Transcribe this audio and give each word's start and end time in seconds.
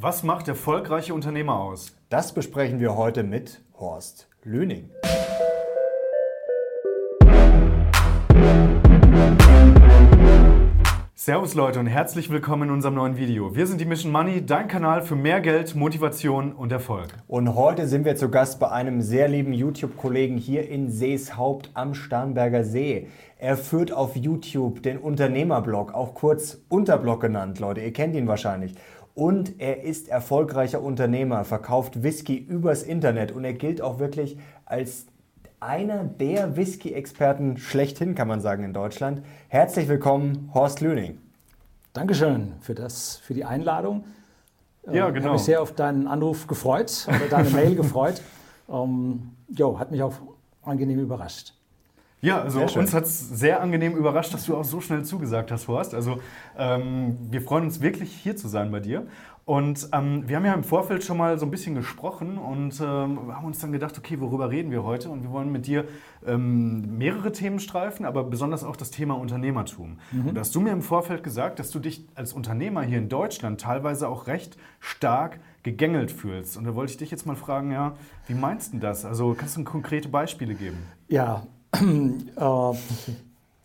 Was 0.00 0.22
macht 0.22 0.46
erfolgreiche 0.46 1.12
Unternehmer 1.12 1.58
aus? 1.58 1.96
Das 2.08 2.32
besprechen 2.32 2.78
wir 2.78 2.94
heute 2.94 3.24
mit 3.24 3.62
Horst 3.80 4.28
Lüning. 4.44 4.90
Servus 11.28 11.54
Leute 11.54 11.80
und 11.80 11.88
herzlich 11.88 12.30
willkommen 12.30 12.68
in 12.68 12.70
unserem 12.70 12.94
neuen 12.94 13.16
Video. 13.18 13.54
Wir 13.54 13.66
sind 13.66 13.80
die 13.80 13.84
Mission 13.84 14.12
Money, 14.12 14.46
dein 14.46 14.68
Kanal 14.68 15.02
für 15.02 15.16
mehr 15.16 15.40
Geld, 15.40 15.74
Motivation 15.74 16.52
und 16.52 16.70
Erfolg. 16.70 17.08
Und 17.26 17.54
heute 17.54 17.88
sind 17.88 18.04
wir 18.04 18.16
zu 18.16 18.30
Gast 18.30 18.60
bei 18.60 18.70
einem 18.70 19.02
sehr 19.02 19.26
lieben 19.26 19.52
YouTube-Kollegen 19.52 20.38
hier 20.38 20.66
in 20.68 20.90
Seeshaupt 20.90 21.70
am 21.74 21.92
Starnberger 21.92 22.62
See. 22.62 23.08
Er 23.36 23.56
führt 23.56 23.92
auf 23.92 24.16
YouTube 24.16 24.82
den 24.82 24.96
Unternehmerblog, 24.96 25.92
auch 25.92 26.14
kurz 26.14 26.62
Unterblog 26.68 27.20
genannt, 27.20 27.58
Leute. 27.58 27.82
Ihr 27.82 27.92
kennt 27.92 28.16
ihn 28.16 28.26
wahrscheinlich 28.26 28.74
und 29.18 29.60
er 29.60 29.82
ist 29.82 30.08
erfolgreicher 30.08 30.80
Unternehmer, 30.80 31.42
verkauft 31.42 32.04
Whisky 32.04 32.36
übers 32.36 32.84
Internet 32.84 33.32
und 33.32 33.42
er 33.42 33.52
gilt 33.52 33.82
auch 33.82 33.98
wirklich 33.98 34.38
als 34.64 35.06
einer 35.58 36.04
der 36.04 36.56
Whisky-Experten 36.56 37.56
schlechthin, 37.56 38.14
kann 38.14 38.28
man 38.28 38.40
sagen, 38.40 38.62
in 38.62 38.72
Deutschland. 38.72 39.22
Herzlich 39.48 39.88
willkommen, 39.88 40.52
Horst 40.54 40.80
Lüning. 40.80 41.18
Dankeschön 41.94 42.52
für, 42.60 42.76
das, 42.76 43.16
für 43.16 43.34
die 43.34 43.44
Einladung. 43.44 44.04
Ja, 44.86 45.10
genau. 45.10 45.18
Ich 45.18 45.24
habe 45.24 45.32
mich 45.32 45.42
sehr 45.42 45.62
auf 45.62 45.72
deinen 45.72 46.06
Anruf 46.06 46.46
gefreut 46.46 47.08
oder 47.08 47.28
deine 47.28 47.50
Mail 47.56 47.74
gefreut. 47.74 48.22
Ähm, 48.70 49.32
jo, 49.48 49.80
hat 49.80 49.90
mich 49.90 50.00
auch 50.00 50.14
angenehm 50.62 51.00
überrascht. 51.00 51.54
Ja, 52.20 52.42
also 52.42 52.60
uns 52.60 52.94
hat 52.94 53.04
es 53.04 53.28
sehr 53.28 53.60
angenehm 53.60 53.96
überrascht, 53.96 54.34
dass 54.34 54.44
du 54.44 54.56
auch 54.56 54.64
so 54.64 54.80
schnell 54.80 55.04
zugesagt 55.04 55.52
hast, 55.52 55.68
Horst. 55.68 55.94
Also 55.94 56.20
ähm, 56.56 57.16
wir 57.30 57.40
freuen 57.40 57.64
uns 57.64 57.80
wirklich 57.80 58.12
hier 58.12 58.36
zu 58.36 58.48
sein 58.48 58.72
bei 58.72 58.80
dir. 58.80 59.06
Und 59.44 59.88
ähm, 59.92 60.28
wir 60.28 60.36
haben 60.36 60.44
ja 60.44 60.52
im 60.52 60.62
Vorfeld 60.62 61.02
schon 61.02 61.16
mal 61.16 61.38
so 61.38 61.46
ein 61.46 61.50
bisschen 61.50 61.74
gesprochen 61.74 62.36
und 62.36 62.78
ähm, 62.80 63.34
haben 63.34 63.46
uns 63.46 63.58
dann 63.60 63.72
gedacht, 63.72 63.96
okay, 63.96 64.20
worüber 64.20 64.50
reden 64.50 64.70
wir 64.70 64.84
heute? 64.84 65.08
Und 65.08 65.22
wir 65.22 65.30
wollen 65.30 65.50
mit 65.50 65.66
dir 65.66 65.86
ähm, 66.26 66.98
mehrere 66.98 67.32
Themen 67.32 67.58
streifen, 67.58 68.04
aber 68.04 68.24
besonders 68.24 68.62
auch 68.62 68.76
das 68.76 68.90
Thema 68.90 69.14
Unternehmertum. 69.14 69.96
Mhm. 70.12 70.28
Und 70.28 70.34
da 70.34 70.42
hast 70.42 70.54
du 70.54 70.60
mir 70.60 70.72
im 70.72 70.82
Vorfeld 70.82 71.22
gesagt, 71.22 71.60
dass 71.60 71.70
du 71.70 71.78
dich 71.78 72.06
als 72.14 72.34
Unternehmer 72.34 72.82
hier 72.82 72.98
in 72.98 73.08
Deutschland 73.08 73.58
teilweise 73.58 74.08
auch 74.08 74.26
recht 74.26 74.58
stark 74.80 75.40
gegängelt 75.62 76.10
fühlst. 76.10 76.58
Und 76.58 76.64
da 76.64 76.74
wollte 76.74 76.92
ich 76.92 76.98
dich 76.98 77.10
jetzt 77.10 77.24
mal 77.24 77.36
fragen, 77.36 77.70
ja, 77.70 77.94
wie 78.26 78.34
meinst 78.34 78.74
du 78.74 78.78
das? 78.78 79.06
Also 79.06 79.34
kannst 79.38 79.56
du 79.56 79.64
konkrete 79.64 80.10
Beispiele 80.10 80.54
geben? 80.54 80.76
Ja, 81.08 81.46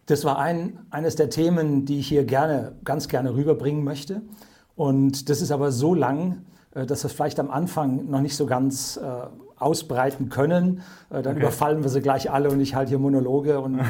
das 0.05 0.25
war 0.25 0.37
ein, 0.37 0.79
eines 0.89 1.15
der 1.15 1.29
Themen, 1.29 1.85
die 1.85 1.99
ich 1.99 2.07
hier 2.07 2.25
gerne, 2.25 2.73
ganz 2.83 3.07
gerne 3.07 3.33
rüberbringen 3.33 3.83
möchte. 3.83 4.21
Und 4.75 5.29
das 5.29 5.41
ist 5.41 5.51
aber 5.51 5.71
so 5.71 5.93
lang, 5.93 6.43
äh, 6.75 6.85
dass 6.85 7.03
wir 7.03 7.07
es 7.07 7.13
vielleicht 7.13 7.39
am 7.39 7.49
Anfang 7.49 8.09
noch 8.09 8.21
nicht 8.21 8.35
so 8.35 8.45
ganz 8.45 8.97
äh, 8.97 9.01
ausbreiten 9.57 10.29
können. 10.29 10.81
Äh, 11.09 11.21
dann 11.21 11.33
okay. 11.33 11.41
überfallen 11.41 11.83
wir 11.83 11.89
sie 11.89 12.01
gleich 12.01 12.29
alle 12.29 12.49
und 12.49 12.59
ich 12.59 12.75
halte 12.75 12.89
hier 12.89 12.99
Monologe 12.99 13.59
und 13.59 13.79
äh, 13.79 13.83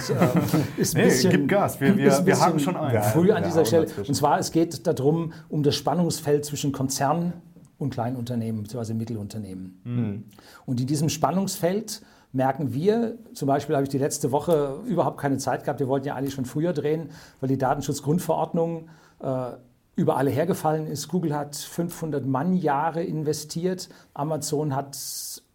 ist 0.77 0.95
ein 0.95 1.03
bisschen. 1.03 1.31
Nee, 1.31 1.37
gib 1.37 1.47
Gas, 1.47 1.79
wir, 1.81 1.97
wir, 1.97 2.25
wir 2.25 2.39
haben 2.39 2.59
schon 2.59 2.75
einen. 2.75 3.01
Früh 3.03 3.31
an 3.31 3.43
dieser 3.43 3.65
Stelle. 3.65 3.87
Und 4.07 4.13
zwar, 4.13 4.39
es 4.39 4.51
geht 4.51 4.85
darum, 4.85 5.33
um 5.49 5.63
das 5.63 5.75
Spannungsfeld 5.75 6.45
zwischen 6.45 6.71
Konzern 6.71 7.33
und 7.77 7.91
Kleinunternehmen 7.91 8.63
bzw. 8.63 8.93
Mittelunternehmen. 8.93 9.81
Mhm. 9.83 10.23
Und 10.65 10.79
in 10.79 10.87
diesem 10.87 11.09
Spannungsfeld 11.09 12.01
merken 12.33 12.73
wir, 12.73 13.17
zum 13.33 13.47
Beispiel 13.47 13.75
habe 13.75 13.83
ich 13.83 13.89
die 13.89 13.99
letzte 13.99 14.31
Woche 14.31 14.79
überhaupt 14.85 15.19
keine 15.19 15.37
Zeit 15.37 15.63
gehabt, 15.63 15.79
wir 15.79 15.87
wollten 15.87 16.07
ja 16.07 16.15
eigentlich 16.15 16.33
schon 16.33 16.45
früher 16.45 16.73
drehen, 16.73 17.11
weil 17.39 17.47
die 17.47 17.57
Datenschutzgrundverordnung 17.57 18.89
äh, 19.19 19.51
über 19.95 20.17
alle 20.17 20.31
hergefallen 20.31 20.87
ist. 20.87 21.07
Google 21.07 21.35
hat 21.35 21.55
500 21.55 22.25
Mannjahre 22.25 23.03
investiert, 23.03 23.89
Amazon 24.15 24.75
hat 24.75 24.97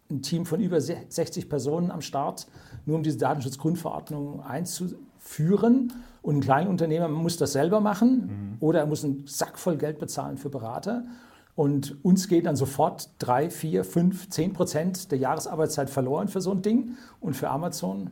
ein 0.09 0.21
Team 0.21 0.45
von 0.45 0.61
über 0.61 0.79
60 0.81 1.49
Personen 1.49 1.91
am 1.91 2.01
Start, 2.01 2.47
nur 2.85 2.95
um 2.95 3.03
diese 3.03 3.17
Datenschutzgrundverordnung 3.17 4.41
einzuführen. 4.41 5.93
Und 6.21 6.37
ein 6.37 6.41
Kleinunternehmer 6.41 7.07
muss 7.07 7.37
das 7.37 7.53
selber 7.53 7.79
machen 7.81 8.09
mhm. 8.09 8.57
oder 8.59 8.79
er 8.79 8.85
muss 8.85 9.03
einen 9.03 9.27
Sack 9.27 9.57
voll 9.59 9.77
Geld 9.77 9.99
bezahlen 9.99 10.37
für 10.37 10.49
Berater. 10.49 11.03
Und 11.59 11.97
uns 12.05 12.29
geht 12.29 12.45
dann 12.45 12.55
sofort 12.55 13.09
drei, 13.19 13.49
vier, 13.49 13.83
fünf, 13.83 14.29
zehn 14.29 14.53
Prozent 14.53 15.11
der 15.11 15.17
Jahresarbeitszeit 15.17 15.89
verloren 15.89 16.29
für 16.29 16.39
so 16.39 16.51
ein 16.51 16.61
Ding. 16.61 16.95
Und 17.19 17.33
für 17.33 17.49
Amazon 17.49 18.11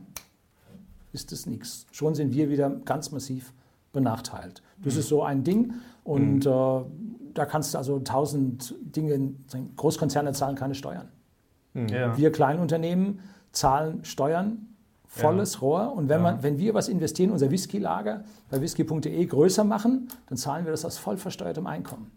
ist 1.14 1.32
das 1.32 1.46
nichts. 1.46 1.86
Schon 1.90 2.14
sind 2.14 2.34
wir 2.34 2.50
wieder 2.50 2.68
ganz 2.68 3.10
massiv 3.10 3.54
benachteiligt. 3.94 4.62
Das 4.84 4.92
mhm. 4.92 5.00
ist 5.00 5.08
so 5.08 5.22
ein 5.22 5.44
Ding. 5.44 5.72
Und 6.04 6.44
mhm. 6.44 6.50
äh, 6.50 7.32
da 7.32 7.46
kannst 7.46 7.72
du 7.72 7.78
also 7.78 8.00
tausend 8.00 8.74
Dinge, 8.82 9.32
Großkonzerne 9.76 10.32
zahlen 10.34 10.54
keine 10.54 10.74
Steuern. 10.74 11.08
Mhm. 11.72 11.88
Ja. 11.88 12.18
Wir 12.18 12.30
Kleinunternehmen 12.30 13.20
zahlen 13.52 14.04
Steuern, 14.04 14.66
volles 15.06 15.54
ja. 15.54 15.60
Rohr. 15.60 15.92
Und 15.94 16.10
wenn, 16.10 16.20
man, 16.20 16.36
ja. 16.36 16.42
wenn 16.42 16.58
wir 16.58 16.74
was 16.74 16.90
investieren, 16.90 17.30
unser 17.30 17.50
Whisky-Lager 17.50 18.24
bei 18.50 18.60
whisky.de 18.60 19.24
größer 19.24 19.64
machen, 19.64 20.08
dann 20.26 20.36
zahlen 20.36 20.66
wir 20.66 20.70
das 20.70 20.84
aus 20.84 20.98
voll 20.98 21.16
versteuertem 21.16 21.66
Einkommen. 21.66 22.10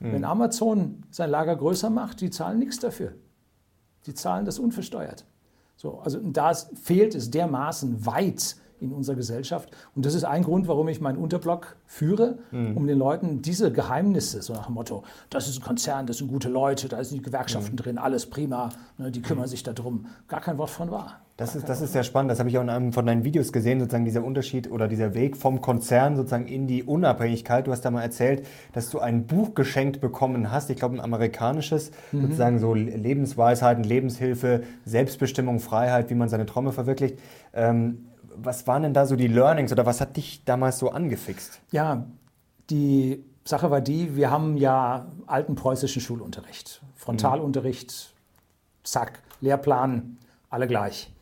Mhm. 0.00 0.12
Wenn 0.12 0.24
Amazon 0.24 1.02
sein 1.10 1.30
Lager 1.30 1.56
größer 1.56 1.90
macht, 1.90 2.20
die 2.20 2.30
zahlen 2.30 2.58
nichts 2.58 2.78
dafür. 2.78 3.14
Die 4.06 4.14
zahlen 4.14 4.44
das 4.44 4.58
unversteuert. 4.58 5.24
So, 5.76 5.98
also 5.98 6.18
da 6.20 6.52
fehlt 6.54 7.14
es 7.14 7.30
dermaßen 7.30 8.04
weit 8.04 8.56
in 8.80 8.92
unserer 8.92 9.16
Gesellschaft. 9.16 9.70
Und 9.94 10.06
das 10.06 10.14
ist 10.14 10.24
ein 10.24 10.42
Grund, 10.42 10.68
warum 10.68 10.88
ich 10.88 11.00
meinen 11.00 11.18
Unterblog 11.18 11.76
führe, 11.86 12.38
mhm. 12.50 12.76
um 12.76 12.86
den 12.86 12.98
Leuten 12.98 13.42
diese 13.42 13.72
Geheimnisse, 13.72 14.42
so 14.42 14.52
nach 14.52 14.66
dem 14.66 14.74
Motto, 14.74 15.04
das 15.30 15.48
ist 15.48 15.58
ein 15.58 15.64
Konzern, 15.64 16.06
das 16.06 16.18
sind 16.18 16.28
gute 16.28 16.48
Leute, 16.48 16.88
da 16.88 17.02
sind 17.02 17.18
die 17.18 17.22
Gewerkschaften 17.22 17.72
mhm. 17.72 17.78
drin, 17.78 17.98
alles 17.98 18.26
prima, 18.26 18.70
ne, 18.96 19.10
die 19.10 19.22
kümmern 19.22 19.48
sich 19.48 19.62
darum. 19.62 20.06
Gar 20.28 20.40
kein 20.40 20.58
Wort 20.58 20.70
von 20.70 20.90
wahr. 20.90 21.20
Das 21.38 21.54
ist, 21.54 21.68
das 21.68 21.80
ist 21.80 21.92
sehr 21.92 22.02
spannend. 22.02 22.32
Das 22.32 22.40
habe 22.40 22.48
ich 22.48 22.58
auch 22.58 22.62
in 22.62 22.68
einem 22.68 22.92
von 22.92 23.06
deinen 23.06 23.22
Videos 23.22 23.52
gesehen, 23.52 23.78
sozusagen 23.78 24.04
dieser 24.04 24.24
Unterschied 24.24 24.68
oder 24.72 24.88
dieser 24.88 25.14
Weg 25.14 25.36
vom 25.36 25.60
Konzern 25.60 26.16
sozusagen 26.16 26.48
in 26.48 26.66
die 26.66 26.82
Unabhängigkeit. 26.82 27.64
Du 27.64 27.70
hast 27.70 27.82
da 27.82 27.92
mal 27.92 28.02
erzählt, 28.02 28.44
dass 28.72 28.90
du 28.90 28.98
ein 28.98 29.24
Buch 29.28 29.54
geschenkt 29.54 30.00
bekommen 30.00 30.50
hast, 30.50 30.68
ich 30.68 30.76
glaube 30.78 30.96
ein 30.96 31.00
amerikanisches, 31.00 31.92
mhm. 32.10 32.22
sozusagen 32.22 32.58
so 32.58 32.74
Lebensweisheiten, 32.74 33.84
Lebenshilfe, 33.84 34.64
Selbstbestimmung, 34.84 35.60
Freiheit, 35.60 36.10
wie 36.10 36.16
man 36.16 36.28
seine 36.28 36.44
Träume 36.44 36.72
verwirklicht. 36.72 37.20
Ähm, 37.54 38.07
was 38.42 38.66
waren 38.66 38.82
denn 38.82 38.94
da 38.94 39.06
so 39.06 39.16
die 39.16 39.28
Learnings 39.28 39.72
oder 39.72 39.86
was 39.86 40.00
hat 40.00 40.16
dich 40.16 40.44
damals 40.44 40.78
so 40.78 40.90
angefixt? 40.90 41.60
Ja, 41.70 42.06
die 42.70 43.24
Sache 43.44 43.70
war 43.70 43.80
die, 43.80 44.16
wir 44.16 44.30
haben 44.30 44.56
ja 44.56 45.06
alten 45.26 45.54
preußischen 45.54 46.02
Schulunterricht. 46.02 46.82
Frontalunterricht, 46.96 48.14
zack, 48.82 49.22
Lehrplan, 49.40 50.18
alle 50.50 50.66
gleich. 50.66 51.12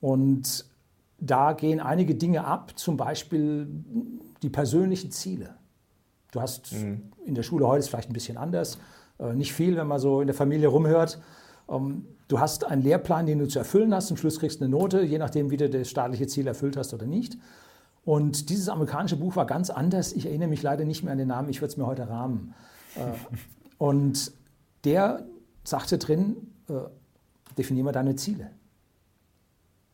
Und 0.00 0.64
da 1.18 1.52
gehen 1.52 1.80
einige 1.80 2.14
Dinge 2.14 2.44
ab, 2.44 2.72
zum 2.76 2.96
Beispiel 2.96 3.68
die 4.42 4.48
persönlichen 4.48 5.10
Ziele. 5.10 5.54
Du 6.32 6.40
hast 6.40 6.72
mhm. 6.72 7.12
in 7.26 7.34
der 7.34 7.42
Schule 7.42 7.66
heute 7.66 7.80
ist 7.80 7.88
vielleicht 7.88 8.08
ein 8.08 8.14
bisschen 8.14 8.38
anders, 8.38 8.78
äh, 9.18 9.34
nicht 9.34 9.52
viel, 9.52 9.76
wenn 9.76 9.86
man 9.86 9.98
so 9.98 10.20
in 10.20 10.26
der 10.26 10.36
Familie 10.36 10.68
rumhört. 10.68 11.20
Du 12.30 12.38
hast 12.38 12.62
einen 12.62 12.82
Lehrplan, 12.82 13.26
den 13.26 13.40
du 13.40 13.48
zu 13.48 13.58
erfüllen 13.58 13.92
hast. 13.92 14.06
Zum 14.06 14.16
Schluss 14.16 14.38
kriegst 14.38 14.60
du 14.60 14.64
eine 14.64 14.70
Note, 14.70 15.02
je 15.02 15.18
nachdem, 15.18 15.50
wie 15.50 15.56
du 15.56 15.68
das 15.68 15.90
staatliche 15.90 16.28
Ziel 16.28 16.46
erfüllt 16.46 16.76
hast 16.76 16.94
oder 16.94 17.04
nicht. 17.04 17.36
Und 18.04 18.50
dieses 18.50 18.68
amerikanische 18.68 19.16
Buch 19.16 19.34
war 19.34 19.46
ganz 19.46 19.68
anders. 19.68 20.12
Ich 20.12 20.26
erinnere 20.26 20.48
mich 20.48 20.62
leider 20.62 20.84
nicht 20.84 21.02
mehr 21.02 21.10
an 21.10 21.18
den 21.18 21.26
Namen. 21.26 21.48
Ich 21.48 21.60
würde 21.60 21.72
es 21.72 21.76
mir 21.76 21.88
heute 21.88 22.08
rahmen. 22.08 22.54
Äh, 22.94 23.00
und 23.78 24.30
der 24.84 25.26
sagte 25.64 25.98
drin, 25.98 26.36
äh, 26.68 26.74
definier 27.58 27.82
mal 27.82 27.90
deine 27.90 28.14
Ziele. 28.14 28.52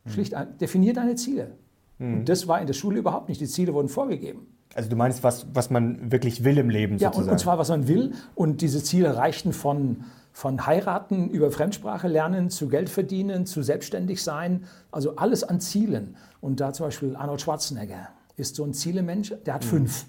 Hm. 0.05 0.13
Schlicht, 0.13 0.35
ein, 0.35 0.59
definier 0.59 0.93
deine 0.93 1.15
Ziele. 1.15 1.57
Mhm. 1.97 2.19
Und 2.19 2.29
das 2.29 2.47
war 2.47 2.61
in 2.61 2.67
der 2.67 2.75
Schule 2.75 2.99
überhaupt 2.99 3.31
nicht. 3.31 3.41
Die 3.41 3.47
Ziele 3.47 3.73
wurden 3.73 3.89
vorgegeben. 3.89 4.47
Also 4.75 4.91
du 4.91 4.97
meinst, 4.97 5.23
was, 5.23 5.47
was 5.55 5.71
man 5.71 6.13
wirklich 6.13 6.45
will 6.45 6.59
im 6.59 6.69
Leben 6.69 6.99
ja, 6.99 7.09
sozusagen? 7.09 7.17
Ja, 7.17 7.31
und, 7.31 7.33
und 7.33 7.39
zwar, 7.39 7.59
was 7.59 7.71
man 7.71 7.89
will. 7.89 8.13
Und 8.35 8.61
diese 8.61 8.83
Ziele 8.83 9.17
reichten 9.17 9.55
von 9.55 10.05
von 10.37 10.67
heiraten 10.67 11.31
über 11.31 11.50
Fremdsprache 11.50 12.09
lernen, 12.09 12.50
zu 12.50 12.69
Geld 12.69 12.91
verdienen, 12.91 13.47
zu 13.47 13.62
selbstständig 13.62 14.23
sein, 14.23 14.67
also 14.91 15.17
alles 15.17 15.43
an 15.43 15.61
Zielen. 15.61 16.15
Und 16.43 16.61
da 16.61 16.75
zum 16.75 16.88
Beispiel 16.88 17.17
Arnold 17.17 17.41
Schwarzenegger 17.41 18.11
ist 18.37 18.55
so 18.55 18.62
ein 18.62 18.75
Zielemensch, 18.75 19.33
der 19.47 19.55
hat 19.55 19.65
mhm. 19.65 19.69
fünf. 19.69 20.05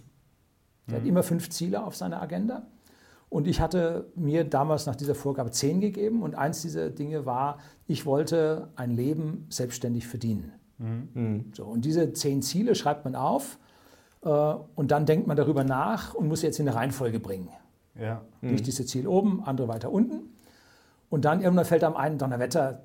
Der 0.87 0.95
mhm. 0.97 1.01
hat 1.01 1.07
immer 1.07 1.23
fünf 1.23 1.49
Ziele 1.49 1.81
auf 1.81 1.95
seiner 1.95 2.21
Agenda. 2.21 2.67
Und 3.29 3.47
ich 3.47 3.61
hatte 3.61 4.11
mir 4.15 4.43
damals 4.43 4.85
nach 4.85 4.97
dieser 4.97 5.15
Vorgabe 5.15 5.51
zehn 5.51 5.79
gegeben 5.79 6.21
und 6.21 6.35
eins 6.35 6.61
dieser 6.61 6.89
Dinge 6.89 7.25
war, 7.25 7.59
ich 7.85 8.05
wollte 8.05 8.67
ein 8.75 8.91
Leben 8.91 9.45
selbstständig 9.47 10.07
verdienen. 10.07 10.51
Mhm. 10.77 11.07
mhm. 11.13 11.51
So, 11.55 11.63
und 11.63 11.85
diese 11.85 12.11
zehn 12.11 12.41
Ziele 12.41 12.75
schreibt 12.75 13.05
man 13.05 13.15
auf 13.15 13.59
äh, 14.25 14.27
und 14.27 14.91
dann 14.91 15.05
denkt 15.05 15.25
man 15.25 15.37
darüber 15.37 15.63
nach 15.63 16.15
und 16.15 16.27
muss 16.27 16.41
jetzt 16.41 16.59
in 16.59 16.67
eine 16.67 16.75
Reihenfolge 16.75 17.21
bringen. 17.21 17.47
Ja. 17.99 18.21
Nicht 18.41 18.67
diese 18.67 18.85
Ziel 18.85 19.07
oben, 19.07 19.43
andere 19.43 19.67
weiter 19.67 19.91
unten. 19.91 20.33
Und 21.09 21.25
dann 21.25 21.41
irgendwann 21.41 21.65
fällt 21.65 21.83
einem 21.83 21.95
ein, 21.95 22.17
Donnerwetter, 22.17 22.81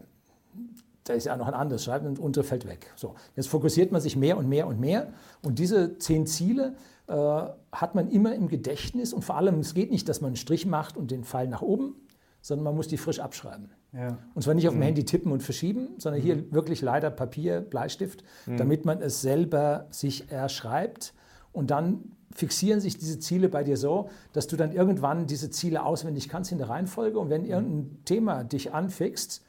da 1.04 1.14
ist 1.14 1.24
ja 1.24 1.36
noch 1.36 1.48
ein 1.48 1.54
anderes 1.54 1.84
Schreiben 1.84 2.06
und 2.06 2.18
untere 2.18 2.44
fällt 2.44 2.66
weg. 2.66 2.92
So, 2.96 3.14
jetzt 3.36 3.48
fokussiert 3.48 3.92
man 3.92 4.00
sich 4.00 4.16
mehr 4.16 4.36
und 4.38 4.48
mehr 4.48 4.66
und 4.66 4.78
mehr 4.78 5.08
und 5.42 5.58
diese 5.58 5.98
zehn 5.98 6.26
Ziele 6.26 6.74
äh, 7.08 7.14
hat 7.72 7.94
man 7.94 8.08
immer 8.08 8.34
im 8.34 8.48
Gedächtnis 8.48 9.12
und 9.12 9.24
vor 9.24 9.36
allem, 9.36 9.58
es 9.58 9.74
geht 9.74 9.90
nicht, 9.90 10.08
dass 10.08 10.20
man 10.20 10.28
einen 10.28 10.36
Strich 10.36 10.66
macht 10.66 10.96
und 10.96 11.10
den 11.10 11.24
Pfeil 11.24 11.48
nach 11.48 11.62
oben, 11.62 11.96
sondern 12.40 12.64
man 12.64 12.76
muss 12.76 12.88
die 12.88 12.96
frisch 12.96 13.20
abschreiben. 13.20 13.70
Ja. 13.92 14.18
Und 14.34 14.42
zwar 14.42 14.54
nicht 14.54 14.68
auf 14.68 14.74
dem 14.74 14.80
mhm. 14.80 14.84
Handy 14.84 15.04
tippen 15.04 15.32
und 15.32 15.42
verschieben, 15.42 15.88
sondern 15.98 16.20
mhm. 16.20 16.24
hier 16.24 16.52
wirklich 16.52 16.80
leider 16.80 17.10
Papier, 17.10 17.60
Bleistift, 17.60 18.22
mhm. 18.46 18.56
damit 18.56 18.84
man 18.84 19.02
es 19.02 19.20
selber 19.20 19.86
sich 19.90 20.30
erschreibt 20.30 21.14
und 21.52 21.70
dann 21.70 22.12
fixieren 22.34 22.80
sich 22.80 22.98
diese 22.98 23.18
Ziele 23.18 23.48
bei 23.48 23.64
dir 23.64 23.76
so, 23.76 24.10
dass 24.32 24.46
du 24.46 24.56
dann 24.56 24.72
irgendwann 24.72 25.26
diese 25.26 25.50
Ziele 25.50 25.84
auswendig 25.84 26.28
kannst 26.28 26.52
in 26.52 26.58
der 26.58 26.68
Reihenfolge 26.68 27.18
und 27.18 27.30
wenn 27.30 27.44
irgendein 27.44 27.98
Thema 28.04 28.44
dich 28.44 28.72
anfixt, 28.72 29.42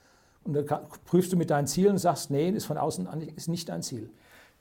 und 0.44 0.54
dann 0.54 0.66
prüfst 1.06 1.32
du 1.32 1.38
mit 1.38 1.50
deinen 1.50 1.68
Zielen 1.68 1.92
und 1.92 1.98
sagst, 2.00 2.30
nee, 2.30 2.50
ist 2.50 2.66
von 2.66 2.78
außen 2.78 3.08
an, 3.08 3.22
ist 3.22 3.48
nicht 3.48 3.70
dein 3.70 3.82
Ziel. 3.82 4.10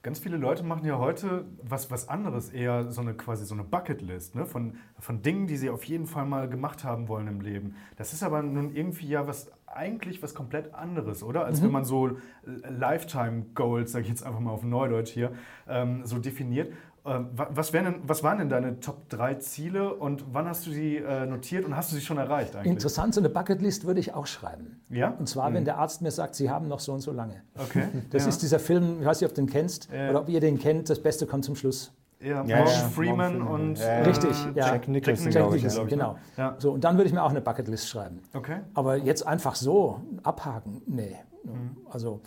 Ganz 0.02 0.18
viele 0.18 0.36
Leute 0.36 0.64
machen 0.64 0.84
ja 0.84 0.98
heute 0.98 1.44
was, 1.62 1.92
was 1.92 2.08
anderes, 2.08 2.50
eher 2.50 2.90
so 2.90 3.02
eine 3.02 3.14
quasi 3.14 3.44
so 3.44 3.54
eine 3.54 3.62
Bucketlist 3.62 4.34
ne? 4.34 4.46
von, 4.46 4.74
von 4.98 5.22
Dingen, 5.22 5.46
die 5.46 5.56
sie 5.56 5.70
auf 5.70 5.84
jeden 5.84 6.06
Fall 6.06 6.26
mal 6.26 6.48
gemacht 6.48 6.82
haben 6.82 7.06
wollen 7.06 7.28
im 7.28 7.40
Leben. 7.40 7.76
Das 7.96 8.12
ist 8.12 8.24
aber 8.24 8.42
nun 8.42 8.74
irgendwie 8.74 9.06
ja 9.06 9.28
was 9.28 9.52
eigentlich 9.66 10.20
was 10.20 10.34
komplett 10.34 10.74
anderes, 10.74 11.22
oder? 11.22 11.44
Als 11.44 11.60
mhm. 11.60 11.66
wenn 11.66 11.72
man 11.72 11.84
so 11.84 12.16
Lifetime 12.44 13.46
Goals, 13.54 13.92
sage 13.92 14.02
ich 14.02 14.08
jetzt 14.08 14.24
einfach 14.24 14.40
mal 14.40 14.50
auf 14.50 14.64
Neudeutsch 14.64 15.10
hier, 15.10 15.32
ähm, 15.68 16.04
so 16.04 16.18
definiert. 16.18 16.72
Ähm, 17.04 17.30
was, 17.34 17.72
denn, 17.72 17.96
was, 18.06 18.22
waren 18.22 18.38
denn 18.38 18.48
deine 18.48 18.78
Top 18.78 19.08
3 19.08 19.34
Ziele 19.34 19.92
und 19.92 20.24
wann 20.32 20.46
hast 20.46 20.66
du 20.66 20.70
sie 20.70 20.98
äh, 20.98 21.26
notiert 21.26 21.64
und 21.64 21.76
hast 21.76 21.90
du 21.90 21.96
sie 21.96 22.00
schon 22.00 22.16
erreicht 22.16 22.54
eigentlich? 22.54 22.70
Interessant, 22.70 23.14
so 23.14 23.20
eine 23.20 23.28
Bucketlist 23.28 23.84
würde 23.86 23.98
ich 23.98 24.14
auch 24.14 24.26
schreiben. 24.26 24.80
Ja? 24.88 25.08
Und 25.18 25.28
zwar, 25.28 25.50
mhm. 25.50 25.54
wenn 25.54 25.64
der 25.64 25.78
Arzt 25.78 26.00
mir 26.00 26.12
sagt, 26.12 26.36
Sie 26.36 26.48
haben 26.48 26.68
noch 26.68 26.78
so 26.78 26.92
und 26.92 27.00
so 27.00 27.12
lange. 27.12 27.42
Okay. 27.58 27.88
Das 28.10 28.24
ja. 28.24 28.28
ist 28.28 28.42
dieser 28.42 28.58
Film, 28.58 29.00
ich 29.00 29.06
weiß 29.06 29.20
nicht, 29.20 29.30
ob 29.30 29.34
du 29.34 29.42
den 29.42 29.50
kennst 29.50 29.88
ja. 29.92 30.10
oder 30.10 30.20
ob 30.20 30.28
ihr 30.28 30.40
den 30.40 30.58
kennt, 30.58 30.90
Das 30.90 31.02
Beste 31.02 31.26
kommt 31.26 31.44
zum 31.44 31.56
Schluss. 31.56 31.92
Ja, 32.20 32.44
ja, 32.44 32.58
Morgan 32.58 32.90
Freeman 32.92 33.42
und 33.42 33.80
äh, 33.80 34.02
richtig, 34.02 34.30
ja. 34.54 34.68
Jack 34.68 34.86
Nicholson, 34.86 35.32
Jack 35.32 35.50
Nicholson, 35.50 35.88
genau. 35.88 36.16
Ja. 36.36 36.54
So 36.58 36.72
und 36.72 36.84
dann 36.84 36.96
würde 36.96 37.08
ich 37.08 37.12
mir 37.12 37.22
auch 37.22 37.30
eine 37.30 37.40
Bucketlist 37.40 37.88
schreiben. 37.88 38.20
Okay. 38.32 38.60
Aber 38.74 38.96
jetzt 38.96 39.26
einfach 39.26 39.56
so 39.56 40.00
abhaken, 40.22 40.82
nee. 40.86 41.16
Mhm. 41.42 41.78
Also 41.90 42.20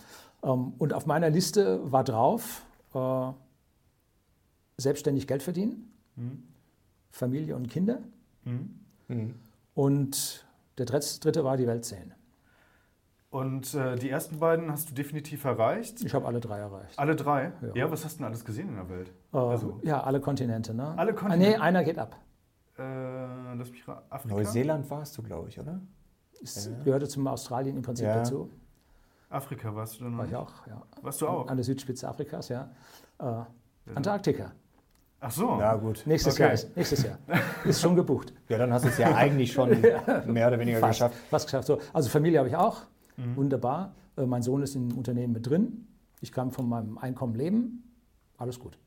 ähm, 0.43 0.73
und 0.77 0.93
auf 0.93 1.05
meiner 1.05 1.29
Liste 1.29 1.79
war 1.89 2.03
drauf 2.03 2.65
äh, 2.93 2.97
selbstständig 4.77 5.27
Geld 5.27 5.43
verdienen, 5.43 5.91
mhm. 6.15 6.43
Familie 7.11 7.55
und 7.55 7.69
Kinder. 7.69 7.99
Mhm. 8.43 9.35
Und 9.73 10.45
der 10.77 10.85
dritte 10.85 11.43
war 11.43 11.57
die 11.57 11.67
Welt 11.67 11.85
sehen. 11.85 12.13
Und 13.29 13.73
äh, 13.73 13.97
die 13.97 14.09
ersten 14.09 14.39
beiden 14.39 14.71
hast 14.71 14.89
du 14.89 14.93
definitiv 14.93 15.43
erreicht? 15.43 16.01
Ich 16.05 16.13
habe 16.13 16.25
alle 16.25 16.39
drei 16.39 16.59
erreicht. 16.59 16.97
Alle 16.97 17.17
drei? 17.17 17.51
Ja. 17.61 17.75
ja. 17.75 17.91
was 17.91 18.05
hast 18.05 18.13
du 18.13 18.17
denn 18.19 18.27
alles 18.27 18.45
gesehen 18.45 18.69
in 18.69 18.75
der 18.75 18.89
Welt? 18.89 19.11
Äh, 19.33 19.37
also? 19.37 19.79
Ja, 19.83 20.01
alle 20.03 20.21
Kontinente. 20.21 20.73
Ne? 20.73 20.93
Alle 20.97 21.13
Kontinente? 21.13 21.55
Ah, 21.55 21.57
nee, 21.57 21.61
einer 21.61 21.83
geht 21.83 21.99
ab. 21.99 22.17
Äh, 22.77 22.83
lass 23.55 23.71
mich 23.71 23.83
Afrika? 24.09 24.35
Neuseeland 24.35 24.89
warst 24.89 25.17
du, 25.17 25.21
glaube 25.21 25.49
ich, 25.49 25.59
oder? 25.59 25.81
Es 26.41 26.65
ja. 26.65 26.83
gehörte 26.83 27.09
zum 27.09 27.27
Australien 27.27 27.75
im 27.75 27.81
Prinzip 27.81 28.05
ja. 28.05 28.15
dazu. 28.15 28.49
Afrika 29.29 29.75
warst 29.75 29.99
du 29.99 30.05
dann? 30.05 30.17
War 30.17 30.25
ich 30.25 30.35
auch, 30.35 30.65
ja. 30.67 30.81
Warst 31.01 31.21
du 31.21 31.27
auch? 31.27 31.47
An 31.47 31.57
der 31.57 31.65
Südspitze 31.65 32.07
Afrikas, 32.07 32.47
ja. 32.47 32.71
Äh, 33.19 33.43
Antarktika. 33.95 34.53
Ach 35.19 35.31
so. 35.31 35.57
Ja, 35.59 35.75
gut. 35.75 36.03
Nächstes 36.05 36.33
okay. 36.33 36.43
Jahr 36.43 36.53
ist, 36.53 36.75
nächstes 36.75 37.03
Jahr. 37.03 37.17
Ist 37.63 37.81
schon 37.81 37.95
gebucht. 37.95 38.33
Ja, 38.49 38.59
dann 38.59 38.71
hast 38.71 38.85
du 38.85 38.89
es 38.89 38.97
ja 38.97 39.15
eigentlich 39.15 39.51
schon 39.51 39.69
mehr 40.27 40.47
oder 40.47 40.59
weniger 40.59 40.79
fast, 40.79 40.99
geschafft. 40.99 41.15
Fast 41.29 41.45
geschafft. 41.47 41.67
So, 41.67 41.79
also 41.93 42.09
Familie 42.09 42.39
habe 42.39 42.49
ich 42.49 42.55
auch. 42.55 42.81
Mhm. 43.17 43.35
Wunderbar. 43.35 43.95
Äh, 44.17 44.25
mein 44.25 44.43
Sohn 44.43 44.61
ist 44.61 44.75
im 44.75 44.95
Unternehmen 44.95 45.33
mit 45.33 45.47
drin. 45.47 45.87
Ich 46.21 46.31
kann 46.31 46.51
von 46.51 46.69
meinem 46.69 46.97
Einkommen 46.97 47.33
leben. 47.35 47.91
Alles 48.37 48.59
gut. 48.59 48.77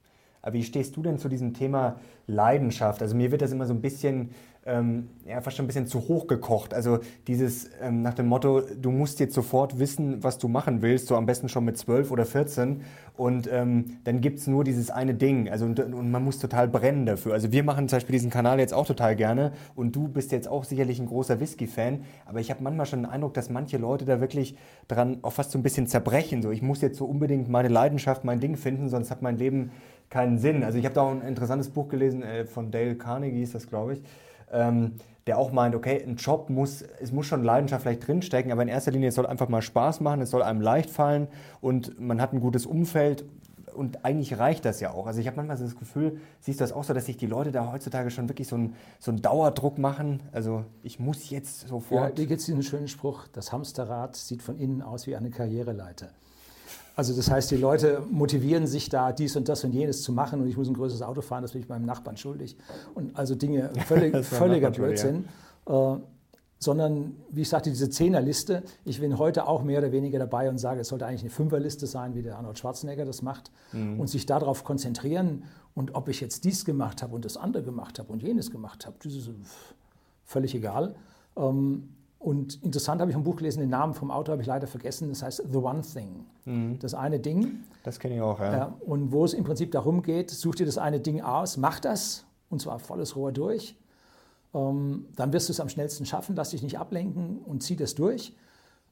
Aber 0.42 0.52
wie 0.52 0.62
stehst 0.62 0.96
du 0.96 1.02
denn 1.02 1.18
zu 1.18 1.28
diesem 1.28 1.54
Thema 1.54 1.96
Leidenschaft? 2.26 3.02
Also 3.02 3.16
mir 3.16 3.32
wird 3.32 3.42
das 3.42 3.52
immer 3.52 3.66
so 3.66 3.74
ein 3.74 3.80
bisschen 3.80 4.30
ähm, 4.68 5.08
ja, 5.24 5.40
fast 5.40 5.56
schon 5.56 5.64
ein 5.64 5.66
bisschen 5.66 5.86
zu 5.86 6.08
hoch 6.08 6.26
gekocht. 6.26 6.74
Also 6.74 6.98
dieses 7.26 7.70
ähm, 7.80 8.02
nach 8.02 8.14
dem 8.14 8.26
Motto, 8.26 8.60
du 8.60 8.90
musst 8.90 9.18
jetzt 9.18 9.34
sofort 9.34 9.78
wissen, 9.78 10.22
was 10.22 10.38
du 10.38 10.48
machen 10.48 10.82
willst, 10.82 11.08
so 11.08 11.16
am 11.16 11.26
besten 11.26 11.48
schon 11.48 11.64
mit 11.64 11.78
12 11.78 12.10
oder 12.10 12.26
14 12.26 12.82
und 13.16 13.48
ähm, 13.50 13.98
dann 14.04 14.20
gibt 14.20 14.38
es 14.38 14.46
nur 14.46 14.64
dieses 14.64 14.90
eine 14.90 15.14
Ding. 15.14 15.48
Also 15.48 15.64
und, 15.64 15.80
und, 15.80 16.10
man 16.10 16.22
muss 16.22 16.38
total 16.38 16.68
brennen 16.68 17.06
dafür. 17.06 17.32
Also 17.32 17.50
wir 17.50 17.64
machen 17.64 17.88
zum 17.88 17.96
Beispiel 17.96 18.12
diesen 18.12 18.30
Kanal 18.30 18.60
jetzt 18.60 18.74
auch 18.74 18.86
total 18.86 19.16
gerne 19.16 19.52
und 19.74 19.96
du 19.96 20.06
bist 20.08 20.32
jetzt 20.32 20.48
auch 20.48 20.64
sicherlich 20.64 21.00
ein 21.00 21.06
großer 21.06 21.40
Whisky-Fan, 21.40 22.04
aber 22.26 22.40
ich 22.40 22.50
habe 22.50 22.62
manchmal 22.62 22.86
schon 22.86 23.02
den 23.02 23.10
Eindruck, 23.10 23.34
dass 23.34 23.48
manche 23.48 23.78
Leute 23.78 24.04
da 24.04 24.20
wirklich 24.20 24.56
dran 24.86 25.18
auch 25.22 25.32
fast 25.32 25.50
so 25.50 25.58
ein 25.58 25.62
bisschen 25.62 25.86
zerbrechen. 25.86 26.42
So, 26.42 26.50
ich 26.50 26.62
muss 26.62 26.82
jetzt 26.82 26.98
so 26.98 27.06
unbedingt 27.06 27.48
meine 27.48 27.68
Leidenschaft, 27.68 28.24
mein 28.24 28.40
Ding 28.40 28.56
finden, 28.56 28.88
sonst 28.90 29.10
hat 29.10 29.22
mein 29.22 29.38
Leben 29.38 29.70
keinen 30.10 30.38
Sinn. 30.38 30.62
Also 30.62 30.78
ich 30.78 30.84
habe 30.84 30.94
da 30.94 31.02
auch 31.02 31.10
ein 31.10 31.22
interessantes 31.22 31.70
Buch 31.70 31.88
gelesen 31.88 32.22
äh, 32.22 32.44
von 32.44 32.70
Dale 32.70 32.96
Carnegie, 32.96 33.42
ist 33.42 33.54
das 33.54 33.68
glaube 33.68 33.94
ich 33.94 34.02
ähm, 34.52 34.94
der 35.26 35.38
auch 35.38 35.52
meint, 35.52 35.74
okay, 35.74 36.02
ein 36.02 36.16
Job 36.16 36.48
muss, 36.48 36.82
es 37.00 37.12
muss 37.12 37.26
schon 37.26 37.44
Leidenschaft 37.44 37.82
vielleicht 37.82 38.06
drinstecken, 38.08 38.50
aber 38.50 38.62
in 38.62 38.68
erster 38.68 38.90
Linie, 38.90 39.10
es 39.10 39.14
soll 39.14 39.26
einfach 39.26 39.48
mal 39.48 39.60
Spaß 39.60 40.00
machen, 40.00 40.22
es 40.22 40.30
soll 40.30 40.42
einem 40.42 40.62
leicht 40.62 40.88
fallen 40.88 41.28
und 41.60 42.00
man 42.00 42.20
hat 42.20 42.32
ein 42.32 42.40
gutes 42.40 42.64
Umfeld 42.64 43.24
und 43.74 44.04
eigentlich 44.04 44.38
reicht 44.38 44.64
das 44.64 44.80
ja 44.80 44.90
auch. 44.90 45.06
Also 45.06 45.20
ich 45.20 45.26
habe 45.26 45.36
manchmal 45.36 45.56
so 45.56 45.64
das 45.64 45.76
Gefühl, 45.76 46.18
siehst 46.40 46.60
du 46.60 46.64
das 46.64 46.72
auch 46.72 46.82
so, 46.82 46.94
dass 46.94 47.06
sich 47.06 47.16
die 47.16 47.26
Leute 47.26 47.52
da 47.52 47.70
heutzutage 47.70 48.10
schon 48.10 48.28
wirklich 48.28 48.48
so 48.48 48.56
einen, 48.56 48.74
so 48.98 49.10
einen 49.10 49.22
Dauerdruck 49.22 49.78
machen? 49.78 50.20
Also 50.32 50.64
ich 50.82 50.98
muss 50.98 51.30
jetzt 51.30 51.68
sofort... 51.68 52.10
Ja, 52.10 52.16
hier 52.16 52.26
gibt 52.26 52.40
es 52.40 52.46
diesen 52.46 52.62
schönen 52.62 52.88
Spruch, 52.88 53.28
das 53.28 53.52
Hamsterrad 53.52 54.16
sieht 54.16 54.42
von 54.42 54.58
innen 54.58 54.82
aus 54.82 55.06
wie 55.06 55.14
eine 55.14 55.30
Karriereleiter. 55.30 56.08
Also 56.98 57.14
das 57.14 57.30
heißt, 57.30 57.52
die 57.52 57.56
Leute 57.56 58.02
motivieren 58.10 58.66
sich 58.66 58.88
da, 58.88 59.12
dies 59.12 59.36
und 59.36 59.48
das 59.48 59.62
und 59.62 59.70
jenes 59.70 60.02
zu 60.02 60.10
machen 60.10 60.40
und 60.40 60.48
ich 60.48 60.56
muss 60.56 60.66
ein 60.66 60.74
größeres 60.74 61.02
Auto 61.02 61.20
fahren, 61.20 61.42
das 61.42 61.52
bin 61.52 61.62
ich 61.62 61.68
meinem 61.68 61.86
Nachbarn 61.86 62.16
schuldig. 62.16 62.56
Und 62.92 63.16
also 63.16 63.36
Dinge, 63.36 63.70
völlig, 63.86 64.26
völliger 64.26 64.72
Blödsinn. 64.72 65.26
Ja. 65.68 65.94
Äh, 65.94 65.98
sondern, 66.58 67.14
wie 67.30 67.42
ich 67.42 67.48
sagte, 67.48 67.70
diese 67.70 67.88
Zehnerliste, 67.88 68.64
ich 68.84 68.98
bin 68.98 69.16
heute 69.16 69.46
auch 69.46 69.62
mehr 69.62 69.78
oder 69.78 69.92
weniger 69.92 70.18
dabei 70.18 70.48
und 70.48 70.58
sage, 70.58 70.80
es 70.80 70.88
sollte 70.88 71.06
eigentlich 71.06 71.20
eine 71.20 71.30
Fünferliste 71.30 71.86
sein, 71.86 72.16
wie 72.16 72.22
der 72.22 72.36
Arnold 72.36 72.58
Schwarzenegger 72.58 73.04
das 73.04 73.22
macht, 73.22 73.52
mhm. 73.70 74.00
und 74.00 74.08
sich 74.08 74.26
darauf 74.26 74.64
konzentrieren 74.64 75.44
und 75.76 75.94
ob 75.94 76.08
ich 76.08 76.20
jetzt 76.20 76.42
dies 76.42 76.64
gemacht 76.64 77.04
habe 77.04 77.14
und 77.14 77.24
das 77.24 77.36
andere 77.36 77.62
gemacht 77.62 78.00
habe 78.00 78.12
und 78.12 78.24
jenes 78.24 78.50
gemacht 78.50 78.86
habe, 78.86 78.96
das 79.04 79.14
ist 79.14 79.30
völlig 80.24 80.52
egal. 80.52 80.96
Ähm, 81.36 81.90
und 82.18 82.62
interessant 82.64 83.00
habe 83.00 83.10
ich 83.10 83.16
ein 83.16 83.22
Buch 83.22 83.36
gelesen, 83.36 83.60
den 83.60 83.70
Namen 83.70 83.94
vom 83.94 84.10
Autor 84.10 84.32
habe 84.32 84.42
ich 84.42 84.48
leider 84.48 84.66
vergessen, 84.66 85.08
das 85.08 85.22
heißt 85.22 85.44
The 85.50 85.56
One 85.56 85.82
Thing. 85.82 86.26
Mhm. 86.46 86.78
Das 86.80 86.94
eine 86.94 87.20
Ding. 87.20 87.64
Das 87.84 88.00
kenne 88.00 88.16
ich 88.16 88.20
auch, 88.20 88.40
ja. 88.40 88.52
ja. 88.52 88.76
Und 88.80 89.12
wo 89.12 89.24
es 89.24 89.34
im 89.34 89.44
Prinzip 89.44 89.70
darum 89.70 90.02
geht, 90.02 90.30
such 90.30 90.56
dir 90.56 90.66
das 90.66 90.78
eine 90.78 90.98
Ding 90.98 91.20
aus, 91.20 91.56
mach 91.56 91.78
das, 91.78 92.24
und 92.50 92.60
zwar 92.60 92.80
volles 92.80 93.14
Rohr 93.14 93.30
durch. 93.30 93.76
Ähm, 94.52 95.06
dann 95.14 95.32
wirst 95.32 95.48
du 95.48 95.52
es 95.52 95.60
am 95.60 95.68
schnellsten 95.68 96.06
schaffen, 96.06 96.34
lass 96.34 96.50
dich 96.50 96.62
nicht 96.62 96.78
ablenken 96.78 97.38
und 97.38 97.62
zieh 97.62 97.76
das 97.76 97.94
durch. 97.94 98.34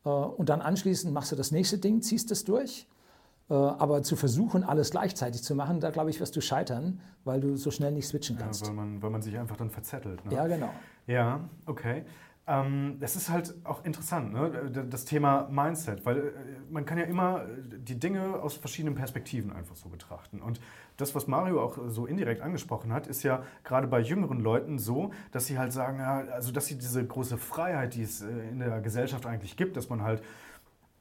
Äh, 0.04 0.08
und 0.08 0.48
dann 0.48 0.60
anschließend 0.60 1.12
machst 1.12 1.32
du 1.32 1.36
das 1.36 1.50
nächste 1.50 1.78
Ding, 1.78 2.02
ziehst 2.02 2.30
das 2.30 2.44
durch. 2.44 2.86
Äh, 3.48 3.54
aber 3.54 4.02
zu 4.02 4.16
versuchen, 4.16 4.62
alles 4.62 4.90
gleichzeitig 4.90 5.42
zu 5.42 5.54
machen, 5.54 5.80
da 5.80 5.90
glaube 5.90 6.10
ich, 6.10 6.20
wirst 6.20 6.36
du 6.36 6.40
scheitern, 6.40 7.00
weil 7.24 7.40
du 7.40 7.56
so 7.56 7.70
schnell 7.70 7.92
nicht 7.92 8.06
switchen 8.06 8.36
kannst. 8.38 8.62
Ja, 8.62 8.68
weil, 8.68 8.74
man, 8.74 9.02
weil 9.02 9.10
man 9.10 9.22
sich 9.22 9.36
einfach 9.38 9.56
dann 9.56 9.70
verzettelt. 9.70 10.24
Ne? 10.24 10.34
Ja, 10.34 10.46
genau. 10.46 10.70
Ja, 11.06 11.48
okay. 11.66 12.04
Ähm, 12.48 12.98
das 13.00 13.16
ist 13.16 13.28
halt 13.28 13.54
auch 13.64 13.84
interessant, 13.84 14.32
ne? 14.32 14.70
das 14.88 15.04
Thema 15.04 15.48
Mindset, 15.50 16.06
weil 16.06 16.18
äh, 16.18 16.32
man 16.70 16.84
kann 16.84 16.96
ja 16.96 17.04
immer 17.04 17.44
die 17.76 17.98
Dinge 17.98 18.40
aus 18.40 18.54
verschiedenen 18.54 18.94
Perspektiven 18.94 19.52
einfach 19.52 19.74
so 19.74 19.88
betrachten. 19.88 20.40
Und 20.40 20.60
das, 20.96 21.14
was 21.16 21.26
Mario 21.26 21.60
auch 21.60 21.76
so 21.88 22.06
indirekt 22.06 22.42
angesprochen 22.42 22.92
hat, 22.92 23.08
ist 23.08 23.24
ja 23.24 23.42
gerade 23.64 23.88
bei 23.88 24.00
jüngeren 24.00 24.38
Leuten 24.38 24.78
so, 24.78 25.12
dass 25.32 25.46
sie 25.46 25.58
halt 25.58 25.72
sagen, 25.72 25.98
ja, 25.98 26.18
also 26.32 26.52
dass 26.52 26.66
sie 26.66 26.78
diese 26.78 27.04
große 27.04 27.36
Freiheit, 27.36 27.94
die 27.94 28.02
es 28.02 28.22
äh, 28.22 28.48
in 28.48 28.60
der 28.60 28.80
Gesellschaft 28.80 29.26
eigentlich 29.26 29.56
gibt, 29.56 29.76
dass 29.76 29.88
man 29.88 30.02
halt 30.02 30.22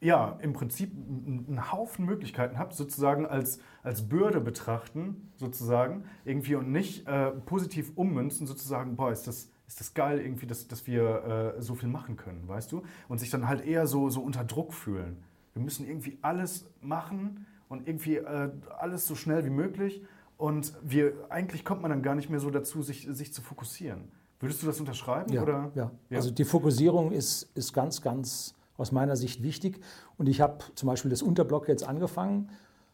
ja, 0.01 0.37
im 0.41 0.53
Prinzip 0.53 0.91
einen 0.93 1.71
Haufen 1.71 2.05
Möglichkeiten 2.05 2.57
habt, 2.57 2.73
sozusagen 2.73 3.25
als, 3.25 3.59
als 3.81 4.07
Bürde 4.07 4.41
betrachten, 4.41 5.31
sozusagen, 5.35 6.05
irgendwie 6.25 6.55
und 6.55 6.71
nicht 6.71 7.07
äh, 7.07 7.31
positiv 7.31 7.91
ummünzen, 7.95 8.45
sozusagen, 8.45 8.95
boah, 8.95 9.11
ist 9.11 9.25
das, 9.27 9.51
ist 9.67 9.79
das 9.79 9.93
geil 9.93 10.19
irgendwie, 10.19 10.45
dass, 10.45 10.67
dass 10.67 10.85
wir 10.87 11.55
äh, 11.57 11.61
so 11.61 11.75
viel 11.75 11.89
machen 11.89 12.17
können, 12.17 12.47
weißt 12.47 12.71
du? 12.71 12.83
Und 13.07 13.19
sich 13.19 13.29
dann 13.29 13.47
halt 13.47 13.65
eher 13.65 13.87
so, 13.87 14.09
so 14.09 14.21
unter 14.21 14.43
Druck 14.43 14.73
fühlen. 14.73 15.17
Wir 15.53 15.63
müssen 15.63 15.87
irgendwie 15.87 16.17
alles 16.21 16.65
machen 16.81 17.45
und 17.69 17.87
irgendwie 17.87 18.17
äh, 18.17 18.51
alles 18.77 19.07
so 19.07 19.15
schnell 19.15 19.45
wie 19.45 19.49
möglich. 19.49 20.03
Und 20.37 20.73
wir, 20.83 21.13
eigentlich 21.29 21.63
kommt 21.63 21.81
man 21.81 21.91
dann 21.91 22.03
gar 22.03 22.15
nicht 22.15 22.29
mehr 22.29 22.39
so 22.39 22.49
dazu, 22.49 22.81
sich, 22.81 23.07
sich 23.09 23.33
zu 23.33 23.41
fokussieren. 23.41 24.11
Würdest 24.39 24.61
du 24.61 24.67
das 24.67 24.79
unterschreiben? 24.79 25.31
Ja, 25.31 25.41
oder? 25.41 25.71
ja. 25.75 25.91
ja. 26.09 26.17
also 26.17 26.29
die 26.29 26.43
Fokussierung 26.43 27.11
ist, 27.11 27.49
ist 27.55 27.73
ganz, 27.73 28.01
ganz 28.01 28.53
aus 28.77 28.91
meiner 28.91 29.15
Sicht 29.15 29.41
wichtig. 29.43 29.79
Und 30.17 30.27
ich 30.27 30.41
habe 30.41 30.57
zum 30.75 30.87
Beispiel 30.87 31.09
das 31.09 31.21
Unterblock 31.21 31.67
jetzt 31.67 31.87
angefangen 31.87 32.49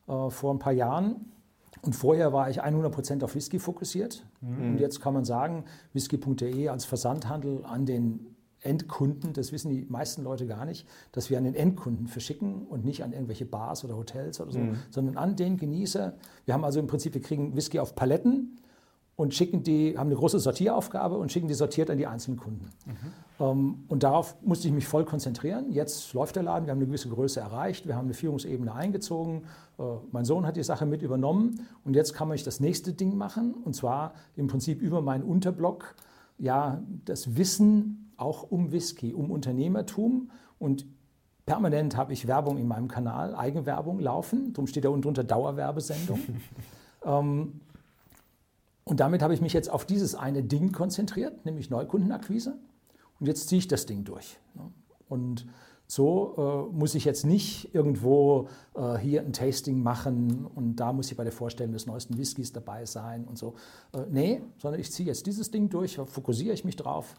äh, 0.08 0.30
vor 0.30 0.54
ein 0.54 0.60
paar 0.60 0.74
Jahren 0.74 1.32
und 1.82 1.94
vorher 1.94 2.32
war 2.32 2.50
ich 2.50 2.64
100% 2.64 3.24
auf 3.24 3.36
Whisky 3.36 3.60
fokussiert. 3.60 4.26
Mhm. 4.42 4.72
Und 4.72 4.80
jetzt 4.80 5.02
kann 5.02 5.14
man 5.14 5.26
sagen, 5.26 5.66
whisky.de 5.94 6.68
als 6.68 6.86
Versandhandel 6.86 7.66
an 7.66 7.86
den 7.86 8.36
Endkunden, 8.62 9.34
das 9.34 9.52
wissen 9.52 9.72
die 9.72 9.86
meisten 9.90 10.24
Leute 10.24 10.46
gar 10.46 10.66
nicht, 10.66 10.88
dass 11.12 11.32
wir 11.32 11.40
an 11.40 11.46
den 11.46 11.56
Endkunden 11.56 12.08
verschicken 12.08 12.68
und 12.68 12.86
nicht 12.86 13.04
an 13.04 13.12
irgendwelche 13.12 13.46
Bars 13.46 13.84
oder 13.84 13.98
Hotels 13.98 14.40
oder 14.40 14.52
so, 14.52 14.60
mhm. 14.60 14.76
sondern 14.92 15.18
an 15.18 15.36
den 15.36 15.58
Genießer. 15.58 16.14
Wir 16.46 16.54
haben 16.54 16.64
also 16.64 16.80
im 16.80 16.86
Prinzip, 16.86 17.16
wir 17.16 17.22
kriegen 17.22 17.56
Whisky 17.56 17.80
auf 17.80 17.96
Paletten 17.96 18.60
und 19.22 19.36
schicken 19.36 19.62
die, 19.62 19.98
haben 19.98 20.08
eine 20.08 20.16
große 20.16 20.40
Sortieraufgabe 20.40 21.16
und 21.16 21.32
schicken 21.32 21.48
die 21.48 21.54
sortiert 21.54 21.92
an 21.92 21.98
die 22.00 22.08
einzelnen 22.08 22.40
Kunden. 22.40 22.70
Mhm. 22.88 22.96
Ähm, 23.40 23.76
und 23.88 24.02
darauf 24.02 24.36
musste 24.42 24.68
ich 24.68 24.74
mich 24.74 24.88
voll 24.88 25.06
konzentrieren. 25.06 25.72
Jetzt 25.72 26.14
läuft 26.14 26.36
der 26.36 26.44
Laden, 26.44 26.66
wir 26.66 26.72
haben 26.72 26.80
eine 26.80 26.88
gewisse 26.88 27.10
Größe 27.10 27.40
erreicht, 27.40 27.88
wir 27.88 27.96
haben 27.96 28.06
eine 28.06 28.16
Führungsebene 28.16 28.74
eingezogen. 28.74 29.44
Äh, 29.78 29.84
mein 30.12 30.26
Sohn 30.26 30.48
hat 30.48 30.56
die 30.56 30.64
Sache 30.64 30.88
mit 30.88 31.04
übernommen 31.04 31.68
und 31.86 31.96
jetzt 31.96 32.14
kann 32.14 32.28
man 32.28 32.40
das 32.44 32.60
nächste 32.60 32.94
Ding 32.94 33.16
machen 33.16 33.54
und 33.54 33.76
zwar 33.76 34.14
im 34.36 34.48
Prinzip 34.48 34.82
über 34.82 35.02
meinen 35.02 35.24
Unterblock 35.24 35.94
ja 36.40 36.82
das 37.06 37.38
Wissen 37.38 38.12
auch 38.18 38.50
um 38.50 38.72
Whisky, 38.72 39.14
um 39.14 39.30
Unternehmertum 39.30 40.32
und 40.58 40.88
permanent 41.46 41.96
habe 41.96 42.14
ich 42.14 42.28
Werbung 42.28 42.58
in 42.58 42.68
meinem 42.68 42.88
Kanal, 42.88 43.36
Eigenwerbung 43.36 44.00
laufen, 44.00 44.54
darum 44.54 44.66
steht 44.66 44.86
da 44.86 44.90
unten 44.90 45.04
drunter 45.04 45.24
Dauerwerbesendung. 45.24 46.20
ähm, 47.06 47.62
und 48.92 49.00
damit 49.00 49.22
habe 49.22 49.34
ich 49.34 49.40
mich 49.40 49.54
jetzt 49.54 49.70
auf 49.70 49.86
dieses 49.86 50.16
eine 50.16 50.44
Ding 50.44 50.74
konzentriert, 50.74 51.46
nämlich 51.46 51.70
Neukundenakquise. 51.70 52.58
Und 53.22 53.26
jetzt 53.26 53.48
ziehe 53.48 53.60
ich 53.60 53.70
das 53.70 53.86
Ding 53.86 54.04
durch. 54.04 54.38
Und 55.08 55.46
so 55.88 56.68
äh, 56.70 56.76
muss 56.76 56.94
ich 56.94 57.06
jetzt 57.06 57.26
nicht 57.26 57.74
irgendwo 57.74 58.50
äh, 58.76 58.98
hier 58.98 59.22
ein 59.22 59.32
Tasting 59.32 59.82
machen 59.82 60.46
und 60.46 60.76
da 60.76 60.92
muss 60.92 61.10
ich 61.10 61.16
bei 61.16 61.24
der 61.24 61.32
Vorstellung 61.32 61.72
des 61.72 61.86
neuesten 61.86 62.18
Whiskys 62.18 62.52
dabei 62.52 62.86
sein 62.86 63.24
und 63.24 63.38
so. 63.38 63.54
Äh, 63.94 64.00
nee, 64.10 64.42
sondern 64.58 64.82
ich 64.82 64.92
ziehe 64.92 65.08
jetzt 65.08 65.26
dieses 65.26 65.52
Ding 65.52 65.70
durch, 65.70 65.96
fokussiere 65.96 66.54
ich 66.54 66.66
mich 66.66 66.76
drauf. 66.76 67.16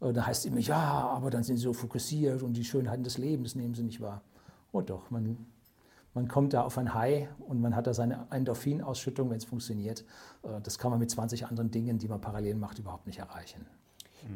Äh, 0.00 0.12
da 0.12 0.26
heißt 0.26 0.44
es 0.44 0.52
immer, 0.52 0.60
ja, 0.60 1.08
aber 1.08 1.30
dann 1.30 1.42
sind 1.42 1.56
sie 1.56 1.64
so 1.64 1.72
fokussiert 1.72 2.44
und 2.44 2.52
die 2.52 2.64
Schönheiten 2.64 3.02
des 3.02 3.18
Lebens 3.18 3.56
nehmen 3.56 3.74
sie 3.74 3.82
nicht 3.82 4.00
wahr. 4.00 4.22
Oh 4.70 4.80
doch, 4.80 5.10
man 5.10 5.44
man 6.16 6.28
kommt 6.28 6.54
da 6.54 6.62
auf 6.62 6.78
ein 6.78 6.94
High 6.94 7.28
und 7.46 7.60
man 7.60 7.76
hat 7.76 7.86
da 7.86 7.94
seine 7.94 8.26
Endorphinausschüttung, 8.30 9.30
wenn 9.30 9.36
es 9.36 9.44
funktioniert. 9.44 10.00
Äh, 10.42 10.60
das 10.62 10.78
kann 10.78 10.90
man 10.90 10.98
mit 10.98 11.10
20 11.10 11.46
anderen 11.46 11.70
Dingen, 11.70 11.98
die 11.98 12.08
man 12.08 12.20
parallel 12.20 12.56
macht, 12.56 12.78
überhaupt 12.78 13.06
nicht 13.06 13.20
erreichen. 13.20 13.66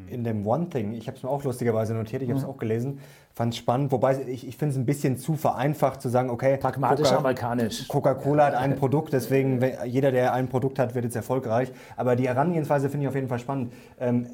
In 0.07 0.23
dem 0.23 0.47
One 0.47 0.69
Thing, 0.69 0.93
ich 0.93 1.07
habe 1.07 1.17
es 1.17 1.23
mir 1.23 1.29
auch 1.29 1.43
lustigerweise 1.43 1.93
notiert, 1.93 2.21
ich 2.21 2.29
habe 2.29 2.39
es 2.39 2.45
mhm. 2.45 2.51
auch 2.51 2.57
gelesen, 2.57 2.99
fand 3.33 3.53
es 3.53 3.57
spannend, 3.57 3.91
wobei 3.91 4.21
ich, 4.21 4.47
ich 4.47 4.55
finde 4.55 4.73
es 4.73 4.77
ein 4.77 4.85
bisschen 4.85 5.17
zu 5.17 5.35
vereinfacht 5.35 6.01
zu 6.01 6.07
sagen, 6.07 6.29
okay, 6.29 6.55
pragmatisch 6.55 7.09
Coca 7.09 7.17
amerikanisch. 7.17 7.87
Coca-Cola 7.89 8.45
hat 8.45 8.53
ein 8.53 8.75
Produkt, 8.77 9.11
deswegen 9.11 9.61
jeder, 9.85 10.11
der 10.11 10.33
ein 10.33 10.47
Produkt 10.47 10.79
hat, 10.79 10.95
wird 10.95 11.03
jetzt 11.03 11.17
erfolgreich. 11.17 11.73
Aber 11.97 12.15
die 12.15 12.27
Herangehensweise 12.27 12.89
finde 12.89 13.05
ich 13.05 13.09
auf 13.09 13.15
jeden 13.15 13.27
Fall 13.27 13.39
spannend. 13.39 13.73
Ähm, 13.99 14.27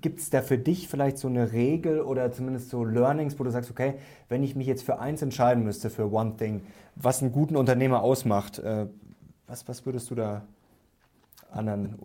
Gibt 0.00 0.18
es 0.18 0.28
da 0.28 0.42
für 0.42 0.58
dich 0.58 0.88
vielleicht 0.88 1.18
so 1.18 1.28
eine 1.28 1.52
Regel 1.52 2.00
oder 2.00 2.32
zumindest 2.32 2.70
so 2.70 2.84
Learnings, 2.84 3.38
wo 3.38 3.44
du 3.44 3.50
sagst, 3.50 3.70
okay, 3.70 3.94
wenn 4.28 4.42
ich 4.42 4.56
mich 4.56 4.66
jetzt 4.66 4.82
für 4.82 4.98
eins 4.98 5.22
entscheiden 5.22 5.62
müsste, 5.62 5.88
für 5.88 6.12
One 6.12 6.36
Thing, 6.36 6.62
was 6.96 7.22
einen 7.22 7.30
guten 7.30 7.56
Unternehmer 7.56 8.02
ausmacht, 8.02 8.58
äh, 8.58 8.86
was, 9.46 9.68
was 9.68 9.86
würdest 9.86 10.10
du 10.10 10.14
da 10.14 10.42
anderen 11.50 11.96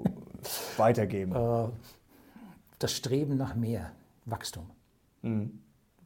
weitergeben? 0.78 1.34
Äh, 1.34 1.70
das 2.78 2.92
Streben 2.92 3.38
nach 3.38 3.56
mehr 3.56 3.92
Wachstum. 4.26 4.70
Mhm. 5.22 5.60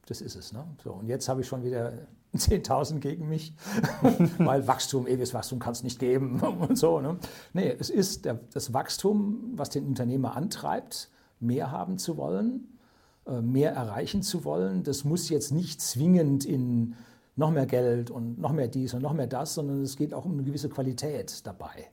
Das 0.05 0.21
ist 0.21 0.35
es. 0.35 0.53
Ne? 0.53 0.63
So, 0.83 0.93
und 0.93 1.07
jetzt 1.07 1.27
habe 1.27 1.41
ich 1.41 1.47
schon 1.47 1.63
wieder 1.63 1.93
10.000 2.35 2.99
gegen 2.99 3.27
mich, 3.27 3.53
weil 4.37 4.67
Wachstum, 4.67 5.07
ewiges 5.07 5.33
Wachstum 5.33 5.59
kann 5.59 5.71
es 5.73 5.83
nicht 5.83 5.99
geben 5.99 6.39
und 6.59 6.77
so. 6.77 7.01
Ne? 7.01 7.17
Nee, 7.53 7.75
es 7.79 7.89
ist 7.89 8.25
der, 8.25 8.39
das 8.53 8.73
Wachstum, 8.73 9.53
was 9.55 9.69
den 9.69 9.85
Unternehmer 9.85 10.35
antreibt, 10.35 11.09
mehr 11.39 11.71
haben 11.71 11.97
zu 11.97 12.17
wollen, 12.17 12.77
äh, 13.25 13.41
mehr 13.41 13.73
erreichen 13.73 14.21
zu 14.21 14.45
wollen. 14.45 14.83
Das 14.83 15.03
muss 15.03 15.29
jetzt 15.29 15.51
nicht 15.51 15.81
zwingend 15.81 16.45
in 16.45 16.95
noch 17.35 17.51
mehr 17.51 17.65
Geld 17.65 18.11
und 18.11 18.39
noch 18.39 18.53
mehr 18.53 18.67
dies 18.67 18.93
und 18.93 19.01
noch 19.01 19.13
mehr 19.13 19.27
das, 19.27 19.55
sondern 19.55 19.81
es 19.81 19.95
geht 19.95 20.13
auch 20.13 20.25
um 20.25 20.33
eine 20.33 20.43
gewisse 20.43 20.69
Qualität 20.69 21.45
dabei. 21.45 21.89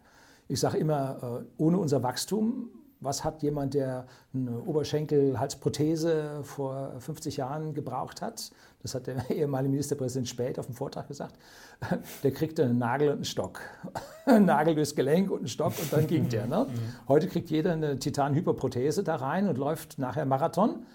Ich 0.48 0.60
sage 0.60 0.78
immer, 0.78 1.42
äh, 1.42 1.62
ohne 1.62 1.78
unser 1.78 2.02
Wachstum 2.02 2.70
was 3.02 3.24
hat 3.24 3.42
jemand, 3.42 3.74
der 3.74 4.06
eine 4.32 4.60
Oberschenkel-Halsprothese 4.62 6.40
vor 6.44 6.94
50 7.00 7.36
Jahren 7.36 7.74
gebraucht 7.74 8.22
hat? 8.22 8.52
Das 8.80 8.94
hat 8.94 9.08
der 9.08 9.28
ehemalige 9.30 9.70
Ministerpräsident 9.70 10.28
Späth 10.28 10.58
auf 10.58 10.66
dem 10.66 10.74
Vortrag 10.74 11.08
gesagt. 11.08 11.34
Der 12.22 12.30
kriegte 12.30 12.64
einen 12.64 12.78
Nagel 12.78 13.08
und 13.08 13.16
einen 13.16 13.24
Stock. 13.24 13.60
Ein 14.24 14.44
Nagel 14.44 14.76
durchs 14.76 14.94
Gelenk 14.94 15.32
und 15.32 15.38
einen 15.38 15.48
Stock 15.48 15.72
und 15.80 15.92
dann 15.92 16.06
ging 16.06 16.28
der. 16.28 16.46
Ne? 16.46 16.68
Mhm. 16.68 17.08
Heute 17.08 17.26
kriegt 17.26 17.50
jeder 17.50 17.72
eine 17.72 17.98
Titan-Hyperprothese 17.98 19.02
da 19.02 19.16
rein 19.16 19.48
und 19.48 19.58
läuft 19.58 19.98
nachher 19.98 20.24
Marathon. 20.24 20.86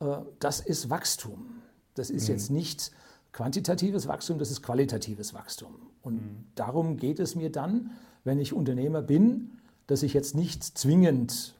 Äh, 0.00 0.18
das 0.38 0.60
ist 0.60 0.90
Wachstum. 0.90 1.62
Das 1.94 2.10
ist 2.10 2.28
mhm. 2.28 2.34
jetzt 2.34 2.50
nicht 2.50 2.90
quantitatives 3.34 4.06
Wachstum, 4.06 4.38
das 4.38 4.50
ist 4.50 4.62
qualitatives 4.62 5.34
Wachstum. 5.34 5.74
Und 6.02 6.14
mhm. 6.14 6.44
darum 6.54 6.96
geht 6.96 7.18
es 7.18 7.34
mir 7.34 7.50
dann, 7.50 7.90
wenn 8.22 8.38
ich 8.38 8.52
Unternehmer 8.52 9.02
bin, 9.02 9.58
dass 9.88 10.02
ich 10.02 10.14
jetzt 10.14 10.34
nicht 10.34 10.62
zwingend 10.62 11.54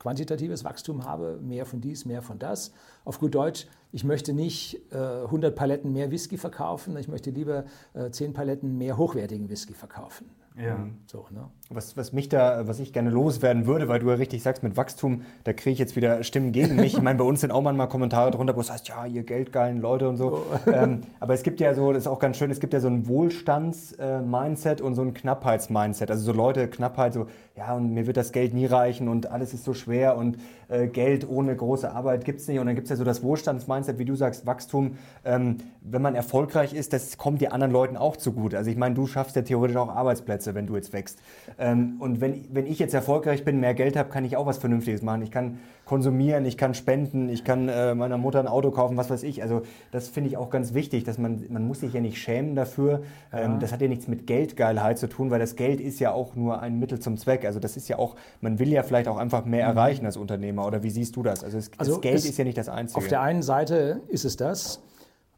quantitatives 0.00 0.64
Wachstum 0.64 1.04
habe, 1.04 1.38
mehr 1.40 1.66
von 1.66 1.80
dies, 1.80 2.04
mehr 2.04 2.20
von 2.20 2.38
das. 2.38 2.72
Auf 3.04 3.20
gut 3.20 3.34
Deutsch, 3.34 3.66
ich 3.92 4.04
möchte 4.04 4.32
nicht 4.32 4.80
äh, 4.92 4.96
100 4.96 5.54
Paletten 5.54 5.92
mehr 5.92 6.10
Whisky 6.10 6.36
verkaufen, 6.36 6.96
ich 6.96 7.08
möchte 7.08 7.30
lieber 7.30 7.64
äh, 7.94 8.10
10 8.10 8.32
Paletten 8.32 8.76
mehr 8.76 8.96
hochwertigen 8.96 9.48
Whisky 9.48 9.74
verkaufen. 9.74 10.28
Ja. 10.58 10.76
Mhm. 10.76 10.96
So, 11.06 11.26
ne? 11.30 11.48
was, 11.70 11.96
was 11.96 12.12
mich 12.12 12.28
da, 12.28 12.66
was 12.66 12.80
ich 12.80 12.92
gerne 12.92 13.10
loswerden 13.10 13.66
würde, 13.66 13.88
weil 13.88 14.00
du 14.00 14.08
ja 14.08 14.14
richtig 14.14 14.42
sagst, 14.42 14.62
mit 14.62 14.76
Wachstum, 14.76 15.22
da 15.44 15.52
kriege 15.52 15.70
ich 15.70 15.78
jetzt 15.78 15.96
wieder 15.96 16.22
Stimmen 16.24 16.52
gegen 16.52 16.76
mich. 16.76 16.94
Ich 16.94 17.02
meine, 17.02 17.18
bei 17.18 17.24
uns 17.24 17.42
sind 17.42 17.50
auch 17.50 17.62
manchmal 17.62 17.88
Kommentare 17.88 18.30
drunter, 18.30 18.56
wo 18.56 18.60
es 18.60 18.70
heißt, 18.70 18.88
ja, 18.88 19.04
ihr 19.04 19.22
geldgeilen 19.22 19.80
Leute 19.80 20.08
und 20.08 20.16
so. 20.16 20.46
Oh. 20.50 20.70
Ähm, 20.70 21.02
aber 21.20 21.34
es 21.34 21.42
gibt 21.42 21.60
ja 21.60 21.74
so, 21.74 21.92
das 21.92 22.04
ist 22.04 22.06
auch 22.06 22.18
ganz 22.18 22.38
schön, 22.38 22.50
es 22.50 22.60
gibt 22.60 22.72
ja 22.72 22.80
so 22.80 22.88
ein 22.88 23.06
Wohlstands-Mindset 23.06 24.80
und 24.80 24.94
so 24.94 25.02
ein 25.02 25.12
Knappheits-Mindset. 25.12 26.10
Also 26.10 26.24
so 26.24 26.32
Leute, 26.32 26.68
Knappheit, 26.68 27.12
so, 27.12 27.26
ja, 27.56 27.74
und 27.74 27.92
mir 27.92 28.06
wird 28.06 28.16
das 28.16 28.32
Geld 28.32 28.54
nie 28.54 28.66
reichen 28.66 29.08
und 29.08 29.30
alles 29.30 29.52
ist 29.52 29.64
so 29.64 29.74
schwer 29.74 30.16
und 30.16 30.36
äh, 30.36 30.38
Geld 30.92 31.28
ohne 31.28 31.56
große 31.56 31.90
Arbeit 31.90 32.24
gibt 32.24 32.40
es 32.40 32.48
nicht. 32.48 32.58
Und 32.58 32.66
dann 32.66 32.74
gibt 32.74 32.86
es 32.86 32.90
ja 32.90 32.96
so 32.96 33.04
das 33.04 33.22
Wohlstands-Mindset, 33.22 33.98
wie 33.98 34.04
du 34.04 34.14
sagst, 34.14 34.46
Wachstum. 34.46 34.98
Ähm, 35.24 35.58
wenn 35.80 36.02
man 36.02 36.14
erfolgreich 36.14 36.74
ist, 36.74 36.92
das 36.92 37.16
kommt 37.16 37.40
den 37.40 37.52
anderen 37.52 37.72
Leuten 37.72 37.96
auch 37.96 38.16
zugute. 38.16 38.58
Also 38.58 38.70
ich 38.70 38.76
meine, 38.76 38.94
du 38.94 39.06
schaffst 39.06 39.36
ja 39.36 39.42
theoretisch 39.42 39.76
auch 39.76 39.88
Arbeitsplätze, 39.88 40.54
wenn 40.54 40.66
du 40.66 40.76
jetzt 40.76 40.92
wächst. 40.92 41.20
Ähm, 41.58 41.96
und 42.00 42.20
wenn, 42.20 42.44
wenn 42.52 42.66
ich 42.66 42.78
jetzt 42.78 42.94
erfolgreich 42.94 43.44
bin, 43.44 43.60
mehr 43.60 43.74
Geld 43.74 43.96
habe, 43.96 44.10
kann 44.10 44.24
ich 44.24 44.36
auch 44.36 44.46
was 44.46 44.58
Vernünftiges 44.58 45.02
machen. 45.02 45.22
Ich 45.22 45.30
kann 45.30 45.58
konsumieren, 45.88 46.44
ich 46.44 46.58
kann 46.58 46.74
spenden, 46.74 47.30
ich 47.30 47.44
kann 47.44 47.68
äh, 47.68 47.94
meiner 47.94 48.18
Mutter 48.18 48.38
ein 48.40 48.46
Auto 48.46 48.70
kaufen, 48.70 48.98
was 48.98 49.08
weiß 49.08 49.22
ich. 49.22 49.42
Also 49.42 49.62
das 49.90 50.08
finde 50.08 50.28
ich 50.28 50.36
auch 50.36 50.50
ganz 50.50 50.74
wichtig, 50.74 51.04
dass 51.04 51.16
man, 51.16 51.42
man 51.48 51.66
muss 51.66 51.80
sich 51.80 51.94
ja 51.94 52.00
nicht 52.00 52.18
schämen 52.18 52.54
dafür. 52.54 53.00
Ähm, 53.32 53.52
ja. 53.52 53.58
Das 53.58 53.72
hat 53.72 53.80
ja 53.80 53.88
nichts 53.88 54.06
mit 54.06 54.26
Geldgeilheit 54.26 54.98
zu 54.98 55.08
tun, 55.08 55.30
weil 55.30 55.38
das 55.38 55.56
Geld 55.56 55.80
ist 55.80 55.98
ja 55.98 56.12
auch 56.12 56.36
nur 56.36 56.60
ein 56.60 56.78
Mittel 56.78 57.00
zum 57.00 57.16
Zweck. 57.16 57.46
Also 57.46 57.58
das 57.58 57.78
ist 57.78 57.88
ja 57.88 57.98
auch, 57.98 58.16
man 58.42 58.58
will 58.58 58.68
ja 58.68 58.82
vielleicht 58.82 59.08
auch 59.08 59.16
einfach 59.16 59.46
mehr 59.46 59.64
mhm. 59.64 59.78
erreichen 59.78 60.04
als 60.04 60.18
Unternehmer. 60.58 60.66
Oder 60.66 60.82
wie 60.82 60.90
siehst 60.90 61.16
du 61.16 61.22
das? 61.22 61.44
Also, 61.44 61.58
es, 61.58 61.70
also 61.76 61.92
das 61.92 62.00
Geld 62.00 62.24
ist 62.24 62.36
ja 62.36 62.44
nicht 62.44 62.58
das 62.58 62.68
Einzige. 62.68 62.98
Auf 62.98 63.08
der 63.08 63.20
einen 63.20 63.42
Seite 63.42 64.02
ist 64.08 64.24
es 64.24 64.36
das. 64.36 64.80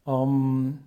Ähm, 0.05 0.79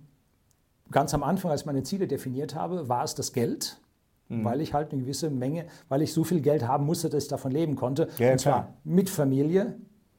ganz 0.91 1.13
am 1.13 1.23
Anfang, 1.23 1.51
als 1.51 1.61
ich 1.61 1.65
meine 1.65 1.83
Ziele 1.83 2.07
definiert 2.07 2.55
habe, 2.55 2.89
war 2.89 3.03
es 3.03 3.15
das 3.15 3.33
Geld. 3.33 3.79
Mhm. 4.27 4.43
Weil 4.43 4.61
ich 4.61 4.73
halt 4.73 4.91
eine 4.91 5.01
gewisse 5.01 5.29
Menge, 5.29 5.65
weil 5.87 6.01
ich 6.01 6.11
so 6.11 6.23
viel 6.23 6.41
Geld 6.41 6.67
haben 6.67 6.85
musste, 6.85 7.09
dass 7.09 7.23
ich 7.23 7.29
davon 7.29 7.51
leben 7.51 7.75
konnte. 7.75 8.09
Ja, 8.17 8.31
und 8.31 8.39
zwar 8.39 8.73
mit 8.83 9.09
Familie 9.09 9.75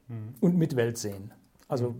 mhm. 0.06 0.34
und 0.40 0.56
mit 0.56 0.76
Weltsehen. 0.76 1.32
Also 1.68 1.96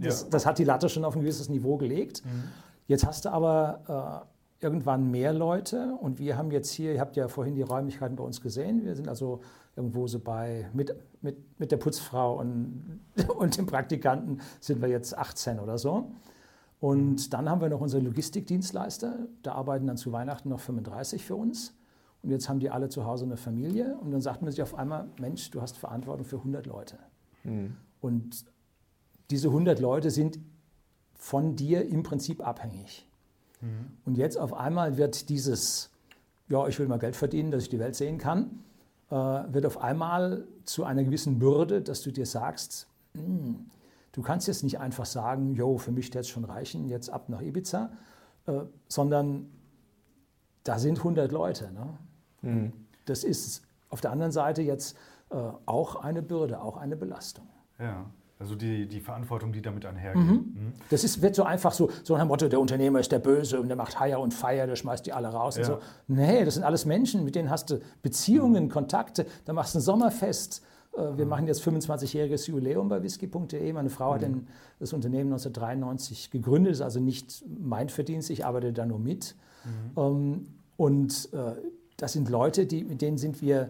das, 0.00 0.22
ja. 0.22 0.28
das, 0.30 0.46
hat 0.46 0.58
die 0.58 0.64
Latte 0.64 0.88
schon 0.88 1.04
auf 1.04 1.14
ein 1.14 1.20
gewisses 1.20 1.50
Niveau 1.50 1.76
gelegt. 1.76 2.24
Mhm. 2.24 2.44
Jetzt 2.86 3.04
hast 3.06 3.26
du 3.26 3.28
aber 3.28 4.24
äh, 4.62 4.64
irgendwann 4.64 5.10
mehr 5.10 5.34
Leute 5.34 5.94
und 6.00 6.18
wir 6.18 6.38
haben 6.38 6.50
jetzt 6.50 6.70
hier, 6.70 6.94
ihr 6.94 7.00
habt 7.00 7.16
ja 7.16 7.28
vorhin 7.28 7.54
die 7.54 7.62
Räumlichkeiten 7.62 8.16
bei 8.16 8.24
uns 8.24 8.40
gesehen, 8.40 8.82
wir 8.84 8.96
sind 8.96 9.06
also 9.08 9.40
irgendwo 9.80 10.06
so 10.06 10.18
bei, 10.18 10.68
mit, 10.74 10.94
mit, 11.22 11.58
mit 11.58 11.72
der 11.72 11.78
Putzfrau 11.78 12.38
und, 12.38 13.00
und 13.38 13.56
dem 13.56 13.66
Praktikanten 13.66 14.40
sind 14.60 14.82
wir 14.82 14.88
jetzt 14.88 15.16
18 15.16 15.58
oder 15.58 15.78
so. 15.78 16.12
Und 16.80 17.32
dann 17.32 17.48
haben 17.48 17.60
wir 17.60 17.68
noch 17.68 17.80
unsere 17.80 18.02
Logistikdienstleister, 18.02 19.26
da 19.42 19.52
arbeiten 19.52 19.86
dann 19.86 19.96
zu 19.96 20.12
Weihnachten 20.12 20.48
noch 20.48 20.60
35 20.60 21.24
für 21.24 21.36
uns. 21.36 21.74
Und 22.22 22.30
jetzt 22.30 22.48
haben 22.48 22.60
die 22.60 22.70
alle 22.70 22.90
zu 22.90 23.06
Hause 23.06 23.24
eine 23.24 23.38
Familie 23.38 23.96
und 24.00 24.10
dann 24.10 24.20
sagt 24.20 24.42
man 24.42 24.50
sich 24.50 24.62
auf 24.62 24.74
einmal, 24.74 25.08
Mensch, 25.18 25.50
du 25.50 25.62
hast 25.62 25.78
Verantwortung 25.78 26.26
für 26.26 26.36
100 26.36 26.66
Leute. 26.66 26.98
Mhm. 27.44 27.76
Und 28.00 28.44
diese 29.30 29.48
100 29.48 29.80
Leute 29.80 30.10
sind 30.10 30.38
von 31.14 31.56
dir 31.56 31.86
im 31.86 32.02
Prinzip 32.02 32.46
abhängig. 32.46 33.08
Mhm. 33.62 33.92
Und 34.04 34.18
jetzt 34.18 34.36
auf 34.36 34.52
einmal 34.52 34.98
wird 34.98 35.30
dieses, 35.30 35.90
ja, 36.48 36.66
ich 36.68 36.78
will 36.78 36.88
mal 36.88 36.98
Geld 36.98 37.16
verdienen, 37.16 37.50
dass 37.50 37.62
ich 37.62 37.68
die 37.70 37.78
Welt 37.78 37.94
sehen 37.94 38.18
kann, 38.18 38.62
wird 39.10 39.66
auf 39.66 39.78
einmal 39.78 40.44
zu 40.64 40.84
einer 40.84 41.02
gewissen 41.02 41.38
Bürde, 41.38 41.82
dass 41.82 42.02
du 42.02 42.12
dir 42.12 42.26
sagst, 42.26 42.86
hm, 43.14 43.66
Du 44.12 44.22
kannst 44.22 44.48
jetzt 44.48 44.64
nicht 44.64 44.80
einfach 44.80 45.06
sagen, 45.06 45.54
jo, 45.54 45.78
für 45.78 45.92
mich 45.92 46.14
es 46.14 46.28
schon 46.28 46.44
reichen, 46.44 46.88
jetzt 46.88 47.10
ab 47.10 47.28
nach 47.28 47.40
Ibiza, 47.40 47.90
äh, 48.46 48.60
sondern 48.88 49.50
da 50.64 50.78
sind 50.78 50.98
100 50.98 51.30
Leute. 51.30 51.70
Ne? 51.72 51.98
Mhm. 52.42 52.72
Das 53.04 53.22
ist 53.22 53.62
auf 53.88 54.00
der 54.00 54.10
anderen 54.10 54.32
Seite 54.32 54.62
jetzt 54.62 54.96
äh, 55.30 55.36
auch 55.66 55.96
eine 55.96 56.22
Bürde, 56.22 56.60
auch 56.60 56.76
eine 56.76 56.96
Belastung. 56.96 57.46
Ja. 57.78 58.06
Also 58.40 58.54
die, 58.54 58.88
die 58.88 59.00
Verantwortung, 59.00 59.52
die 59.52 59.60
damit 59.60 59.84
einhergeht. 59.84 60.22
Mhm. 60.22 60.32
Mhm. 60.32 60.72
Das 60.88 61.04
ist, 61.04 61.20
wird 61.20 61.34
so 61.34 61.42
einfach 61.42 61.72
so, 61.72 61.90
so 62.02 62.16
dem 62.16 62.28
Motto, 62.28 62.48
der 62.48 62.58
Unternehmer 62.58 62.98
ist 62.98 63.12
der 63.12 63.18
Böse 63.18 63.60
und 63.60 63.68
der 63.68 63.76
macht 63.76 64.00
Hire 64.00 64.18
und 64.18 64.32
Fire, 64.32 64.66
der 64.66 64.76
schmeißt 64.76 65.04
die 65.04 65.12
alle 65.12 65.28
raus 65.28 65.56
ja. 65.56 65.60
und 65.60 65.66
so. 65.66 65.78
Nee, 66.08 66.46
das 66.46 66.54
sind 66.54 66.64
alles 66.64 66.86
Menschen, 66.86 67.22
mit 67.22 67.34
denen 67.34 67.50
hast 67.50 67.68
du 67.68 67.80
Beziehungen, 68.02 68.64
mhm. 68.64 68.68
Kontakte, 68.70 69.26
da 69.44 69.52
machst 69.52 69.74
du 69.74 69.78
ein 69.78 69.82
Sommerfest. 69.82 70.64
Äh, 70.94 71.18
wir 71.18 71.26
mhm. 71.26 71.28
machen 71.28 71.46
jetzt 71.48 71.62
25-jähriges 71.62 72.48
Jubiläum 72.48 72.88
bei 72.88 73.02
whisky.de. 73.02 73.72
Meine 73.74 73.90
Frau 73.90 74.14
hat 74.14 74.22
mhm. 74.22 74.46
das 74.78 74.94
Unternehmen 74.94 75.32
1993 75.32 76.30
gegründet, 76.30 76.72
ist 76.72 76.80
also 76.80 76.98
nicht 76.98 77.44
mein 77.46 77.90
Verdienst, 77.90 78.30
ich 78.30 78.46
arbeite 78.46 78.72
da 78.72 78.86
nur 78.86 78.98
mit. 78.98 79.36
Ähm, 79.98 80.46
und 80.78 81.28
äh, 81.34 81.56
das 81.98 82.14
sind 82.14 82.30
Leute, 82.30 82.64
die, 82.64 82.84
mit 82.84 83.02
denen 83.02 83.18
sind 83.18 83.42
wir 83.42 83.68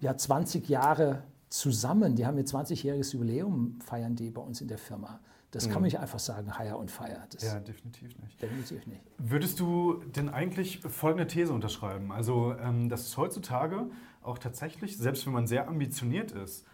ja 0.00 0.16
20 0.16 0.70
Jahre 0.70 1.22
zusammen, 1.50 2.14
die 2.14 2.24
haben 2.26 2.38
ihr 2.38 2.46
20-jähriges 2.46 3.12
Jubiläum, 3.12 3.78
feiern 3.84 4.16
die 4.16 4.30
bei 4.30 4.40
uns 4.40 4.60
in 4.60 4.68
der 4.68 4.78
Firma. 4.78 5.20
Das 5.50 5.64
kann 5.64 5.74
man 5.74 5.82
nicht 5.82 5.98
einfach 5.98 6.20
sagen, 6.20 6.56
hire 6.56 6.76
und 6.76 6.92
fire. 6.92 7.26
Das 7.32 7.42
ja, 7.42 7.58
definitiv 7.58 8.16
nicht. 8.20 8.40
Definitiv 8.40 8.86
nicht. 8.86 9.00
Würdest 9.18 9.58
du 9.58 10.00
denn 10.14 10.28
eigentlich 10.28 10.78
folgende 10.78 11.26
These 11.26 11.52
unterschreiben? 11.52 12.12
Also, 12.12 12.54
ähm, 12.54 12.88
dass 12.88 13.08
es 13.08 13.16
heutzutage 13.16 13.90
auch 14.22 14.38
tatsächlich, 14.38 14.96
selbst 14.96 15.26
wenn 15.26 15.32
man 15.32 15.48
sehr 15.48 15.66
ambitioniert 15.66 16.30
ist, 16.30 16.66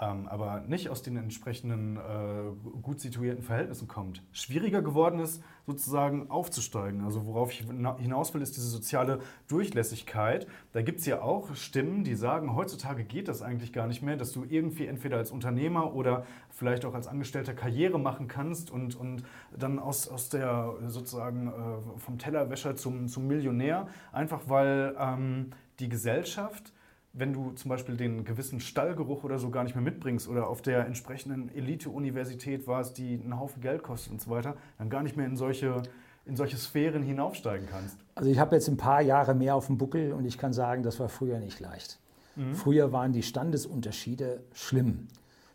ähm, 0.00 0.28
aber 0.28 0.60
nicht 0.60 0.88
aus 0.90 1.02
den 1.02 1.16
entsprechenden 1.16 1.96
äh, 1.96 2.80
gut 2.82 3.00
situierten 3.00 3.42
Verhältnissen 3.42 3.88
kommt, 3.88 4.22
schwieriger 4.32 4.82
geworden 4.82 5.18
ist, 5.18 5.42
sozusagen 5.66 6.30
aufzusteigen. 6.30 7.04
Also 7.04 7.26
worauf 7.26 7.52
ich 7.52 7.64
hinaus 7.98 8.32
will, 8.32 8.42
ist 8.42 8.56
diese 8.56 8.68
soziale 8.68 9.20
Durchlässigkeit. 9.48 10.46
Da 10.72 10.82
gibt 10.82 11.00
es 11.00 11.06
ja 11.06 11.20
auch 11.20 11.54
Stimmen, 11.54 12.04
die 12.04 12.14
sagen, 12.14 12.54
heutzutage 12.54 13.04
geht 13.04 13.28
das 13.28 13.42
eigentlich 13.42 13.72
gar 13.72 13.86
nicht 13.86 14.02
mehr, 14.02 14.16
dass 14.16 14.32
du 14.32 14.44
irgendwie 14.48 14.86
entweder 14.86 15.16
als 15.16 15.30
Unternehmer 15.30 15.94
oder 15.94 16.24
vielleicht 16.50 16.84
auch 16.84 16.94
als 16.94 17.06
Angestellter 17.06 17.54
Karriere 17.54 17.98
machen 17.98 18.28
kannst 18.28 18.70
und, 18.70 18.94
und 18.94 19.24
dann 19.56 19.78
aus, 19.78 20.08
aus 20.08 20.28
der 20.28 20.74
sozusagen 20.86 21.48
äh, 21.48 21.98
vom 21.98 22.18
Tellerwäscher 22.18 22.76
zum, 22.76 23.08
zum 23.08 23.26
Millionär, 23.26 23.88
einfach 24.12 24.42
weil 24.46 24.94
ähm, 24.98 25.50
die 25.80 25.88
Gesellschaft 25.88 26.72
wenn 27.18 27.32
du 27.32 27.50
zum 27.52 27.68
Beispiel 27.68 27.96
den 27.96 28.24
gewissen 28.24 28.60
Stallgeruch 28.60 29.24
oder 29.24 29.38
so 29.38 29.50
gar 29.50 29.64
nicht 29.64 29.74
mehr 29.74 29.82
mitbringst 29.82 30.28
oder 30.28 30.48
auf 30.48 30.62
der 30.62 30.86
entsprechenden 30.86 31.48
Elite-Universität 31.54 32.66
warst, 32.66 32.98
die 32.98 33.14
einen 33.14 33.38
Haufen 33.38 33.60
Geld 33.60 33.82
kostet 33.82 34.12
und 34.12 34.20
so 34.20 34.30
weiter, 34.30 34.56
dann 34.78 34.88
gar 34.88 35.02
nicht 35.02 35.16
mehr 35.16 35.26
in 35.26 35.36
solche, 35.36 35.82
in 36.24 36.36
solche 36.36 36.56
Sphären 36.56 37.02
hinaufsteigen 37.02 37.68
kannst. 37.68 37.98
Also 38.14 38.30
ich 38.30 38.38
habe 38.38 38.54
jetzt 38.54 38.68
ein 38.68 38.76
paar 38.76 39.02
Jahre 39.02 39.34
mehr 39.34 39.56
auf 39.56 39.66
dem 39.66 39.78
Buckel 39.78 40.12
und 40.12 40.24
ich 40.24 40.38
kann 40.38 40.52
sagen, 40.52 40.82
das 40.82 41.00
war 41.00 41.08
früher 41.08 41.40
nicht 41.40 41.58
leicht. 41.60 41.98
Mhm. 42.36 42.54
Früher 42.54 42.92
waren 42.92 43.12
die 43.12 43.22
Standesunterschiede 43.22 44.44
schlimm. 44.52 45.08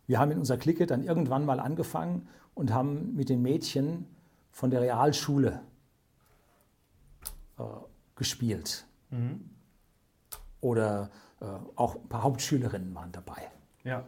Wir 0.05 0.19
haben 0.19 0.31
in 0.31 0.39
unserer 0.39 0.57
Clique 0.57 0.85
dann 0.85 1.03
irgendwann 1.03 1.45
mal 1.45 1.59
angefangen 1.59 2.27
und 2.53 2.73
haben 2.73 3.15
mit 3.15 3.29
den 3.29 3.41
Mädchen 3.41 4.05
von 4.51 4.69
der 4.69 4.81
Realschule 4.81 5.61
äh, 7.57 7.63
gespielt. 8.15 8.85
Mhm. 9.09 9.49
Oder 10.59 11.09
auch 11.75 11.95
ein 11.95 12.07
paar 12.09 12.23
Hauptschülerinnen 12.23 12.93
waren 12.95 13.11
dabei. 13.11 13.51
Ja. 13.83 14.05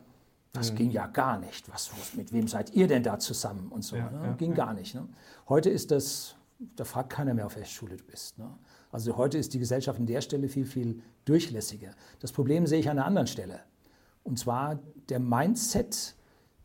Das 0.54 0.72
mhm. 0.72 0.76
ging 0.78 0.92
ja 0.92 1.08
gar 1.08 1.38
nicht. 1.38 1.72
Was, 1.72 1.92
mit 2.16 2.32
wem 2.32 2.48
seid 2.48 2.74
ihr 2.74 2.88
denn 2.88 3.04
da 3.04 3.20
zusammen 3.20 3.68
und 3.70 3.84
so? 3.84 3.98
Ja, 3.98 4.10
ne? 4.10 4.28
ja, 4.28 4.34
ging 4.34 4.52
ja. 4.52 4.56
gar 4.56 4.74
nicht. 4.74 4.96
Ne? 4.96 5.08
Heute 5.50 5.70
ist 5.70 5.92
das, 5.92 6.36
da 6.76 6.86
fragt 6.86 7.10
keiner 7.10 7.34
mehr, 7.34 7.46
auf 7.46 7.56
welche 7.56 7.72
Schule 7.72 7.98
du 7.98 8.04
bist. 8.06 8.38
Ne? 8.38 8.50
Also 8.92 9.18
heute 9.18 9.38
ist 9.38 9.54
die 9.54 9.60
Gesellschaft 9.60 10.00
an 10.00 10.06
der 10.06 10.22
Stelle 10.22 10.48
viel, 10.48 10.66
viel 10.66 11.02
durchlässiger. 11.26 11.92
Das 12.20 12.32
Problem 12.32 12.66
sehe 12.66 12.80
ich 12.80 12.90
an 12.90 12.98
einer 12.98 13.06
anderen 13.06 13.28
Stelle. 13.28 13.60
Und 14.24 14.40
zwar 14.40 14.80
der 15.10 15.20
Mindset, 15.20 16.16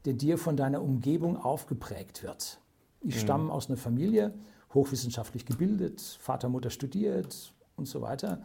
der 0.05 0.15
dir 0.15 0.39
von 0.39 0.57
deiner 0.57 0.83
Umgebung 0.83 1.37
aufgeprägt 1.37 2.23
wird. 2.23 2.61
Ich 3.01 3.17
mhm. 3.17 3.21
stamme 3.21 3.53
aus 3.53 3.69
einer 3.69 3.77
Familie, 3.77 4.33
hochwissenschaftlich 4.73 5.47
gebildet, 5.47 6.01
Vater, 6.21 6.49
Mutter 6.49 6.71
studiert 6.71 7.53
und 7.77 7.87
so 7.87 8.01
weiter. 8.03 8.41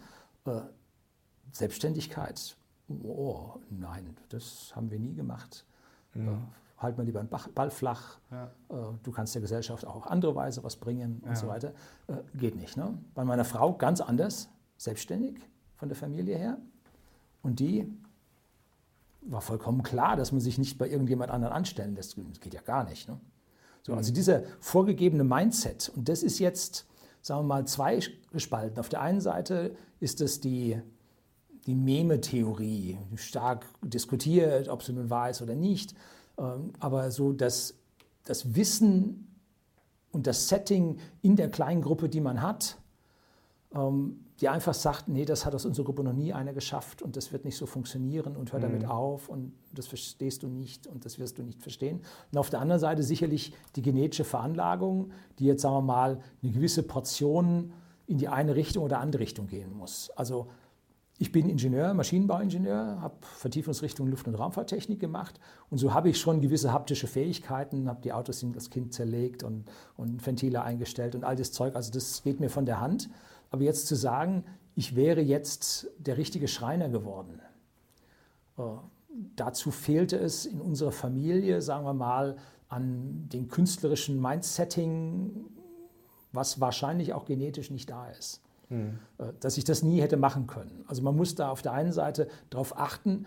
Selbstständigkeit, 1.51 2.55
oh, 3.03 3.53
nein, 3.69 4.15
das 4.29 4.71
haben 4.75 4.91
wir 4.91 4.99
nie 4.99 5.13
gemacht. 5.13 5.65
Mhm. 6.13 6.27
Äh, 6.27 6.31
halt 6.77 6.97
mal 6.97 7.03
lieber 7.03 7.19
einen 7.19 7.29
Ball 7.29 7.69
flach. 7.69 8.17
Ja. 8.31 8.45
Äh, 8.69 8.93
du 9.03 9.11
kannst 9.11 9.33
der 9.35 9.41
Gesellschaft 9.41 9.85
auch 9.85 9.95
auf 9.95 10.07
andere 10.07 10.35
Weise 10.35 10.63
was 10.63 10.75
bringen 10.75 11.21
und 11.23 11.29
ja. 11.29 11.35
so 11.35 11.47
weiter. 11.47 11.73
Äh, 12.07 12.15
geht 12.35 12.55
nicht. 12.55 12.77
Ne? 12.77 12.97
Bei 13.13 13.23
meiner 13.23 13.45
Frau 13.45 13.73
ganz 13.73 14.01
anders, 14.01 14.49
selbstständig 14.77 15.39
von 15.77 15.89
der 15.89 15.95
Familie 15.95 16.37
her. 16.37 16.57
Und 17.41 17.59
die 17.59 17.91
war 19.21 19.41
vollkommen 19.41 19.83
klar, 19.83 20.15
dass 20.15 20.31
man 20.31 20.41
sich 20.41 20.57
nicht 20.57 20.77
bei 20.77 20.89
irgendjemand 20.89 21.31
anderen 21.31 21.53
anstellen 21.53 21.95
lässt. 21.95 22.17
Das 22.17 22.39
geht 22.39 22.53
ja 22.53 22.61
gar 22.61 22.83
nicht. 22.83 23.07
Ne? 23.07 23.19
So, 23.83 23.93
also 23.93 24.11
mhm. 24.11 24.15
dieser 24.15 24.43
vorgegebene 24.59 25.23
Mindset, 25.23 25.91
und 25.95 26.09
das 26.09 26.23
ist 26.23 26.39
jetzt, 26.39 26.87
sagen 27.21 27.41
wir 27.41 27.47
mal, 27.47 27.65
zweigespalten. 27.65 28.79
Auf 28.79 28.89
der 28.89 29.01
einen 29.01 29.21
Seite 29.21 29.75
ist 29.99 30.21
es 30.21 30.39
die 30.41 30.81
die 31.65 31.75
Meme-Theorie, 31.75 32.97
stark 33.15 33.65
diskutiert, 33.81 34.69
ob 34.69 34.83
sie 34.83 34.93
nun 34.93 35.09
wahr 35.09 35.29
ist 35.29 35.41
oder 35.41 35.55
nicht. 35.55 35.95
Ähm, 36.37 36.73
aber 36.79 37.11
so 37.11 37.31
das, 37.33 37.75
das 38.23 38.55
Wissen 38.55 39.35
und 40.11 40.27
das 40.27 40.47
Setting 40.47 40.97
in 41.21 41.35
der 41.35 41.49
kleinen 41.49 41.81
Gruppe, 41.81 42.07
die 42.07 42.21
man 42.21 42.41
hat, 42.41 42.77
ähm, 43.73 44.19
die 44.41 44.49
einfach 44.49 44.73
sagt, 44.73 45.07
nee, 45.07 45.23
das 45.23 45.45
hat 45.45 45.55
aus 45.55 45.65
unserer 45.65 45.85
Gruppe 45.85 46.03
noch 46.03 46.13
nie 46.13 46.33
einer 46.33 46.51
geschafft 46.51 47.01
und 47.01 47.15
das 47.15 47.31
wird 47.31 47.45
nicht 47.45 47.55
so 47.55 47.65
funktionieren 47.65 48.35
und 48.35 48.51
hör 48.51 48.59
damit 48.59 48.83
mhm. 48.83 48.89
auf 48.89 49.29
und 49.29 49.53
das 49.73 49.87
verstehst 49.87 50.43
du 50.43 50.47
nicht 50.47 50.87
und 50.87 51.05
das 51.05 51.19
wirst 51.19 51.37
du 51.37 51.43
nicht 51.43 51.61
verstehen. 51.61 52.01
Und 52.31 52.37
auf 52.37 52.49
der 52.49 52.59
anderen 52.59 52.81
Seite 52.81 53.01
sicherlich 53.01 53.53
die 53.77 53.81
genetische 53.81 54.25
Veranlagung, 54.25 55.11
die 55.39 55.45
jetzt, 55.45 55.61
sagen 55.61 55.75
wir 55.75 55.81
mal, 55.81 56.19
eine 56.43 56.51
gewisse 56.51 56.83
Portion 56.83 57.71
in 58.07 58.17
die 58.17 58.27
eine 58.27 58.55
Richtung 58.55 58.83
oder 58.83 58.99
andere 58.99 59.21
Richtung 59.21 59.47
gehen 59.47 59.73
muss. 59.73 60.11
Also 60.11 60.47
ich 61.17 61.31
bin 61.31 61.47
Ingenieur, 61.47 61.93
Maschinenbauingenieur, 61.93 62.99
habe 63.01 63.15
Vertiefungsrichtung 63.21 64.07
Luft- 64.07 64.27
und 64.27 64.35
Raumfahrttechnik 64.35 64.99
gemacht 64.99 65.39
und 65.69 65.77
so 65.77 65.93
habe 65.93 66.09
ich 66.09 66.19
schon 66.19 66.41
gewisse 66.41 66.73
haptische 66.73 67.07
Fähigkeiten, 67.07 67.87
habe 67.87 68.01
die 68.01 68.11
Autos 68.11 68.43
als 68.43 68.69
Kind 68.69 68.93
zerlegt 68.93 69.43
und, 69.43 69.65
und 69.95 70.25
Ventile 70.25 70.61
eingestellt 70.63 71.15
und 71.15 71.23
all 71.23 71.37
das 71.37 71.53
Zeug. 71.53 71.75
Also 71.75 71.91
das 71.91 72.23
geht 72.23 72.39
mir 72.41 72.49
von 72.49 72.65
der 72.65 72.81
Hand. 72.81 73.09
Aber 73.49 73.63
jetzt 73.63 73.87
zu 73.87 73.95
sagen, 73.95 74.43
ich 74.75 74.97
wäre 74.97 75.21
jetzt 75.21 75.87
der 75.99 76.17
richtige 76.17 76.49
Schreiner 76.49 76.89
geworden, 76.89 77.39
äh, 78.57 78.61
dazu 79.37 79.71
fehlte 79.71 80.17
es 80.17 80.45
in 80.45 80.59
unserer 80.59 80.91
Familie, 80.91 81.61
sagen 81.61 81.85
wir 81.85 81.93
mal, 81.93 82.35
an 82.67 83.29
dem 83.31 83.47
künstlerischen 83.47 84.21
Mindsetting, 84.21 85.45
was 86.33 86.59
wahrscheinlich 86.59 87.13
auch 87.13 87.23
genetisch 87.23 87.71
nicht 87.71 87.89
da 87.89 88.09
ist. 88.09 88.41
Mhm. 88.69 88.99
Dass 89.39 89.57
ich 89.57 89.63
das 89.63 89.83
nie 89.83 90.01
hätte 90.01 90.17
machen 90.17 90.47
können. 90.47 90.83
Also 90.87 91.01
man 91.01 91.15
muss 91.15 91.35
da 91.35 91.49
auf 91.49 91.61
der 91.61 91.73
einen 91.73 91.91
Seite 91.91 92.27
darauf 92.49 92.77
achten, 92.77 93.25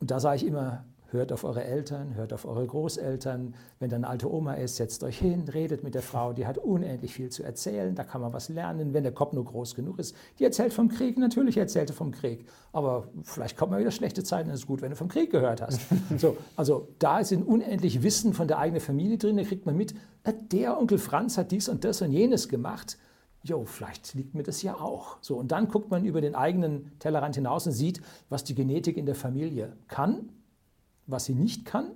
und 0.00 0.10
da 0.10 0.20
sage 0.20 0.36
ich 0.36 0.46
immer, 0.46 0.84
hört 1.14 1.32
auf 1.32 1.44
eure 1.44 1.64
Eltern, 1.64 2.14
hört 2.14 2.32
auf 2.32 2.44
eure 2.44 2.66
Großeltern. 2.66 3.54
Wenn 3.78 3.88
da 3.88 3.96
eine 3.96 4.08
alte 4.08 4.30
Oma 4.30 4.54
ist, 4.54 4.76
setzt 4.76 5.02
euch 5.04 5.18
hin, 5.18 5.44
redet 5.48 5.82
mit 5.82 5.94
der 5.94 6.02
Frau, 6.02 6.32
die 6.34 6.46
hat 6.46 6.58
unendlich 6.58 7.14
viel 7.14 7.30
zu 7.30 7.42
erzählen, 7.42 7.94
da 7.94 8.04
kann 8.04 8.20
man 8.20 8.32
was 8.32 8.48
lernen, 8.48 8.92
wenn 8.92 9.04
der 9.04 9.12
Kopf 9.12 9.32
nur 9.32 9.44
groß 9.44 9.74
genug 9.74 9.98
ist. 9.98 10.14
Die 10.38 10.44
erzählt 10.44 10.74
vom 10.74 10.88
Krieg, 10.88 11.16
natürlich 11.16 11.56
erzählt 11.56 11.88
er 11.88 11.96
vom 11.96 12.10
Krieg, 12.10 12.46
aber 12.72 13.08
vielleicht 13.22 13.56
kommt 13.56 13.70
mal 13.70 13.80
wieder 13.80 13.92
schlechte 13.92 14.24
Zeiten, 14.24 14.50
das 14.50 14.60
ist 14.60 14.66
gut, 14.66 14.82
wenn 14.82 14.90
du 14.90 14.96
vom 14.96 15.08
Krieg 15.08 15.30
gehört 15.30 15.62
hast. 15.62 15.80
so, 16.18 16.36
also 16.56 16.88
da 16.98 17.20
ist 17.20 17.32
ein 17.32 17.44
unendlich 17.44 18.02
Wissen 18.02 18.34
von 18.34 18.48
der 18.48 18.58
eigenen 18.58 18.80
Familie 18.80 19.16
drin, 19.16 19.36
da 19.36 19.44
kriegt 19.44 19.64
man 19.64 19.76
mit, 19.76 19.94
äh, 20.24 20.32
der 20.52 20.78
Onkel 20.78 20.98
Franz 20.98 21.38
hat 21.38 21.52
dies 21.52 21.68
und 21.68 21.84
das 21.84 22.02
und 22.02 22.12
jenes 22.12 22.48
gemacht 22.48 22.98
jo, 23.44 23.66
vielleicht 23.66 24.14
liegt 24.14 24.34
mir 24.34 24.42
das 24.42 24.62
ja 24.62 24.74
auch. 24.74 25.18
So, 25.20 25.36
und 25.36 25.52
dann 25.52 25.68
guckt 25.68 25.90
man 25.90 26.04
über 26.04 26.20
den 26.20 26.34
eigenen 26.34 26.98
Tellerrand 26.98 27.36
hinaus 27.36 27.66
und 27.66 27.72
sieht, 27.72 28.00
was 28.30 28.42
die 28.42 28.54
Genetik 28.54 28.96
in 28.96 29.06
der 29.06 29.14
Familie 29.14 29.76
kann, 29.86 30.30
was 31.06 31.26
sie 31.26 31.34
nicht 31.34 31.66
kann. 31.66 31.90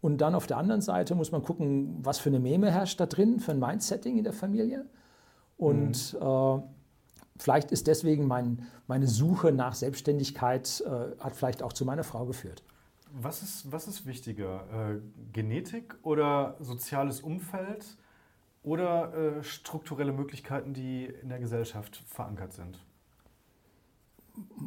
Und 0.00 0.18
dann 0.18 0.34
auf 0.34 0.46
der 0.46 0.58
anderen 0.58 0.80
Seite 0.80 1.14
muss 1.14 1.32
man 1.32 1.42
gucken, 1.42 1.98
was 2.02 2.18
für 2.18 2.28
eine 2.28 2.40
Meme 2.40 2.70
herrscht 2.70 3.00
da 3.00 3.06
drin, 3.06 3.40
für 3.40 3.52
ein 3.52 3.60
Mindsetting 3.60 4.18
in 4.18 4.24
der 4.24 4.32
Familie. 4.32 4.84
Und 5.56 6.14
mhm. 6.14 6.26
äh, 6.26 6.62
vielleicht 7.36 7.70
ist 7.70 7.86
deswegen 7.86 8.26
mein, 8.26 8.66
meine 8.88 9.06
Suche 9.06 9.52
nach 9.52 9.74
Selbstständigkeit, 9.74 10.82
äh, 10.86 11.22
hat 11.22 11.36
vielleicht 11.36 11.62
auch 11.62 11.72
zu 11.72 11.84
meiner 11.84 12.04
Frau 12.04 12.26
geführt. 12.26 12.64
Was 13.12 13.42
ist, 13.42 13.72
was 13.72 13.88
ist 13.88 14.06
wichtiger, 14.06 14.64
äh, 14.72 14.98
Genetik 15.32 15.96
oder 16.02 16.56
soziales 16.60 17.20
Umfeld? 17.20 17.84
Oder 18.62 19.14
äh, 19.38 19.42
strukturelle 19.42 20.12
Möglichkeiten, 20.12 20.74
die 20.74 21.06
in 21.06 21.28
der 21.28 21.38
Gesellschaft 21.38 22.02
verankert 22.06 22.52
sind? 22.52 22.84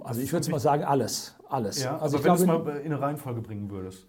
Also 0.01 0.21
ich 0.21 0.33
würde 0.33 0.49
mal 0.51 0.59
sagen, 0.59 0.83
alles. 0.83 1.35
alles. 1.47 1.81
Ja, 1.81 1.97
also 1.97 2.17
aber 2.17 2.25
wenn 2.25 2.35
du 2.35 2.41
es 2.41 2.47
mal 2.47 2.77
in 2.77 2.91
eine 2.91 3.01
Reihenfolge 3.01 3.41
bringen 3.41 3.69
würdest. 3.69 4.07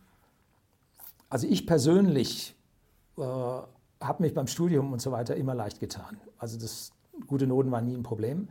Also 1.28 1.46
ich 1.46 1.66
persönlich 1.66 2.56
äh, 3.16 3.22
habe 3.22 3.66
mich 4.18 4.34
beim 4.34 4.48
Studium 4.48 4.92
und 4.92 5.00
so 5.00 5.12
weiter 5.12 5.36
immer 5.36 5.54
leicht 5.54 5.78
getan. 5.78 6.20
Also 6.38 6.58
das, 6.58 6.92
gute 7.26 7.46
Noten 7.46 7.70
waren 7.70 7.86
nie 7.86 7.96
ein 7.96 8.02
Problem. 8.02 8.48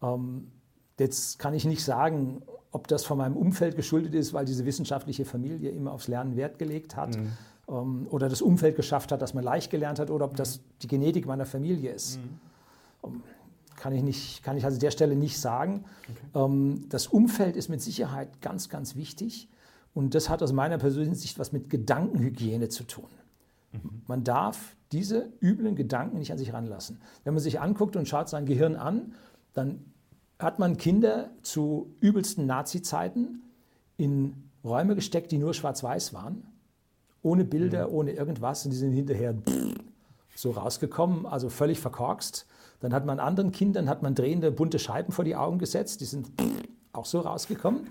Ähm, 0.00 0.52
Jetzt 0.98 1.38
kann 1.38 1.54
ich 1.54 1.64
nicht 1.64 1.84
sagen, 1.84 2.42
ob 2.72 2.88
das 2.88 3.04
von 3.04 3.18
meinem 3.18 3.36
Umfeld 3.36 3.76
geschuldet 3.76 4.14
ist, 4.14 4.32
weil 4.32 4.44
diese 4.44 4.66
wissenschaftliche 4.66 5.24
Familie 5.24 5.70
immer 5.70 5.92
aufs 5.92 6.08
Lernen 6.08 6.36
Wert 6.36 6.58
gelegt 6.58 6.96
hat 6.96 7.16
mhm. 7.16 7.32
Ähm, 7.68 8.06
oder 8.10 8.28
das 8.28 8.42
Umfeld 8.42 8.76
geschafft 8.76 9.12
hat, 9.12 9.22
dass 9.22 9.34
man 9.34 9.44
leicht 9.44 9.70
gelernt 9.70 9.98
hat 9.98 10.10
oder 10.10 10.24
ob 10.24 10.36
das 10.36 10.60
die 10.82 10.88
Genetik 10.88 11.26
meiner 11.26 11.46
Familie 11.46 11.92
ist. 11.92 12.18
Mhm. 12.18 12.38
Um, 13.00 13.22
kann 13.76 13.92
ich, 13.92 14.02
nicht, 14.02 14.42
kann 14.42 14.56
ich 14.56 14.64
also 14.64 14.78
der 14.78 14.90
Stelle 14.90 15.14
nicht 15.14 15.38
sagen. 15.38 15.84
Okay. 16.02 16.44
Ähm, 16.44 16.86
das 16.88 17.06
Umfeld 17.06 17.56
ist 17.56 17.68
mit 17.68 17.80
Sicherheit 17.80 18.40
ganz, 18.40 18.68
ganz 18.68 18.96
wichtig 18.96 19.48
und 19.94 20.14
das 20.14 20.28
hat 20.28 20.42
aus 20.42 20.52
meiner 20.52 20.78
persönlichen 20.78 21.14
Sicht 21.14 21.38
was 21.38 21.52
mit 21.52 21.70
Gedankenhygiene 21.70 22.68
zu 22.68 22.84
tun. 22.84 23.08
Mhm. 23.72 24.02
Man 24.06 24.24
darf 24.24 24.76
diese 24.92 25.30
üblen 25.40 25.76
Gedanken 25.76 26.18
nicht 26.18 26.32
an 26.32 26.38
sich 26.38 26.52
ranlassen. 26.52 27.00
Wenn 27.24 27.34
man 27.34 27.42
sich 27.42 27.60
anguckt 27.60 27.94
und 27.94 28.08
schaut 28.08 28.28
sein 28.28 28.46
Gehirn 28.46 28.74
an, 28.74 29.14
dann 29.52 29.84
hat 30.38 30.58
man 30.58 30.76
Kinder 30.76 31.30
zu 31.42 31.94
übelsten 32.00 32.46
Nazi-Zeiten 32.46 33.42
in 33.96 34.34
Räume 34.64 34.94
gesteckt, 34.94 35.30
die 35.32 35.38
nur 35.38 35.54
schwarz-weiß 35.54 36.14
waren, 36.14 36.47
ohne 37.22 37.44
Bilder, 37.44 37.88
mhm. 37.88 37.94
ohne 37.94 38.12
irgendwas, 38.12 38.64
und 38.64 38.72
die 38.72 38.76
sind 38.76 38.92
hinterher 38.92 39.34
so 40.34 40.52
rausgekommen, 40.52 41.26
also 41.26 41.48
völlig 41.48 41.80
verkorkst. 41.80 42.46
Dann 42.80 42.94
hat 42.94 43.04
man 43.06 43.18
anderen 43.18 43.50
Kindern, 43.50 43.88
hat 43.88 44.02
man 44.02 44.14
drehende 44.14 44.52
bunte 44.52 44.78
Scheiben 44.78 45.12
vor 45.12 45.24
die 45.24 45.34
Augen 45.34 45.58
gesetzt, 45.58 46.00
die 46.00 46.04
sind 46.04 46.28
auch 46.92 47.06
so 47.06 47.20
rausgekommen. 47.20 47.88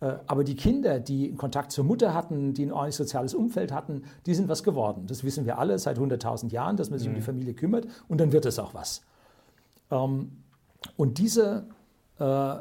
Äh, 0.00 0.16
aber 0.26 0.44
die 0.44 0.56
Kinder, 0.56 0.98
die 0.98 1.34
Kontakt 1.34 1.72
zur 1.72 1.84
Mutter 1.84 2.14
hatten, 2.14 2.54
die 2.54 2.64
ein 2.64 2.72
ordentliches 2.72 2.96
soziales 2.96 3.34
Umfeld 3.34 3.72
hatten, 3.72 4.04
die 4.26 4.34
sind 4.34 4.48
was 4.48 4.62
geworden. 4.62 5.06
Das 5.06 5.24
wissen 5.24 5.44
wir 5.44 5.58
alle 5.58 5.78
seit 5.78 5.98
100.000 5.98 6.50
Jahren, 6.50 6.76
dass 6.76 6.90
man 6.90 6.98
sich 6.98 7.08
mhm. 7.08 7.12
um 7.12 7.16
die 7.16 7.20
mhm. 7.20 7.26
Familie 7.26 7.54
kümmert 7.54 7.86
und 8.08 8.18
dann 8.18 8.32
wird 8.32 8.46
es 8.46 8.58
auch 8.58 8.74
was. 8.74 9.02
Ähm, 9.90 10.42
und 10.96 11.18
diese 11.18 11.66
äh, 12.18 12.54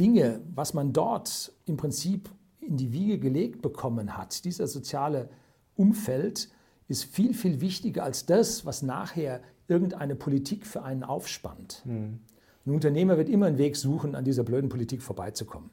Dinge, 0.00 0.40
was 0.54 0.72
man 0.74 0.92
dort 0.92 1.52
im 1.66 1.76
Prinzip 1.76 2.30
in 2.68 2.76
die 2.76 2.92
Wiege 2.92 3.18
gelegt 3.18 3.62
bekommen 3.62 4.16
hat, 4.16 4.44
dieser 4.44 4.66
soziale 4.66 5.28
Umfeld, 5.76 6.50
ist 6.88 7.04
viel, 7.04 7.34
viel 7.34 7.60
wichtiger 7.60 8.02
als 8.02 8.26
das, 8.26 8.64
was 8.64 8.82
nachher 8.82 9.42
irgendeine 9.68 10.14
Politik 10.14 10.66
für 10.66 10.82
einen 10.82 11.04
aufspannt. 11.04 11.82
Mhm. 11.84 12.20
Ein 12.66 12.70
Unternehmer 12.74 13.16
wird 13.18 13.28
immer 13.28 13.46
einen 13.46 13.58
Weg 13.58 13.76
suchen, 13.76 14.14
an 14.14 14.24
dieser 14.24 14.42
blöden 14.42 14.70
Politik 14.70 15.02
vorbeizukommen. 15.02 15.70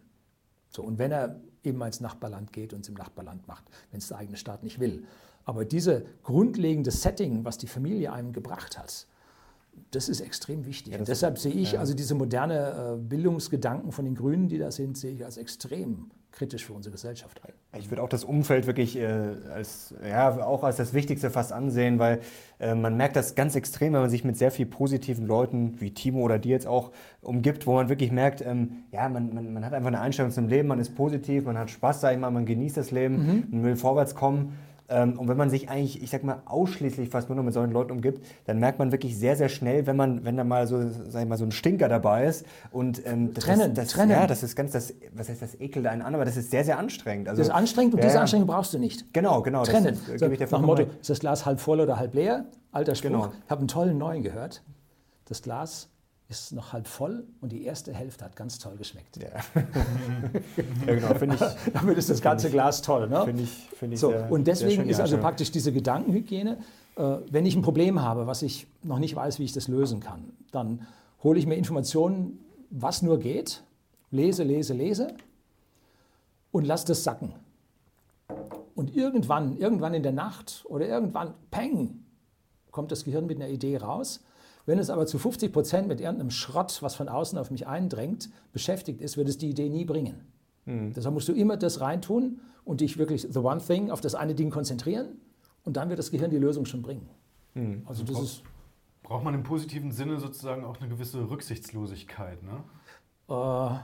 So, 0.70 0.84
und 0.84 1.00
wenn 1.00 1.12
er 1.12 1.40
eben 1.64 1.82
ins 1.82 2.02
Nachbarland 2.02 2.54
geht 2.54 2.74
und 2.74 2.82
es 2.82 2.90
im 2.90 2.96
Nachbarland 2.96 3.48
macht, 3.48 3.64
wenn 3.92 4.00
es 4.00 4.10
der 4.10 4.18
eigene 4.18 4.38
Staat 4.38 4.64
nicht 4.64 4.80
will. 4.80 5.06
Aber 5.46 5.64
dieses 5.64 6.04
grundlegende 6.24 6.92
Setting, 6.92 7.46
was 7.46 7.58
die 7.58 7.68
Familie 7.68 8.12
einem 8.12 8.34
gebracht 8.34 8.78
hat, 8.78 9.08
das 9.92 10.10
ist 10.10 10.22
extrem 10.22 10.66
wichtig. 10.66 10.94
Ja, 10.94 11.04
deshalb 11.04 11.38
sehe 11.38 11.54
ich 11.54 11.74
ja. 11.74 11.80
also 11.80 11.94
diese 11.94 12.16
moderne 12.16 12.96
äh, 12.96 12.98
Bildungsgedanken 12.98 13.92
von 13.92 14.06
den 14.06 14.16
Grünen, 14.16 14.48
die 14.48 14.58
da 14.58 14.72
sind, 14.72 14.98
sehe 14.98 15.12
ich 15.12 15.26
als 15.26 15.38
extrem 15.38 16.12
kritisch 16.36 16.66
für 16.66 16.74
unsere 16.74 16.92
Gesellschaft 16.92 17.42
ein. 17.46 17.54
Ich 17.80 17.90
würde 17.90 18.04
auch 18.04 18.10
das 18.10 18.24
Umfeld 18.24 18.68
wirklich 18.68 18.98
äh, 18.98 19.06
als, 19.54 19.96
ja, 20.08 20.46
auch 20.46 20.64
als 20.64 20.78
das 20.78 20.94
Wichtigste 20.94 21.30
fast 21.30 21.52
ansehen, 21.52 21.98
weil 21.98 22.20
äh, 22.60 22.76
man 22.76 22.98
merkt 22.98 23.16
das 23.16 23.36
ganz 23.36 23.56
extrem, 23.56 23.94
wenn 23.94 24.02
man 24.02 24.10
sich 24.10 24.24
mit 24.24 24.38
sehr 24.38 24.52
viel 24.52 24.66
positiven 24.66 25.26
Leuten 25.26 25.80
wie 25.80 25.92
Timo 25.94 26.22
oder 26.22 26.38
dir 26.38 26.52
jetzt 26.52 26.68
auch 26.68 26.92
umgibt, 27.22 27.68
wo 27.68 27.74
man 27.74 27.90
wirklich 27.90 28.12
merkt, 28.12 28.46
ähm, 28.46 28.84
ja, 28.92 29.08
man, 29.10 29.34
man, 29.34 29.54
man, 29.54 29.66
hat 29.66 29.74
einfach 29.74 29.88
eine 29.88 30.02
Einstellung 30.02 30.32
zum 30.32 30.48
Leben, 30.48 30.68
man 30.68 30.80
ist 30.80 30.96
positiv, 30.96 31.46
man 31.46 31.58
hat 31.58 31.70
Spaß, 31.70 32.02
sag 32.02 32.14
ich 32.14 32.20
mal, 32.20 32.32
man 32.32 32.46
genießt 32.46 32.78
das 32.78 32.92
Leben, 32.92 33.16
mhm. 33.16 33.48
man 33.52 33.64
will 33.64 33.76
vorwärts 33.76 34.14
kommen. 34.14 34.58
Ähm, 34.88 35.18
und 35.18 35.28
wenn 35.28 35.38
man 35.38 35.50
sich 35.50 35.70
eigentlich, 35.70 36.02
ich 36.04 36.10
sag 36.10 36.24
mal, 36.24 36.42
ausschließlich 36.46 37.10
fast 37.10 37.30
nur 37.30 37.36
noch 37.36 37.44
mit 37.44 37.54
solchen 37.54 37.72
Leuten 37.72 37.92
umgibt, 37.92 38.24
dann 38.46 38.60
merkt 38.60 38.80
man 38.80 38.92
wirklich 38.92 39.18
sehr, 39.18 39.36
sehr 39.36 39.50
schnell, 39.50 39.88
wenn 39.88 39.96
man, 39.96 40.24
wenn 40.26 40.38
da 40.38 40.44
mal 40.44 40.68
so, 40.68 40.80
sag 41.08 41.24
ich 41.24 41.28
mal, 41.28 41.38
so 41.38 41.46
ein 41.46 41.52
Stinker 41.52 41.90
dabei 41.90 42.26
ist. 42.26 42.46
Und 42.72 43.06
ähm, 43.06 43.34
das 43.34 43.46
trennen, 43.46 43.72
ist, 43.72 43.78
das, 43.78 43.88
trennen. 43.90 44.12
Ja, 44.12 44.28
das 44.28 44.44
ist 44.44 44.56
ganz, 44.56 44.72
das, 44.72 44.94
was 45.14 45.30
heißt 45.30 45.42
das 45.42 45.60
ekelt 45.60 45.88
einen 45.88 46.02
an, 46.02 46.14
aber 46.14 46.26
das 46.26 46.38
ist 46.38 46.52
sehr, 46.52 46.64
sehr 46.64 46.78
anstrengend. 46.78 47.28
Also, 47.28 47.40
das 47.40 47.48
ist 47.48 47.54
anstrengend 47.54 47.96
und 47.96 48.00
ja, 48.02 48.08
diese 48.08 48.20
Anstrengung 48.20 48.48
brauchst 48.48 48.74
du 48.74 48.80
nicht. 48.80 49.14
Genau, 49.14 49.42
genau. 49.42 49.64
Trennen. 49.64 49.98
Das, 50.08 50.20
so, 50.20 50.28
nach 50.28 50.60
dem 50.60 50.62
Motto, 50.62 50.84
ist 51.02 51.10
das 51.10 51.20
Glas 51.20 51.46
halb 51.46 51.60
voll 51.60 51.80
oder 51.80 51.98
halb 51.98 52.14
leer? 52.14 52.46
Alter 52.72 52.94
Spruch. 52.94 53.10
Genau. 53.10 53.32
Ich 53.46 53.50
habe 53.50 53.60
einen 53.60 53.68
tollen 53.68 53.98
neuen 53.98 54.22
gehört. 54.22 54.62
Das 55.26 55.42
Glas 55.42 55.90
ist 56.36 56.52
noch 56.54 56.74
halb 56.74 56.88
voll 56.88 57.24
und 57.42 57.52
die 57.52 57.64
erste 57.64 57.94
Hälfte 57.94 58.26
hat 58.26 58.36
ganz 58.36 58.60
toll 58.60 58.76
geschmeckt. 58.78 59.18
Ja, 59.18 59.30
ja 60.88 60.96
genau, 60.96 61.14
finde 61.16 61.36
ich. 61.36 61.74
Damit 61.74 61.98
ist 61.98 62.10
das 62.10 62.22
ganze 62.22 62.48
ich, 62.48 62.54
Glas 62.54 62.82
toll. 62.82 63.08
Ne? 63.08 63.24
Finde 63.26 63.44
ich, 63.44 63.50
find 63.50 63.94
ich 63.94 64.00
so, 64.00 64.10
sehr, 64.10 64.32
Und 64.32 64.46
deswegen 64.48 64.88
ist 64.90 65.00
also 65.00 65.18
praktisch 65.18 65.52
diese 65.52 65.72
Gedankenhygiene, 65.72 66.58
äh, 66.98 67.18
wenn 67.30 67.46
ich 67.46 67.56
ein 67.56 67.62
Problem 67.62 68.02
habe, 68.02 68.28
was 68.28 68.42
ich 68.42 68.68
noch 68.84 69.00
nicht 69.00 69.16
weiß, 69.16 69.40
wie 69.40 69.44
ich 69.44 69.54
das 69.54 69.68
lösen 69.68 70.00
kann, 70.00 70.32
dann 70.52 70.88
hole 71.24 71.40
ich 71.40 71.46
mir 71.46 71.56
Informationen, 71.56 72.40
was 72.70 73.02
nur 73.02 73.20
geht, 73.20 73.64
lese, 74.12 74.44
lese, 74.44 74.74
lese 74.74 75.16
und 76.52 76.66
lasse 76.66 76.88
das 76.88 77.04
sacken. 77.04 77.34
Und 78.76 78.96
irgendwann, 78.96 79.58
irgendwann 79.58 79.94
in 79.94 80.04
der 80.04 80.12
Nacht 80.12 80.66
oder 80.68 80.88
irgendwann, 80.88 81.34
peng, 81.52 82.04
kommt 82.72 82.92
das 82.92 83.06
Gehirn 83.06 83.26
mit 83.26 83.38
einer 83.38 83.50
Idee 83.50 83.78
raus 83.78 84.22
wenn 84.66 84.80
es 84.80 84.90
aber 84.90 85.06
zu 85.06 85.20
50 85.20 85.52
Prozent 85.52 85.88
mit 85.88 86.02
irgendeinem 86.02 86.32
Schrott, 86.32 86.82
was 86.82 86.96
von 86.96 87.08
außen 87.08 87.38
auf 87.38 87.52
mich 87.52 87.68
eindrängt, 87.68 88.30
beschäftigt 88.52 89.02
ist, 89.02 89.18
wird 89.18 89.30
es 89.30 89.38
die 89.38 89.50
Idee 89.50 89.70
nie 89.70 89.86
bringen. 89.86 90.26
Mhm. 90.66 90.94
Deshalb 90.94 91.14
musst 91.14 91.28
du 91.28 91.34
immer 91.34 91.58
das 91.58 91.82
reintun 91.82 92.40
und 92.64 92.82
dich 92.82 92.98
wirklich, 92.98 93.28
the 93.30 93.40
one 93.40 93.62
thing, 93.62 93.92
auf 93.92 94.02
das 94.02 94.16
eine 94.16 94.36
Ding 94.36 94.50
konzentrieren 94.50 95.10
und 95.64 95.78
dann 95.78 95.90
wird 95.90 96.00
das 96.00 96.12
Gehirn 96.12 96.32
die 96.32 96.38
Lösung 96.38 96.66
schon 96.66 96.82
bringen. 96.82 97.10
Mhm. 97.54 97.84
Also 97.86 98.04
das 98.04 98.20
ist 98.20 98.44
braucht 99.06 99.24
man 99.24 99.34
im 99.34 99.44
positiven 99.44 99.92
Sinne 99.92 100.20
sozusagen 100.20 100.66
auch 100.66 100.80
eine 100.80 100.90
gewisse 100.90 101.30
Rücksichtslosigkeit, 101.30 102.40
ne? 102.44 102.64
Äh, 103.30 103.80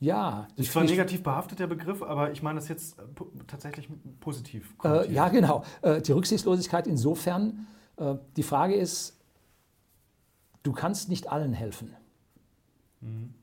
ja. 0.00 0.48
Das 0.56 0.66
ist 0.66 0.72
zwar 0.72 0.84
negativ 0.84 1.22
behaftet, 1.22 1.60
der 1.60 1.68
Begriff, 1.68 2.02
aber 2.02 2.32
ich 2.32 2.42
meine 2.42 2.58
das 2.58 2.68
jetzt 2.68 2.98
äh, 2.98 3.02
tatsächlich 3.46 3.88
positiv. 4.20 4.74
Äh, 4.84 5.10
ja, 5.12 5.28
genau. 5.28 5.64
Äh, 5.82 6.02
die 6.02 6.12
Rücksichtslosigkeit 6.12 6.86
insofern, 6.86 7.66
äh, 7.96 8.16
die 8.36 8.42
Frage 8.42 8.74
ist, 8.74 9.16
du 10.64 10.72
kannst 10.72 11.08
nicht 11.08 11.30
allen 11.30 11.52
helfen. 11.52 11.94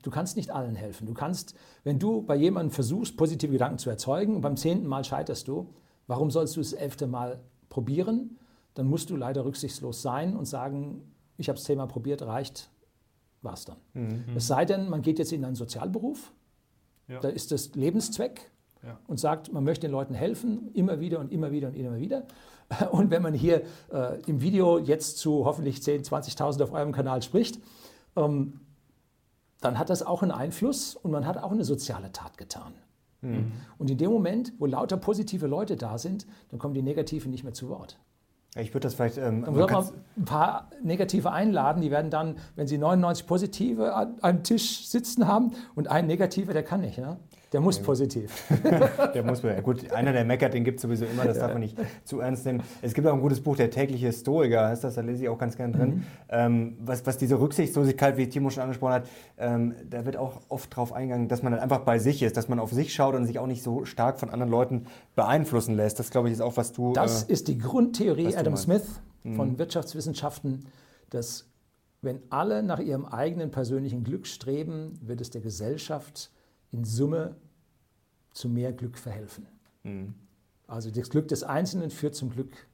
Du 0.02 0.10
kannst 0.10 0.36
nicht 0.36 0.50
allen 0.50 0.74
helfen. 0.74 1.06
Du 1.06 1.14
kannst, 1.14 1.54
wenn 1.84 1.98
du 1.98 2.22
bei 2.22 2.34
jemandem 2.34 2.72
versuchst, 2.72 3.16
positive 3.16 3.52
Gedanken 3.52 3.78
zu 3.78 3.90
erzeugen 3.90 4.34
und 4.34 4.40
beim 4.40 4.56
zehnten 4.56 4.86
Mal 4.86 5.04
scheiterst 5.04 5.46
du, 5.46 5.72
warum 6.08 6.30
sollst 6.30 6.56
du 6.56 6.60
das 6.60 6.72
elfte 6.72 7.06
Mal 7.06 7.40
probieren? 7.68 8.38
Dann 8.74 8.86
musst 8.86 9.10
du 9.10 9.16
leider 9.16 9.44
rücksichtslos 9.44 10.02
sein 10.02 10.36
und 10.36 10.46
sagen, 10.46 11.02
ich 11.36 11.48
habe 11.48 11.58
es 11.58 11.64
zehnmal 11.64 11.86
probiert, 11.86 12.22
reicht, 12.22 12.70
war 13.40 13.54
es 13.54 13.64
dann. 13.64 13.76
Mhm. 13.94 14.24
Es 14.34 14.48
sei 14.48 14.64
denn, 14.64 14.88
man 14.88 15.02
geht 15.02 15.20
jetzt 15.20 15.32
in 15.32 15.44
einen 15.44 15.54
Sozialberuf, 15.54 16.32
ja. 17.06 17.20
da 17.20 17.28
ist 17.28 17.52
das 17.52 17.74
Lebenszweck 17.74 18.50
ja. 18.84 18.98
und 19.06 19.18
sagt, 19.18 19.52
man 19.52 19.64
möchte 19.64 19.86
den 19.86 19.92
Leuten 19.92 20.14
helfen, 20.14 20.70
immer 20.74 21.00
wieder 21.00 21.20
und 21.20 21.32
immer 21.32 21.52
wieder 21.52 21.68
und 21.68 21.76
immer 21.76 21.96
wieder. 21.96 22.24
Und 22.90 23.10
wenn 23.10 23.20
man 23.20 23.34
hier 23.34 23.64
äh, 23.92 24.18
im 24.26 24.40
Video 24.40 24.78
jetzt 24.78 25.18
zu 25.18 25.44
hoffentlich 25.44 25.76
10.000, 25.76 26.36
20.000 26.38 26.62
auf 26.62 26.72
eurem 26.72 26.92
Kanal 26.92 27.20
spricht, 27.20 27.60
ähm, 28.16 28.60
dann 29.60 29.78
hat 29.78 29.90
das 29.90 30.02
auch 30.02 30.22
einen 30.22 30.32
Einfluss 30.32 30.96
und 30.96 31.10
man 31.10 31.26
hat 31.26 31.36
auch 31.36 31.52
eine 31.52 31.64
soziale 31.64 32.12
Tat 32.12 32.38
getan. 32.38 32.72
Mhm. 33.20 33.52
Und 33.78 33.90
in 33.90 33.98
dem 33.98 34.10
Moment, 34.10 34.52
wo 34.58 34.66
lauter 34.66 34.96
positive 34.96 35.46
Leute 35.46 35.76
da 35.76 35.98
sind, 35.98 36.26
dann 36.50 36.58
kommen 36.58 36.74
die 36.74 36.82
Negativen 36.82 37.30
nicht 37.30 37.44
mehr 37.44 37.52
zu 37.52 37.68
Wort. 37.68 37.98
Ich 38.56 38.74
würde 38.74 38.80
das 38.80 38.94
vielleicht. 38.94 39.16
Ähm, 39.16 39.44
dann 39.44 39.54
würde 39.54 39.72
man 39.72 39.88
ein 40.16 40.24
paar 40.26 40.70
Negative 40.82 41.30
einladen, 41.30 41.80
die 41.80 41.90
werden 41.90 42.10
dann, 42.10 42.36
wenn 42.54 42.66
sie 42.66 42.76
99 42.76 43.26
Positive 43.26 43.94
an 43.94 44.20
einem 44.20 44.42
Tisch 44.42 44.86
sitzen 44.88 45.26
haben 45.26 45.52
und 45.74 45.88
ein 45.88 46.06
Negativer, 46.06 46.52
der 46.52 46.62
kann 46.62 46.82
nicht. 46.82 46.98
Ne? 46.98 47.16
Der 47.52 47.60
muss 47.60 47.78
ja, 47.78 47.84
positiv. 47.84 48.44
der 49.14 49.22
muss, 49.22 49.42
ja, 49.42 49.60
gut, 49.60 49.92
einer, 49.92 50.12
der 50.12 50.24
meckert, 50.24 50.54
den 50.54 50.64
gibt 50.64 50.76
es 50.76 50.82
sowieso 50.82 51.04
immer, 51.04 51.24
das 51.24 51.38
darf 51.38 51.52
man 51.52 51.60
nicht 51.60 51.76
zu 52.04 52.20
ernst 52.20 52.46
nehmen. 52.46 52.62
Es 52.80 52.94
gibt 52.94 53.06
auch 53.06 53.12
ein 53.12 53.20
gutes 53.20 53.40
Buch, 53.40 53.56
Der 53.56 53.70
tägliche 53.70 54.12
Stoiker, 54.12 54.68
heißt 54.68 54.84
das, 54.84 54.94
da 54.94 55.02
lese 55.02 55.24
ich 55.24 55.28
auch 55.28 55.38
ganz 55.38 55.56
gern 55.56 55.72
drin. 55.72 55.88
Mhm. 55.88 56.04
Ähm, 56.30 56.76
was, 56.80 57.04
was 57.06 57.18
diese 57.18 57.38
Rücksichtslosigkeit, 57.38 58.16
wie 58.16 58.28
Timo 58.28 58.48
schon 58.48 58.62
angesprochen 58.62 58.94
hat, 58.94 59.08
ähm, 59.38 59.74
da 59.88 60.06
wird 60.06 60.16
auch 60.16 60.40
oft 60.48 60.74
drauf 60.74 60.92
eingegangen, 60.92 61.28
dass 61.28 61.42
man 61.42 61.52
dann 61.52 61.60
einfach 61.60 61.80
bei 61.80 61.98
sich 61.98 62.22
ist, 62.22 62.36
dass 62.36 62.48
man 62.48 62.58
auf 62.58 62.70
sich 62.70 62.94
schaut 62.94 63.14
und 63.14 63.26
sich 63.26 63.38
auch 63.38 63.46
nicht 63.46 63.62
so 63.62 63.84
stark 63.84 64.18
von 64.18 64.30
anderen 64.30 64.50
Leuten 64.50 64.86
beeinflussen 65.14 65.76
lässt. 65.76 65.98
Das, 65.98 66.10
glaube 66.10 66.28
ich, 66.28 66.34
ist 66.34 66.40
auch, 66.40 66.56
was 66.56 66.72
du. 66.72 66.94
Das 66.94 67.24
äh, 67.24 67.32
ist 67.32 67.48
die 67.48 67.58
Grundtheorie 67.58 68.34
Adam 68.34 68.56
Smith 68.56 69.00
von 69.22 69.52
mhm. 69.52 69.58
Wirtschaftswissenschaften, 69.58 70.66
dass 71.10 71.48
wenn 72.00 72.20
alle 72.30 72.62
nach 72.62 72.80
ihrem 72.80 73.04
eigenen 73.04 73.50
persönlichen 73.50 74.02
Glück 74.04 74.26
streben, 74.26 74.98
wird 75.02 75.20
es 75.20 75.30
der 75.30 75.40
Gesellschaft 75.40 76.30
in 76.72 76.84
Summe 76.84 77.36
zu 78.32 78.48
mehr 78.48 78.72
Glück 78.72 78.98
verhelfen. 78.98 79.46
Mhm. 79.82 80.14
Also 80.66 80.90
das 80.90 81.10
Glück 81.10 81.28
des 81.28 81.42
Einzelnen 81.42 81.90
führt 81.90 82.14
zum 82.14 82.30
Glück 82.30 82.66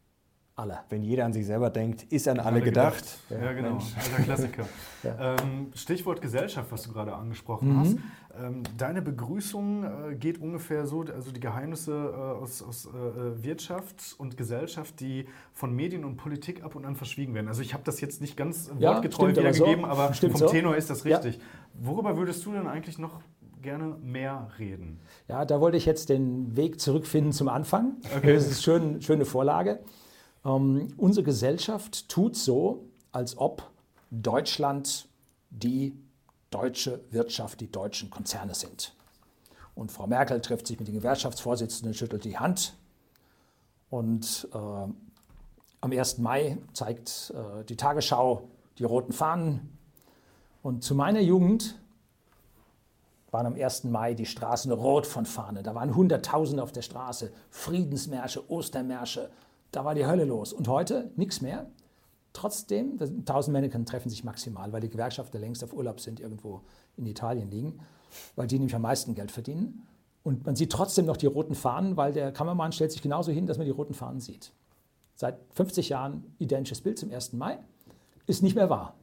aller. 0.59 0.85
Wenn 0.89 1.03
jeder 1.03 1.25
an 1.25 1.33
sich 1.33 1.47
selber 1.47 1.71
denkt, 1.71 2.05
ist 2.05 2.27
an 2.29 2.41
alle, 2.41 2.57
alle 2.57 2.61
gedacht. 2.63 3.19
gedacht. 3.29 3.45
Ja, 3.45 3.53
genau. 3.53 3.79
Alter 3.97 4.23
Klassiker. 4.23 4.69
ja. 5.03 5.37
ähm, 5.37 5.71
Stichwort 5.75 6.21
Gesellschaft, 6.21 6.71
was 6.71 6.83
du 6.83 6.93
gerade 6.93 7.15
angesprochen 7.15 7.73
mhm. 7.75 7.79
hast. 7.79 7.97
Ähm, 8.41 8.63
deine 8.77 9.03
Begrüßung 9.03 9.85
äh, 9.85 10.15
geht 10.17 10.41
ungefähr 10.41 10.87
so, 10.87 11.03
also 11.03 11.31
die 11.31 11.41
Geheimnisse 11.41 11.93
äh, 11.93 12.43
aus, 12.43 12.63
aus 12.63 12.87
äh, 12.87 13.43
Wirtschaft 13.43 14.15
und 14.19 14.37
Gesellschaft, 14.37 15.01
die 15.01 15.27
von 15.53 15.75
Medien 15.75 16.05
und 16.05 16.17
Politik 16.17 16.63
ab 16.63 16.75
und 16.75 16.85
an 16.85 16.97
verschwiegen 16.97 17.35
werden. 17.35 17.49
Also 17.49 17.63
ich 17.63 17.73
habe 17.73 17.85
das 17.85 18.01
jetzt 18.01 18.21
nicht 18.21 18.37
ganz 18.37 18.71
ja, 18.79 18.95
wortgetreu 18.95 19.31
wiedergegeben, 19.31 19.85
so. 19.85 19.87
aber 19.87 20.13
stimmt 20.15 20.33
vom 20.33 20.41
so. 20.41 20.49
Tenor 20.49 20.77
ist 20.77 20.91
das 20.91 21.05
richtig. 21.05 21.37
Ja. 21.37 21.43
Worüber 21.81 22.17
würdest 22.17 22.45
du 22.45 22.53
denn 22.53 22.67
eigentlich 22.67 22.99
noch 22.99 23.21
gerne 23.63 23.97
mehr 24.03 24.51
reden? 24.59 25.01
Ja, 25.29 25.45
da 25.45 25.61
wollte 25.61 25.77
ich 25.77 25.87
jetzt 25.87 26.09
den 26.09 26.57
Weg 26.57 26.81
zurückfinden 26.81 27.33
zum 27.33 27.49
Anfang. 27.49 27.97
Okay. 28.17 28.35
Das 28.35 28.47
ist 28.47 28.69
eine 28.69 29.03
schöne 29.03 29.25
Vorlage. 29.25 29.81
Ähm, 30.45 30.89
unsere 30.97 31.25
Gesellschaft 31.25 32.09
tut 32.09 32.37
so, 32.37 32.85
als 33.13 33.37
ob 33.39 33.71
Deutschland 34.11 35.09
die 35.51 35.95
deutsche 36.51 37.01
Wirtschaft, 37.11 37.61
die 37.61 37.71
deutschen 37.71 38.11
Konzerne 38.11 38.55
sind. 38.55 38.95
Und 39.75 39.93
Frau 39.93 40.07
Merkel 40.07 40.41
trifft 40.41 40.67
sich 40.67 40.79
mit 40.79 40.89
den 40.89 40.95
Gewerkschaftsvorsitzenden, 40.95 41.95
schüttelt 41.95 42.25
die 42.25 42.39
Hand. 42.39 42.75
Und 43.91 44.49
äh, 44.53 44.59
am 44.59 45.93
1. 45.93 46.19
Mai 46.19 46.59
zeigt 46.73 47.33
äh, 47.35 47.65
die 47.65 47.77
Tagesschau 47.77 48.49
die 48.79 48.85
roten 48.85 49.13
Fahnen. 49.13 49.79
Und 50.63 50.83
zu 50.83 50.95
meiner 50.95 51.21
Jugend 51.21 51.79
waren 53.31 53.47
am 53.47 53.55
1. 53.55 53.85
Mai 53.85 54.15
die 54.15 54.27
Straßen 54.27 54.73
rot 54.73 55.07
von 55.07 55.27
Fahnen. 55.27 55.63
Da 55.63 55.75
waren 55.75 55.95
Hunderttausende 55.95 56.63
auf 56.63 56.73
der 56.73 56.83
Straße, 56.83 57.31
Friedensmärsche, 57.51 58.51
Ostermärsche, 58.51 59.31
da 59.73 59.85
war 59.85 59.95
die 59.95 60.07
Hölle 60.07 60.25
los. 60.25 60.53
Und 60.53 60.69
heute 60.69 61.11
nichts 61.17 61.41
mehr. 61.41 61.67
Trotzdem, 62.33 62.99
1000 63.01 63.53
Menschen 63.53 63.87
treffen 63.87 64.11
sich 64.11 64.25
maximal, 64.25 64.73
weil 64.73 64.81
die 64.81 64.89
Gewerkschafter 64.89 65.39
längst 65.39 65.65
auf 65.65 65.73
Urlaub 65.73 66.01
sind, 66.01 66.21
irgendwo 66.21 66.63
in 66.97 67.07
Italien 67.07 67.51
liegen, 67.51 67.81
weil 68.37 68.47
die 68.47 68.59
nämlich 68.59 68.75
am 68.75 68.83
meisten 68.83 69.15
Geld 69.15 69.31
verdienen. 69.31 69.87
Und 70.23 70.47
man 70.47 70.57
sieht 70.57 70.73
trotzdem 70.73 71.07
noch 71.07 71.17
die 71.17 71.27
roten 71.27 71.55
Fahnen, 71.55 71.97
weil 71.97 72.13
der 72.13 72.33
Kameramann 72.33 72.73
stellt 72.73 72.93
sich 72.93 73.03
genauso 73.03 73.33
hin, 73.33 73.47
dass 73.47 73.59
man 73.59 73.67
die 73.67 73.73
roten 73.73 73.95
Fahnen 73.95 74.21
sieht. 74.21 74.53
Seit 75.15 75.39
50 75.55 75.89
Jahren 75.89 76.35
identisches 76.39 76.81
Bild 76.81 76.99
zum 76.99 77.11
1. 77.11 77.33
Mai. 77.33 77.59
Ist 78.27 78.43
nicht 78.43 78.55
mehr 78.55 78.71
wahr. 78.71 78.95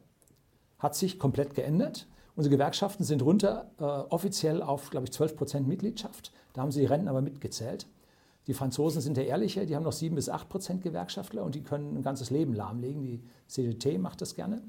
Hat 0.77 0.95
sich 0.95 1.19
komplett 1.19 1.55
geändert. 1.55 2.07
Unsere 2.35 2.53
Gewerkschaften 2.55 3.03
sind 3.03 3.21
runter 3.21 3.71
äh, 3.79 3.83
offiziell 3.83 4.61
auf, 4.61 4.89
glaube 4.89 5.05
ich, 5.05 5.13
12 5.13 5.37
Prozent 5.37 5.67
Mitgliedschaft. 5.67 6.31
Da 6.53 6.61
haben 6.61 6.71
sie 6.71 6.81
die 6.81 6.85
Renten 6.85 7.07
aber 7.07 7.21
mitgezählt. 7.21 7.87
Die 8.47 8.53
Franzosen 8.53 9.01
sind 9.01 9.17
ja 9.17 9.23
ehrlicher, 9.23 9.65
die 9.65 9.75
haben 9.75 9.83
noch 9.83 9.93
7 9.93 10.15
bis 10.15 10.29
8 10.29 10.49
Prozent 10.49 10.81
Gewerkschaftler 10.83 11.43
und 11.43 11.55
die 11.55 11.63
können 11.63 11.97
ein 11.97 12.01
ganzes 12.03 12.29
Leben 12.29 12.53
lahmlegen. 12.53 13.01
Die 13.03 13.23
CGT 13.47 13.97
macht 13.97 14.21
das 14.21 14.35
gerne. 14.35 14.61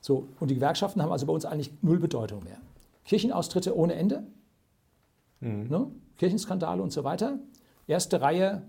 So, 0.00 0.28
und 0.40 0.50
die 0.50 0.56
Gewerkschaften 0.56 1.00
haben 1.00 1.12
also 1.12 1.26
bei 1.26 1.32
uns 1.32 1.44
eigentlich 1.44 1.72
null 1.80 1.98
Bedeutung 1.98 2.42
mehr. 2.44 2.58
Kirchenaustritte 3.04 3.76
ohne 3.76 3.94
Ende, 3.94 4.24
mhm. 5.40 5.68
ne? 5.68 5.90
Kirchenskandale 6.18 6.82
und 6.82 6.92
so 6.92 7.04
weiter. 7.04 7.38
Erste 7.86 8.20
Reihe 8.20 8.62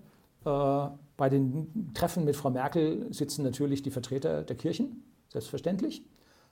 äh, 0.46 0.88
bei 1.18 1.30
den 1.30 1.94
Treffen 1.94 2.24
mit 2.24 2.36
Frau 2.36 2.50
Merkel 2.50 3.12
sitzen 3.14 3.44
natürlich 3.44 3.82
die 3.82 3.92
Vertreter 3.92 4.44
der 4.44 4.56
Kirchen, 4.56 5.04
selbstverständlich, 5.30 6.06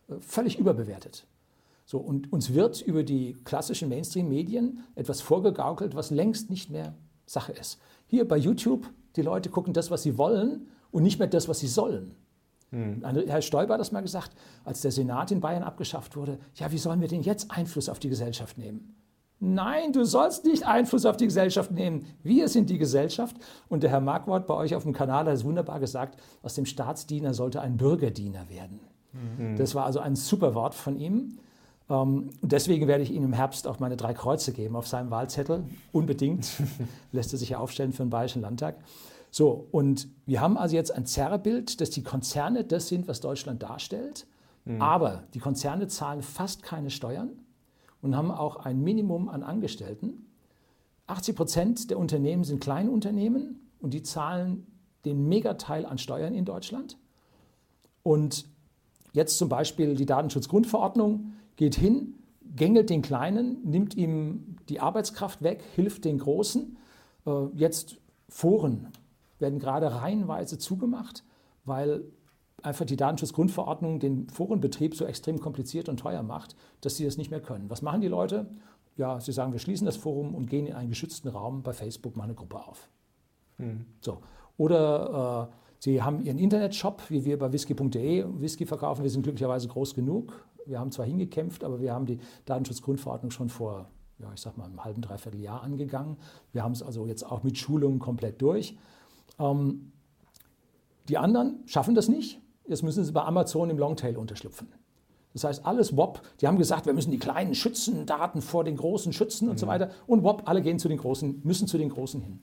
äh, 0.10 0.16
völlig 0.20 0.60
überbewertet. 0.60 1.26
So, 1.86 1.98
und 1.98 2.32
uns 2.32 2.54
wird 2.54 2.82
über 2.82 3.04
die 3.04 3.34
klassischen 3.44 3.90
Mainstream-Medien 3.90 4.84
etwas 4.96 5.22
vorgegaukelt, 5.22 5.96
was 5.96 6.10
längst 6.10 6.50
nicht 6.50 6.70
mehr 6.70 6.96
Sache 7.26 7.52
ist. 7.52 7.80
Hier 8.08 8.28
bei 8.28 8.38
YouTube, 8.38 8.90
die 9.16 9.22
Leute 9.22 9.50
gucken 9.50 9.74
das, 9.74 9.92
was 9.92 10.04
sie 10.04 10.18
wollen 10.18 10.68
und 10.92 11.04
nicht 11.04 11.20
mehr 11.20 11.28
das, 11.28 11.48
was 11.48 11.60
sie 11.60 11.68
sollen. 11.68 12.16
Hm. 12.72 13.04
Herr 13.04 13.42
Stoiber 13.42 13.74
hat 13.74 13.82
das 13.82 13.92
mal 13.92 14.02
gesagt, 14.02 14.32
als 14.64 14.82
der 14.82 14.92
Senat 14.92 15.32
in 15.32 15.42
Bayern 15.42 15.64
abgeschafft 15.64 16.16
wurde. 16.16 16.40
Ja, 16.56 16.72
wie 16.72 16.78
sollen 16.78 17.02
wir 17.02 17.08
denn 17.08 17.22
jetzt 17.22 17.52
Einfluss 17.52 17.90
auf 17.90 18.00
die 18.00 18.10
Gesellschaft 18.10 18.58
nehmen? 18.58 18.96
Nein, 19.44 19.92
du 19.92 20.06
sollst 20.06 20.46
nicht 20.46 20.68
Einfluss 20.68 21.06
auf 21.06 21.18
die 21.18 21.26
Gesellschaft 21.26 21.72
nehmen. 21.72 22.06
Wir 22.22 22.48
sind 22.48 22.70
die 22.70 22.78
Gesellschaft. 22.78 23.36
Und 23.70 23.82
der 23.82 23.90
Herr 23.90 24.00
Marquardt 24.00 24.46
bei 24.46 24.54
euch 24.54 24.76
auf 24.76 24.84
dem 24.84 24.94
Kanal 24.94 25.26
hat 25.26 25.34
es 25.34 25.44
wunderbar 25.44 25.80
gesagt, 25.80 26.22
aus 26.44 26.54
dem 26.54 26.68
Staatsdiener 26.68 27.34
sollte 27.34 27.60
ein 27.60 27.76
Bürgerdiener 27.76 28.48
werden. 28.50 28.80
Mhm. 29.14 29.58
Das 29.58 29.74
war 29.74 29.86
also 29.86 30.00
ein 30.00 30.16
super 30.16 30.54
Wort 30.54 30.76
von 30.76 30.96
ihm. 30.96 31.40
Ähm, 31.92 32.30
deswegen 32.42 32.88
werde 32.88 33.04
ich 33.04 33.12
ihm 33.12 33.26
im 33.26 33.34
Herbst 33.34 33.68
auch 33.68 33.80
meine 33.80 33.98
drei 33.98 34.14
Kreuze 34.14 34.54
geben 34.54 34.78
auf 34.78 34.88
seinem 34.88 35.12
Wahlzettel. 35.12 35.66
Unbedingt. 35.92 36.50
Lässt 37.12 37.34
er 37.34 37.38
sich 37.38 37.50
ja 37.50 37.60
aufstellen 37.60 37.92
für 37.92 38.04
den 38.04 38.10
Bayerischen 38.10 38.42
Landtag. 38.42 38.78
So, 39.30 39.68
und 39.72 40.08
wir 40.26 40.40
haben 40.40 40.58
also 40.58 40.76
jetzt 40.76 40.96
ein 40.96 41.06
Zerrbild, 41.06 41.82
dass 41.82 41.90
die 41.90 42.04
Konzerne 42.04 42.64
das 42.64 42.88
sind, 42.88 43.08
was 43.10 43.20
Deutschland 43.20 43.62
darstellt. 43.62 44.26
Mhm. 44.64 44.82
Aber 44.82 45.24
die 45.34 45.40
Konzerne 45.40 45.88
zahlen 45.88 46.22
fast 46.22 46.64
keine 46.64 46.90
Steuern 46.90 47.32
und 48.02 48.16
haben 48.16 48.32
auch 48.32 48.58
ein 48.58 48.82
Minimum 48.82 49.28
an 49.28 49.44
Angestellten. 49.44 50.28
80 51.08 51.36
Prozent 51.36 51.90
der 51.90 52.00
Unternehmen 52.00 52.46
sind 52.46 52.62
Kleinunternehmen 52.62 53.70
und 53.80 53.94
die 53.94 54.02
zahlen 54.02 54.66
den 55.04 55.28
Megateil 55.28 55.86
an 55.86 55.98
Steuern 55.98 56.34
in 56.34 56.46
Deutschland. 56.46 56.98
Und 58.04 58.46
jetzt 59.12 59.38
zum 59.38 59.50
Beispiel 59.50 59.96
die 59.96 60.06
Datenschutzgrundverordnung 60.06 61.34
geht 61.62 61.76
hin, 61.76 62.16
gängelt 62.56 62.90
den 62.90 63.04
Kleinen, 63.04 63.62
nimmt 63.64 63.96
ihm 63.96 64.56
die 64.68 64.80
Arbeitskraft 64.80 65.44
weg, 65.44 65.62
hilft 65.76 66.06
den 66.06 66.18
Großen. 66.18 66.76
Äh, 67.28 67.46
jetzt 67.54 67.98
Foren 68.30 68.88
werden 69.38 69.60
gerade 69.60 69.94
reihenweise 69.94 70.58
zugemacht, 70.58 71.24
weil 71.64 72.04
einfach 72.64 72.86
die 72.86 72.96
Datenschutzgrundverordnung 72.96 74.00
den 74.00 74.28
Forenbetrieb 74.28 74.96
so 74.96 75.06
extrem 75.06 75.40
kompliziert 75.40 75.88
und 75.88 76.00
teuer 76.00 76.24
macht, 76.24 76.56
dass 76.82 76.98
sie 76.98 77.06
das 77.06 77.18
nicht 77.18 77.30
mehr 77.30 77.42
können. 77.42 77.70
Was 77.70 77.84
machen 77.84 78.02
die 78.02 78.08
Leute? 78.08 78.50
Ja, 78.98 79.20
sie 79.20 79.32
sagen, 79.32 79.52
wir 79.52 79.60
schließen 79.60 79.86
das 79.86 79.98
Forum 79.98 80.34
und 80.34 80.50
gehen 80.50 80.66
in 80.66 80.74
einen 80.74 80.90
geschützten 80.90 81.28
Raum 81.28 81.62
bei 81.62 81.74
Facebook 81.74 82.18
mal 82.18 82.24
eine 82.24 82.34
Gruppe 82.34 82.58
auf. 82.58 82.90
Mhm. 83.60 83.86
So. 84.00 84.18
Oder 84.58 85.52
äh, 85.52 85.56
sie 85.82 86.02
haben 86.02 86.24
ihren 86.24 86.38
Internetshop, 86.38 87.10
wie 87.10 87.26
wir 87.26 87.38
bei 87.38 87.52
whisky.de 87.52 88.26
Whisky 88.40 88.66
verkaufen. 88.66 89.04
Wir 89.04 89.10
sind 89.10 89.24
glücklicherweise 89.24 89.68
groß 89.68 89.94
genug, 89.94 90.46
wir 90.66 90.80
haben 90.80 90.92
zwar 90.92 91.06
hingekämpft, 91.06 91.64
aber 91.64 91.82
wir 91.82 91.94
haben 91.94 92.06
die 92.06 92.20
Datenschutzgrundverordnung 92.46 93.32
schon 93.32 93.50
vor, 93.50 93.90
ja, 94.20 94.32
ich 94.34 94.42
sag 94.42 94.58
mal, 94.58 94.66
einem 94.66 94.84
halben, 94.84 95.02
dreiviertel 95.02 95.42
Jahr 95.42 95.64
angegangen. 95.64 96.18
Wir 96.54 96.64
haben 96.64 96.72
es 96.74 96.84
also 96.84 97.06
jetzt 97.06 97.24
auch 97.24 97.44
mit 97.44 97.58
Schulungen 97.58 98.00
komplett 98.00 98.42
durch. 98.42 98.78
Ähm, 99.40 99.92
die 101.10 101.18
anderen 101.18 101.60
schaffen 101.66 101.96
das 101.96 102.08
nicht. 102.08 102.40
Jetzt 102.68 102.84
müssen 102.84 103.04
sie 103.04 103.12
bei 103.12 103.24
Amazon 103.24 103.70
im 103.70 103.78
Longtail 103.78 104.18
unterschlüpfen. 104.18 104.68
Das 105.34 105.46
heißt, 105.46 105.66
alles 105.66 105.96
WOP, 105.96 106.22
die 106.42 106.48
haben 106.48 106.58
gesagt, 106.58 106.86
wir 106.86 106.94
müssen 106.94 107.12
die 107.12 107.20
Kleinen 107.20 107.56
schützen, 107.56 108.06
Daten 108.06 108.42
vor 108.42 108.64
den 108.64 108.76
Großen 108.76 109.14
schützen 109.14 109.48
und 109.48 109.56
mhm. 109.56 109.60
so 109.60 109.68
weiter. 109.68 109.90
Und 110.06 110.24
WOP, 110.24 110.44
alle 110.46 110.62
gehen 110.62 110.78
zu 110.78 110.90
den 110.90 110.98
Großen, 110.98 111.42
müssen 111.44 111.68
zu 111.68 111.78
den 111.78 111.90
Großen 111.90 112.22
hin. 112.22 112.40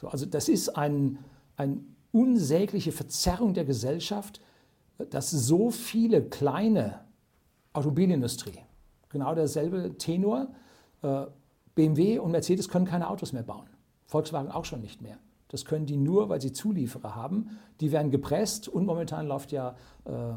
So, 0.00 0.08
also 0.08 0.26
das 0.26 0.48
ist 0.48 0.76
ein, 0.76 1.18
eine 1.56 1.80
unsägliche 2.14 2.92
Verzerrung 2.92 3.54
der 3.54 3.64
Gesellschaft, 3.64 4.40
dass 5.10 5.30
so 5.30 5.70
viele 5.70 6.22
kleine 6.22 7.00
Automobilindustrie. 7.72 8.60
Genau 9.08 9.34
derselbe 9.34 9.98
Tenor. 9.98 10.48
Äh, 11.02 11.26
BMW 11.74 12.18
und 12.20 12.30
Mercedes 12.30 12.68
können 12.68 12.86
keine 12.86 13.10
Autos 13.10 13.32
mehr 13.32 13.42
bauen. 13.42 13.66
Volkswagen 14.06 14.50
auch 14.50 14.64
schon 14.64 14.80
nicht 14.80 15.02
mehr. 15.02 15.18
Das 15.48 15.64
können 15.64 15.86
die 15.86 15.96
nur, 15.96 16.28
weil 16.28 16.40
sie 16.40 16.52
Zulieferer 16.52 17.16
haben. 17.16 17.58
Die 17.80 17.90
werden 17.90 18.12
gepresst 18.12 18.68
und 18.68 18.86
momentan 18.86 19.26
läuft 19.26 19.50
ja 19.50 19.76
äh, 20.04 20.34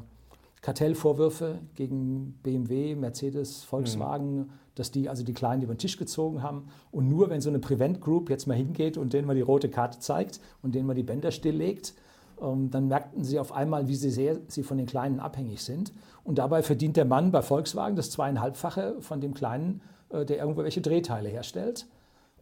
Kartellvorwürfe 0.62 1.60
gegen 1.76 2.40
BMW, 2.42 2.96
Mercedes, 2.96 3.63
Volkswagen, 3.63 4.38
mhm. 4.38 4.50
Dass 4.80 4.92
die 4.92 5.10
also 5.10 5.24
die 5.24 5.34
Kleinen 5.34 5.62
über 5.62 5.74
den 5.74 5.80
Tisch 5.80 5.98
gezogen 5.98 6.44
haben. 6.44 6.70
Und 6.92 7.10
nur 7.10 7.30
wenn 7.30 7.42
so 7.42 7.50
eine 7.50 7.60
Prevent 7.60 8.02
Group 8.02 8.30
jetzt 8.30 8.48
mal 8.48 8.56
hingeht 8.56 8.98
und 8.98 9.13
denen 9.13 9.28
mal 9.28 9.36
die 9.36 9.42
rote 9.42 9.70
Karte 9.70 10.00
zeigt 10.00 10.40
und 10.62 10.76
denen 10.76 10.88
mal 10.88 10.94
die 10.96 11.04
Bänder 11.04 11.32
stilllegt, 11.32 11.94
ähm, 12.42 12.70
dann 12.70 12.88
merkten 12.88 13.24
sie 13.24 13.40
auf 13.40 13.52
einmal, 13.52 13.88
wie 13.88 13.96
sehr 13.96 14.38
sie 14.48 14.63
von 14.63 14.78
den 14.78 14.86
Kleinen 14.86 15.20
abhängig 15.20 15.63
sind. 15.63 15.92
Und 16.24 16.38
dabei 16.38 16.62
verdient 16.62 16.98
der 16.98 17.06
Mann 17.06 17.32
bei 17.32 17.42
Volkswagen 17.42 17.96
das 17.96 18.12
zweieinhalbfache 18.12 18.98
von 19.02 19.22
dem 19.22 19.34
Kleinen, 19.34 19.82
äh, 20.10 20.26
der 20.26 20.38
irgendwelche 20.38 20.82
Drehteile 20.82 21.30
herstellt. 21.30 21.88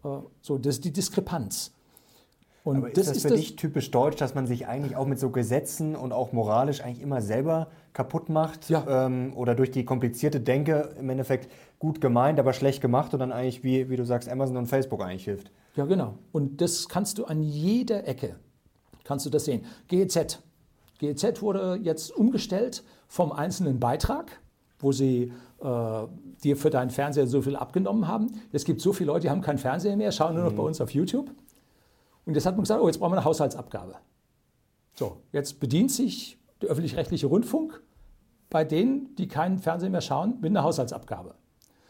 Äh, 0.03 0.09
so, 0.41 0.57
das 0.57 0.75
ist 0.75 0.85
die 0.85 0.93
Diskrepanz. 0.93 1.71
Und 2.65 2.77
Aber 2.77 2.87
ist 2.87 2.97
das, 2.97 3.07
das 3.13 3.21
für 3.21 3.29
das 3.29 3.37
dich 3.37 3.55
typisch 3.57 3.91
deutsch, 3.91 4.17
dass 4.17 4.33
man 4.33 4.47
sich 4.47 4.67
eigentlich 4.67 4.95
auch 4.95 5.05
mit 5.05 5.19
so 5.19 5.29
Gesetzen 5.29 5.95
und 5.95 6.11
auch 6.11 6.33
moralisch 6.33 6.81
eigentlich 6.81 7.01
immer 7.01 7.21
selber 7.21 7.67
kaputt 7.93 8.27
macht? 8.27 8.69
Ja. 8.69 9.05
Ähm, 9.05 9.33
oder 9.35 9.53
durch 9.53 9.69
die 9.69 9.85
komplizierte 9.85 10.39
Denke 10.39 10.89
im 10.99 11.07
Endeffekt 11.11 11.47
gut 11.85 12.01
gemeint, 12.01 12.39
aber 12.39 12.53
schlecht 12.53 12.81
gemacht 12.81 13.13
und 13.13 13.19
dann 13.19 13.31
eigentlich, 13.31 13.63
wie, 13.63 13.89
wie 13.89 13.95
du 13.95 14.05
sagst, 14.05 14.27
Amazon 14.27 14.57
und 14.57 14.65
Facebook 14.65 15.03
eigentlich 15.03 15.25
hilft? 15.25 15.51
Ja, 15.75 15.85
genau. 15.85 16.15
Und 16.31 16.61
das 16.61 16.89
kannst 16.89 17.19
du 17.19 17.25
an 17.25 17.43
jeder 17.43 18.07
Ecke 18.07 18.35
kannst 19.05 19.25
du 19.25 19.29
das 19.29 19.45
sehen. 19.45 19.63
GEZ. 19.87 20.39
GEZ 20.97 21.41
wurde 21.41 21.79
jetzt 21.81 22.11
umgestellt 22.11 22.83
vom 23.07 23.31
einzelnen 23.31 23.79
Beitrag, 23.79 24.41
wo 24.79 24.91
sie 24.91 25.31
äh, 25.61 26.07
dir 26.43 26.57
für 26.57 26.69
deinen 26.69 26.89
Fernseher 26.89 27.27
so 27.27 27.41
viel 27.41 27.55
abgenommen 27.55 28.07
haben. 28.07 28.41
Es 28.51 28.65
gibt 28.65 28.81
so 28.81 28.91
viele 28.91 29.07
Leute, 29.07 29.21
die 29.21 29.29
haben 29.29 29.41
keinen 29.41 29.59
Fernseher 29.59 29.95
mehr, 29.95 30.11
schauen 30.11 30.35
nur 30.35 30.43
noch 30.43 30.51
mhm. 30.51 30.57
bei 30.57 30.63
uns 30.63 30.81
auf 30.81 30.89
YouTube. 30.91 31.29
Und 32.25 32.33
jetzt 32.33 32.45
hat 32.45 32.55
man 32.55 32.63
gesagt, 32.63 32.81
oh, 32.81 32.87
jetzt 32.87 32.97
brauchen 32.97 33.11
wir 33.11 33.17
eine 33.17 33.25
Haushaltsabgabe. 33.25 33.95
So, 34.95 35.17
jetzt 35.31 35.59
bedient 35.59 35.91
sich 35.91 36.39
der 36.61 36.69
öffentlich-rechtliche 36.69 37.27
Rundfunk 37.27 37.81
bei 38.49 38.63
denen, 38.63 39.15
die 39.15 39.27
keinen 39.27 39.59
Fernsehen 39.59 39.91
mehr 39.91 40.01
schauen, 40.01 40.37
mit 40.41 40.49
einer 40.49 40.63
Haushaltsabgabe. 40.63 41.35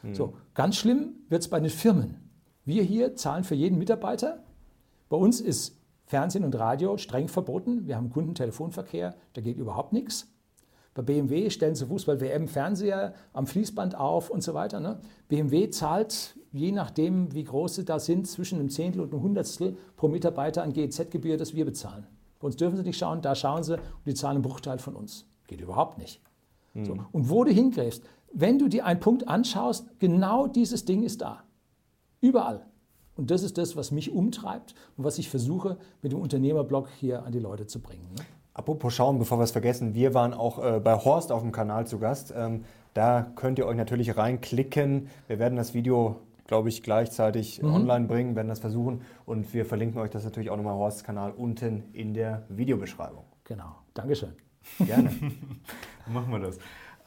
Mhm. 0.06 0.15
So, 0.15 0.34
ganz 0.54 0.78
schlimm 0.78 1.13
wird 1.30 1.41
es 1.41 1.50
bei 1.50 1.60
den 1.60 1.70
Firmen. 1.70 2.30
Wir 2.63 2.84
hier 2.84 3.15
zahlen 3.15 3.44
für 3.44 3.56
jeden 3.56 3.78
Mitarbeiter. 3.78 4.44
Bei 5.10 5.18
uns 5.18 5.39
ist 5.41 5.78
Fernsehen 6.06 6.44
und 6.44 6.56
Radio 6.56 6.98
streng 6.98 7.28
verboten. 7.28 7.88
Wir 7.88 7.96
haben 7.96 8.10
Kundentelefonverkehr, 8.10 9.15
da 9.34 9.41
geht 9.41 9.58
überhaupt 9.58 9.94
nichts. 9.94 10.28
Bei 10.94 11.02
BMW 11.02 11.50
stellen 11.50 11.76
sie 11.76 11.86
Fußball-WM 11.88 12.48
Fernseher 12.48 13.13
am 13.34 13.48
Fließband 13.48 13.96
auf 13.96 14.30
und 14.30 14.41
so 14.41 14.54
weiter. 14.54 14.80
Ne? 14.80 15.00
BMW 15.28 15.70
zahlt, 15.70 16.38
je 16.54 16.72
nachdem, 16.72 17.34
wie 17.34 17.44
groß 17.44 17.76
sie 17.76 17.86
da 17.86 18.00
sind, 18.00 18.28
zwischen 18.28 18.60
einem 18.60 18.70
Zehntel 18.70 19.02
und 19.02 19.12
einem 19.12 19.22
Hundertstel 19.22 19.76
pro 19.98 20.08
Mitarbeiter 20.08 20.63
an 20.63 20.72
GEZ-Gebühr, 20.72 21.36
das 21.36 21.54
wir 21.54 21.65
bezahlen. 21.65 22.08
Bei 22.39 22.46
uns 22.46 22.56
dürfen 22.56 22.78
sie 22.78 22.84
nicht 22.84 22.98
schauen, 22.98 23.22
da 23.22 23.36
schauen 23.36 23.63
sie 23.63 23.74
und 23.74 24.06
die 24.06 24.13
zahlen 24.13 24.38
einen 24.38 24.44
Bruchteil 24.44 24.78
von 24.78 24.96
uns. 24.96 25.26
Geht 25.48 25.60
überhaupt 25.60 25.98
nicht. 25.98 26.22
Mhm. 26.74 26.86
So. 26.86 26.98
Und 27.12 27.30
wo 27.30 27.44
du 27.44 27.52
hingräfst, 27.52 28.04
wenn 28.36 28.60
du 28.60 28.67
dir 28.67 28.86
einen 28.86 29.00
Punkt 29.00 29.28
anschaust, 29.28 29.88
genau 30.00 30.45
dieses 30.45 30.86
Ding 30.86 31.04
ist 31.04 31.21
da. 31.21 31.43
Überall. 32.19 32.65
Und 33.15 33.32
das 33.32 33.43
ist 33.43 33.58
das, 33.58 33.78
was 33.78 33.91
mich 33.91 34.12
umtreibt 34.12 34.76
und 34.98 35.06
was 35.06 35.17
ich 35.17 35.30
versuche, 35.30 35.78
mit 36.02 36.12
dem 36.12 36.19
Unternehmerblog 36.19 36.89
hier 37.00 37.24
an 37.24 37.32
die 37.32 37.39
Leute 37.39 37.65
zu 37.65 37.82
bringen. 37.82 38.10
Ne? 38.17 38.26
Apropos 38.54 38.93
schauen, 38.93 39.19
bevor 39.19 39.39
wir 39.39 39.43
es 39.43 39.52
vergessen, 39.52 39.95
wir 39.95 40.13
waren 40.13 40.34
auch 40.34 40.63
äh, 40.63 40.80
bei 40.82 40.95
Horst 40.95 41.32
auf 41.32 41.41
dem 41.41 41.54
Kanal 41.54 41.88
zu 41.88 41.98
Gast. 41.98 42.34
Ähm, 42.36 42.65
da 42.93 43.32
könnt 43.36 43.58
ihr 43.58 43.67
euch 43.67 43.78
natürlich 43.78 44.17
reinklicken. 44.17 45.08
Wir 45.28 45.39
werden 45.39 45.56
das 45.56 45.74
Video, 45.74 46.17
glaube 46.45 46.67
ich, 46.67 46.84
gleichzeitig 46.84 47.62
mhm. 47.62 47.74
online 47.74 48.06
bringen, 48.06 48.36
werden 48.36 48.50
das 48.50 48.60
versuchen. 48.60 49.02
Und 49.26 49.54
wir 49.54 49.65
verlinken 49.65 50.02
euch 50.02 50.10
das 50.10 50.26
natürlich 50.26 50.50
auch 50.50 50.58
nochmal 50.58 50.76
Horsts 50.76 51.06
Kanal 51.06 51.32
unten 51.32 51.84
in 51.93 52.13
der 52.13 52.43
Videobeschreibung. 52.50 53.24
Genau. 53.45 53.76
Dankeschön. 53.93 54.34
Gerne. 54.86 55.10
Machen 56.08 56.32
wir 56.32 56.39
das. 56.39 56.58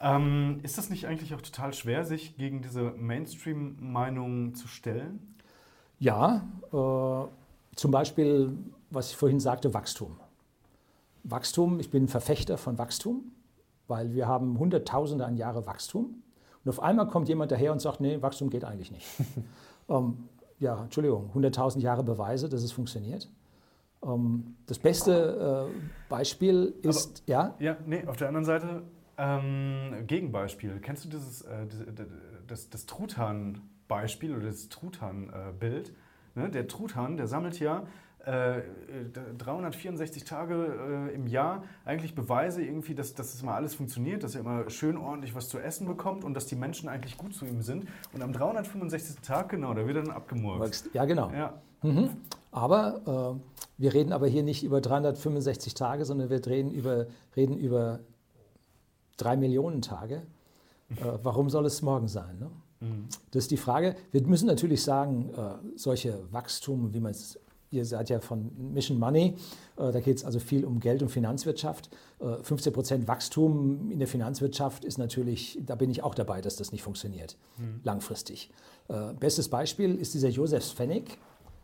Ähm, 0.01 0.59
ist 0.63 0.77
das 0.77 0.89
nicht 0.89 1.07
eigentlich 1.07 1.33
auch 1.35 1.41
total 1.41 1.73
schwer, 1.73 2.05
sich 2.05 2.37
gegen 2.37 2.61
diese 2.61 2.91
Mainstream-Meinung 2.91 4.55
zu 4.55 4.67
stellen? 4.67 5.35
Ja, 5.99 6.47
äh, 6.71 7.27
zum 7.75 7.91
Beispiel, 7.91 8.57
was 8.89 9.11
ich 9.11 9.17
vorhin 9.17 9.39
sagte, 9.39 9.73
Wachstum. 9.73 10.17
Wachstum, 11.23 11.79
ich 11.79 11.91
bin 11.91 12.07
Verfechter 12.07 12.57
von 12.57 12.77
Wachstum, 12.77 13.31
weil 13.87 14.13
wir 14.13 14.27
haben 14.27 14.57
Hunderttausende 14.57 15.25
an 15.25 15.35
Jahre 15.35 15.65
Wachstum. 15.65 16.23
Und 16.63 16.69
auf 16.69 16.81
einmal 16.81 17.07
kommt 17.07 17.27
jemand 17.27 17.51
daher 17.51 17.71
und 17.71 17.81
sagt, 17.81 17.99
nee, 17.99 18.21
Wachstum 18.21 18.49
geht 18.49 18.63
eigentlich 18.63 18.91
nicht. 18.91 19.05
ähm, 19.89 20.29
ja, 20.59 20.81
Entschuldigung, 20.83 21.29
100.000 21.33 21.79
Jahre 21.79 22.03
Beweise, 22.03 22.47
dass 22.47 22.63
es 22.63 22.71
funktioniert. 22.71 23.29
Ähm, 24.03 24.55
das 24.65 24.79
beste 24.79 25.69
äh, 25.69 25.79
Beispiel 26.09 26.73
ist, 26.81 27.23
Aber, 27.23 27.31
ja? 27.31 27.55
Ja, 27.59 27.77
nee, 27.85 28.05
auf 28.05 28.17
der 28.17 28.29
anderen 28.29 28.45
Seite, 28.45 28.83
ähm, 29.19 30.07
Gegenbeispiel. 30.07 30.79
Kennst 30.81 31.05
du 31.05 31.09
dieses, 31.09 31.41
äh, 31.41 31.67
das, 32.47 32.69
das 32.69 32.85
Truthahn-Beispiel 32.85 34.35
oder 34.35 34.47
das 34.47 34.69
Truthahn-Bild? 34.69 35.93
Ne? 36.35 36.49
Der 36.49 36.67
Truthahn, 36.67 37.17
der 37.17 37.27
sammelt 37.27 37.59
ja 37.59 37.83
äh, 38.25 38.61
364 39.37 40.23
Tage 40.23 41.09
äh, 41.11 41.15
im 41.15 41.27
Jahr 41.27 41.63
eigentlich 41.85 42.15
Beweise 42.15 42.63
irgendwie, 42.63 42.95
dass, 42.95 43.13
dass 43.13 43.33
es 43.33 43.41
immer 43.41 43.55
alles 43.55 43.75
funktioniert, 43.75 44.23
dass 44.23 44.35
er 44.35 44.41
immer 44.41 44.69
schön 44.69 44.97
ordentlich 44.97 45.35
was 45.35 45.49
zu 45.49 45.59
essen 45.59 45.87
bekommt 45.87 46.23
und 46.23 46.33
dass 46.33 46.45
die 46.45 46.55
Menschen 46.55 46.89
eigentlich 46.89 47.17
gut 47.17 47.33
zu 47.33 47.45
ihm 47.45 47.61
sind. 47.61 47.87
Und 48.13 48.21
am 48.21 48.31
365. 48.31 49.17
Tag, 49.21 49.49
genau, 49.49 49.73
da 49.73 49.85
wird 49.85 49.97
er 49.97 50.03
dann 50.03 50.13
abgemurkst. 50.13 50.89
Ja, 50.93 51.05
genau. 51.05 51.31
Ja. 51.31 51.61
Mhm. 51.81 52.09
Aber 52.51 53.37
äh, 53.37 53.81
wir 53.81 53.93
reden 53.93 54.11
aber 54.11 54.27
hier 54.27 54.43
nicht 54.43 54.63
über 54.63 54.81
365 54.81 55.73
Tage, 55.73 56.05
sondern 56.05 56.29
wir 56.29 56.45
reden 56.45 56.71
über, 56.71 57.07
reden 57.35 57.57
über 57.57 57.99
drei 59.21 59.37
Millionen 59.37 59.81
Tage. 59.81 60.23
Äh, 60.89 61.19
warum 61.23 61.49
soll 61.49 61.65
es 61.65 61.81
morgen 61.81 62.07
sein? 62.07 62.39
Ne? 62.39 62.49
Mhm. 62.79 63.07
Das 63.31 63.43
ist 63.43 63.51
die 63.51 63.57
Frage. 63.57 63.95
Wir 64.11 64.25
müssen 64.25 64.47
natürlich 64.47 64.83
sagen, 64.83 65.29
äh, 65.35 65.77
solche 65.77 66.19
Wachstum, 66.31 66.93
wie 66.93 66.99
man 66.99 67.11
es 67.11 67.39
Ihr 67.71 67.85
seid 67.85 68.09
ja 68.09 68.19
von 68.19 68.51
Mission 68.73 68.97
Money, 68.97 69.35
äh, 69.77 69.91
da 69.91 69.99
geht 69.99 70.17
es 70.17 70.25
also 70.25 70.39
viel 70.39 70.65
um 70.65 70.79
Geld 70.79 71.03
und 71.03 71.09
Finanzwirtschaft. 71.09 71.89
15 72.41 72.71
äh, 72.71 72.73
Prozent 72.73 73.07
Wachstum 73.07 73.91
in 73.91 73.99
der 73.99 74.07
Finanzwirtschaft 74.07 74.83
ist 74.83 74.97
natürlich, 74.97 75.59
da 75.65 75.75
bin 75.75 75.89
ich 75.91 76.03
auch 76.03 76.15
dabei, 76.15 76.41
dass 76.41 76.55
das 76.55 76.71
nicht 76.71 76.81
funktioniert, 76.81 77.37
mhm. 77.57 77.81
langfristig. 77.83 78.49
Äh, 78.87 79.13
bestes 79.19 79.49
Beispiel 79.49 79.95
ist 79.95 80.13
dieser 80.15 80.29
Josef 80.29 80.73
Pfennig. 80.73 81.17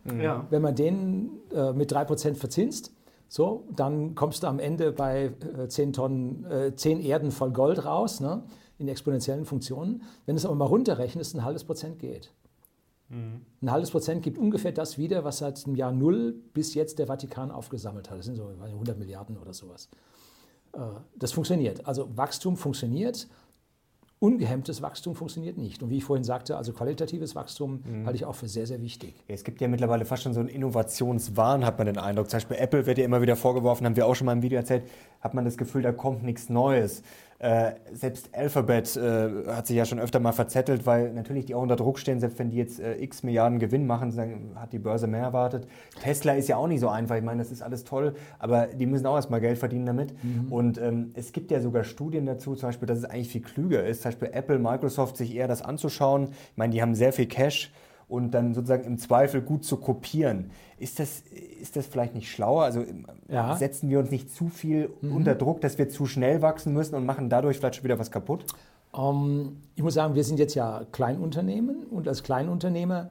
Ja. 0.05 0.45
Wenn 0.51 0.61
man 0.61 0.75
den 0.75 1.31
äh, 1.51 1.73
mit 1.73 1.91
3% 1.91 2.35
verzinst, 2.35 2.91
so, 3.35 3.67
dann 3.75 4.15
kommst 4.15 4.43
du 4.43 4.47
am 4.47 4.59
Ende 4.59 4.93
bei 4.93 5.33
äh, 5.57 5.67
10 5.67 5.91
Tonnen, 5.91 6.45
äh, 6.45 6.73
10 6.73 7.01
Erden 7.01 7.31
voll 7.31 7.51
Gold 7.51 7.83
raus, 7.83 8.21
ne, 8.21 8.43
in 8.77 8.87
exponentiellen 8.87 9.43
Funktionen. 9.43 10.03
Wenn 10.25 10.37
du 10.37 10.39
es 10.39 10.45
aber 10.45 10.55
mal 10.55 10.63
runterrechnest, 10.63 11.35
ein 11.35 11.43
halbes 11.43 11.65
Prozent 11.65 11.99
geht. 11.99 12.31
Mhm. 13.09 13.41
Ein 13.61 13.71
halbes 13.71 13.91
Prozent 13.91 14.23
gibt 14.23 14.37
ungefähr 14.37 14.71
das 14.71 14.97
wieder, 14.97 15.25
was 15.25 15.39
seit 15.39 15.65
dem 15.65 15.75
Jahr 15.75 15.91
Null 15.91 16.33
bis 16.53 16.75
jetzt 16.75 16.97
der 16.97 17.07
Vatikan 17.07 17.51
aufgesammelt 17.51 18.09
hat. 18.09 18.19
Das 18.19 18.25
sind 18.25 18.37
so 18.37 18.47
100 18.47 18.97
Milliarden 18.97 19.35
oder 19.37 19.51
sowas. 19.51 19.89
Äh, 20.71 20.79
das 21.17 21.33
funktioniert. 21.33 21.85
Also 21.85 22.07
Wachstum 22.15 22.55
funktioniert 22.55 23.27
ungehemmtes 24.19 24.81
Wachstum 24.81 25.15
funktioniert 25.15 25.57
nicht. 25.57 25.83
Und 25.83 25.89
wie 25.89 25.97
ich 25.97 26.03
vorhin 26.03 26.23
sagte, 26.23 26.57
also 26.57 26.73
qualitatives 26.73 27.35
Wachstum 27.35 27.83
mhm. 27.83 28.05
halte 28.05 28.17
ich 28.17 28.25
auch 28.25 28.35
für 28.35 28.47
sehr, 28.47 28.65
sehr 28.65 28.81
wichtig. 28.81 29.13
Es 29.27 29.43
gibt 29.43 29.61
ja 29.61 29.67
mittlerweile 29.67 30.05
fast 30.05 30.23
schon 30.23 30.33
so 30.33 30.39
einen 30.39 30.49
Innovationswahn, 30.49 31.65
hat 31.65 31.77
man 31.77 31.87
den 31.87 31.97
Eindruck. 31.97 32.29
Zum 32.29 32.37
Beispiel 32.37 32.57
Apple 32.57 32.85
wird 32.85 32.97
ja 32.97 33.05
immer 33.05 33.21
wieder 33.21 33.35
vorgeworfen, 33.35 33.85
haben 33.85 33.95
wir 33.95 34.07
auch 34.07 34.15
schon 34.15 34.25
mal 34.25 34.33
im 34.33 34.41
Video 34.41 34.57
erzählt, 34.57 34.83
hat 35.21 35.33
man 35.33 35.45
das 35.45 35.57
Gefühl, 35.57 35.81
da 35.81 35.91
kommt 35.91 36.23
nichts 36.23 36.49
Neues. 36.49 37.03
Äh, 37.37 37.73
selbst 37.91 38.29
Alphabet 38.33 38.95
äh, 38.95 39.29
hat 39.47 39.67
sich 39.67 39.75
ja 39.75 39.83
schon 39.83 39.99
öfter 39.99 40.21
mal 40.21 40.31
verzettelt, 40.31 40.85
weil 40.85 41.11
natürlich 41.11 41.45
die 41.45 41.53
auch 41.53 41.61
unter 41.61 41.75
Druck 41.75 41.99
stehen, 41.99 42.21
selbst 42.21 42.39
wenn 42.39 42.49
die 42.49 42.55
jetzt 42.55 42.79
äh, 42.79 42.95
x 42.95 43.23
Milliarden 43.23 43.59
Gewinn 43.59 43.85
machen, 43.85 44.15
dann 44.15 44.51
hat 44.55 44.71
die 44.71 44.79
Börse 44.79 45.05
mehr 45.07 45.21
erwartet. 45.21 45.67
Tesla 46.01 46.33
ist 46.33 46.47
ja 46.47 46.55
auch 46.55 46.67
nicht 46.67 46.79
so 46.79 46.87
einfach. 46.87 47.17
Ich 47.17 47.23
meine, 47.23 47.43
das 47.43 47.51
ist 47.51 47.61
alles 47.61 47.83
toll, 47.83 48.15
aber 48.39 48.67
die 48.67 48.85
müssen 48.85 49.05
auch 49.05 49.15
erstmal 49.15 49.41
Geld 49.41 49.57
verdienen 49.57 49.85
damit. 49.85 50.13
Mhm. 50.23 50.51
Und 50.51 50.77
ähm, 50.77 51.11
es 51.13 51.33
gibt 51.33 51.51
ja 51.51 51.59
sogar 51.59 51.83
Studien 51.83 52.25
dazu, 52.25 52.55
zum 52.55 52.69
Beispiel, 52.69 52.87
dass 52.87 52.99
es 52.99 53.05
eigentlich 53.05 53.29
viel 53.29 53.41
klüger 53.41 53.83
ist, 53.83 54.03
zum 54.03 54.11
Beispiel 54.11 54.29
Apple, 54.31 54.57
Microsoft, 54.57 55.17
sich 55.17 55.35
eher 55.35 55.49
das 55.49 55.61
anzuschauen. 55.61 56.29
Ich 56.31 56.57
meine, 56.57 56.71
die 56.71 56.81
haben 56.81 56.95
sehr 56.95 57.11
viel 57.11 57.27
Cash 57.27 57.69
und 58.07 58.31
dann 58.31 58.53
sozusagen 58.53 58.83
im 58.83 58.97
Zweifel 58.97 59.41
gut 59.41 59.65
zu 59.65 59.77
kopieren. 59.77 60.51
Ist 60.77 60.99
das, 60.99 61.23
ist 61.61 61.75
das 61.75 61.87
vielleicht 61.87 62.13
nicht 62.13 62.29
schlauer? 62.29 62.63
Also 62.63 62.83
ja. 63.27 63.55
setzen 63.55 63.89
wir 63.89 63.99
uns 63.99 64.11
nicht 64.11 64.33
zu 64.33 64.49
viel 64.49 64.91
mhm. 65.01 65.15
unter 65.15 65.35
Druck, 65.35 65.61
dass 65.61 65.77
wir 65.77 65.89
zu 65.89 66.05
schnell 66.05 66.41
wachsen 66.41 66.73
müssen 66.73 66.95
und 66.95 67.05
machen 67.05 67.29
dadurch 67.29 67.57
vielleicht 67.57 67.75
schon 67.75 67.83
wieder 67.83 67.97
was 67.97 68.11
kaputt? 68.11 68.45
Ähm, 68.95 69.57
ich 69.75 69.83
muss 69.83 69.95
sagen, 69.95 70.15
wir 70.15 70.23
sind 70.23 70.39
jetzt 70.39 70.53
ja 70.53 70.85
Kleinunternehmen 70.91 71.85
und 71.85 72.07
als 72.07 72.23
Kleinunternehmer 72.23 73.09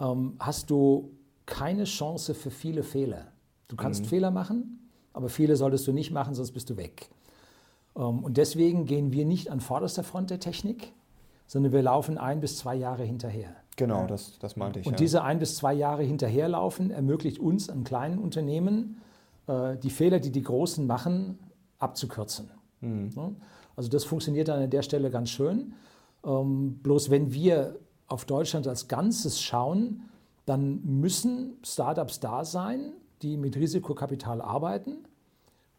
ähm, 0.00 0.34
hast 0.38 0.70
du 0.70 1.10
keine 1.46 1.84
Chance 1.84 2.34
für 2.34 2.50
viele 2.50 2.82
Fehler. 2.82 3.28
Du 3.68 3.76
kannst 3.76 4.02
mhm. 4.02 4.08
Fehler 4.08 4.30
machen, 4.30 4.90
aber 5.12 5.28
viele 5.28 5.56
solltest 5.56 5.86
du 5.86 5.92
nicht 5.92 6.10
machen, 6.10 6.34
sonst 6.34 6.52
bist 6.52 6.68
du 6.68 6.76
weg. 6.76 7.08
Ähm, 7.96 8.22
und 8.22 8.36
deswegen 8.36 8.84
gehen 8.84 9.12
wir 9.12 9.24
nicht 9.24 9.50
an 9.50 9.60
vorderster 9.60 10.04
Front 10.04 10.30
der 10.30 10.40
Technik, 10.40 10.92
sondern 11.46 11.72
wir 11.72 11.82
laufen 11.82 12.18
ein 12.18 12.40
bis 12.40 12.58
zwei 12.58 12.76
Jahre 12.76 13.04
hinterher. 13.04 13.56
Genau, 13.78 14.08
das, 14.08 14.38
das 14.40 14.56
meinte 14.56 14.80
ich. 14.80 14.86
Und 14.86 14.94
ja. 14.94 14.96
diese 14.96 15.22
ein 15.22 15.38
bis 15.38 15.54
zwei 15.54 15.72
Jahre 15.72 16.02
hinterherlaufen 16.02 16.90
ermöglicht 16.90 17.38
uns, 17.38 17.70
an 17.70 17.84
kleinen 17.84 18.18
Unternehmen, 18.18 19.00
äh, 19.46 19.76
die 19.76 19.90
Fehler, 19.90 20.18
die 20.18 20.32
die 20.32 20.42
Großen 20.42 20.84
machen, 20.84 21.38
abzukürzen. 21.78 22.50
Mhm. 22.80 23.36
Also 23.76 23.88
das 23.88 24.02
funktioniert 24.02 24.48
dann 24.48 24.60
an 24.60 24.70
der 24.70 24.82
Stelle 24.82 25.10
ganz 25.10 25.30
schön. 25.30 25.74
Ähm, 26.26 26.80
bloß 26.82 27.10
wenn 27.10 27.32
wir 27.32 27.76
auf 28.08 28.24
Deutschland 28.24 28.66
als 28.66 28.88
Ganzes 28.88 29.40
schauen, 29.40 30.02
dann 30.44 30.80
müssen 30.84 31.58
Startups 31.62 32.18
da 32.18 32.44
sein, 32.44 32.94
die 33.22 33.36
mit 33.36 33.56
Risikokapital 33.56 34.40
arbeiten 34.40 35.04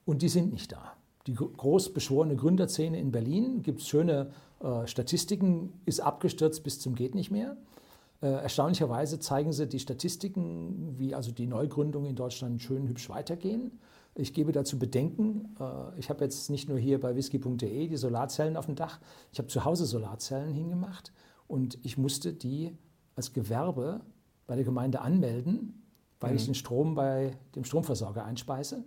und 0.05 0.21
die 0.21 0.29
sind 0.29 0.53
nicht 0.53 0.71
da. 0.71 0.93
Die 1.27 1.33
groß 1.33 1.93
beschworene 1.93 2.37
Gründerszene 2.37 2.97
in 2.97 3.11
Berlin, 3.11 3.61
gibt 3.61 3.81
es 3.81 3.89
schöne 3.89 4.31
äh, 4.61 4.87
Statistiken, 4.87 5.73
ist 5.85 5.99
abgestürzt 5.99 6.63
bis 6.63 6.79
zum 6.79 6.95
geht 6.95 7.13
nicht 7.13 7.29
mehr. 7.29 7.57
Äh, 8.21 8.27
erstaunlicherweise 8.27 9.19
zeigen 9.19 9.53
sie 9.53 9.67
die 9.67 9.79
Statistiken, 9.79 10.97
wie 10.97 11.15
also 11.15 11.31
die 11.31 11.47
Neugründungen 11.47 12.09
in 12.09 12.15
Deutschland 12.15 12.61
schön 12.61 12.87
hübsch 12.87 13.09
weitergehen. 13.09 13.79
Ich 14.15 14.33
gebe 14.33 14.51
dazu 14.51 14.77
Bedenken. 14.77 15.55
Äh, 15.59 15.97
ich 15.97 16.09
habe 16.09 16.23
jetzt 16.25 16.49
nicht 16.49 16.67
nur 16.67 16.77
hier 16.77 16.99
bei 16.99 17.15
whisky.de 17.15 17.87
die 17.87 17.97
Solarzellen 17.97 18.57
auf 18.57 18.65
dem 18.65 18.75
Dach, 18.75 18.99
ich 19.31 19.39
habe 19.39 19.47
zu 19.47 19.63
Hause 19.63 19.85
Solarzellen 19.85 20.53
hingemacht 20.53 21.13
und 21.47 21.77
ich 21.83 21.97
musste 21.97 22.33
die 22.33 22.75
als 23.15 23.31
Gewerbe 23.31 24.01
bei 24.47 24.55
der 24.55 24.65
Gemeinde 24.65 24.99
anmelden, 25.01 25.81
weil 26.19 26.31
mhm. 26.31 26.37
ich 26.37 26.45
den 26.45 26.55
Strom 26.55 26.95
bei 26.95 27.37
dem 27.55 27.63
Stromversorger 27.63 28.25
einspeise. 28.25 28.83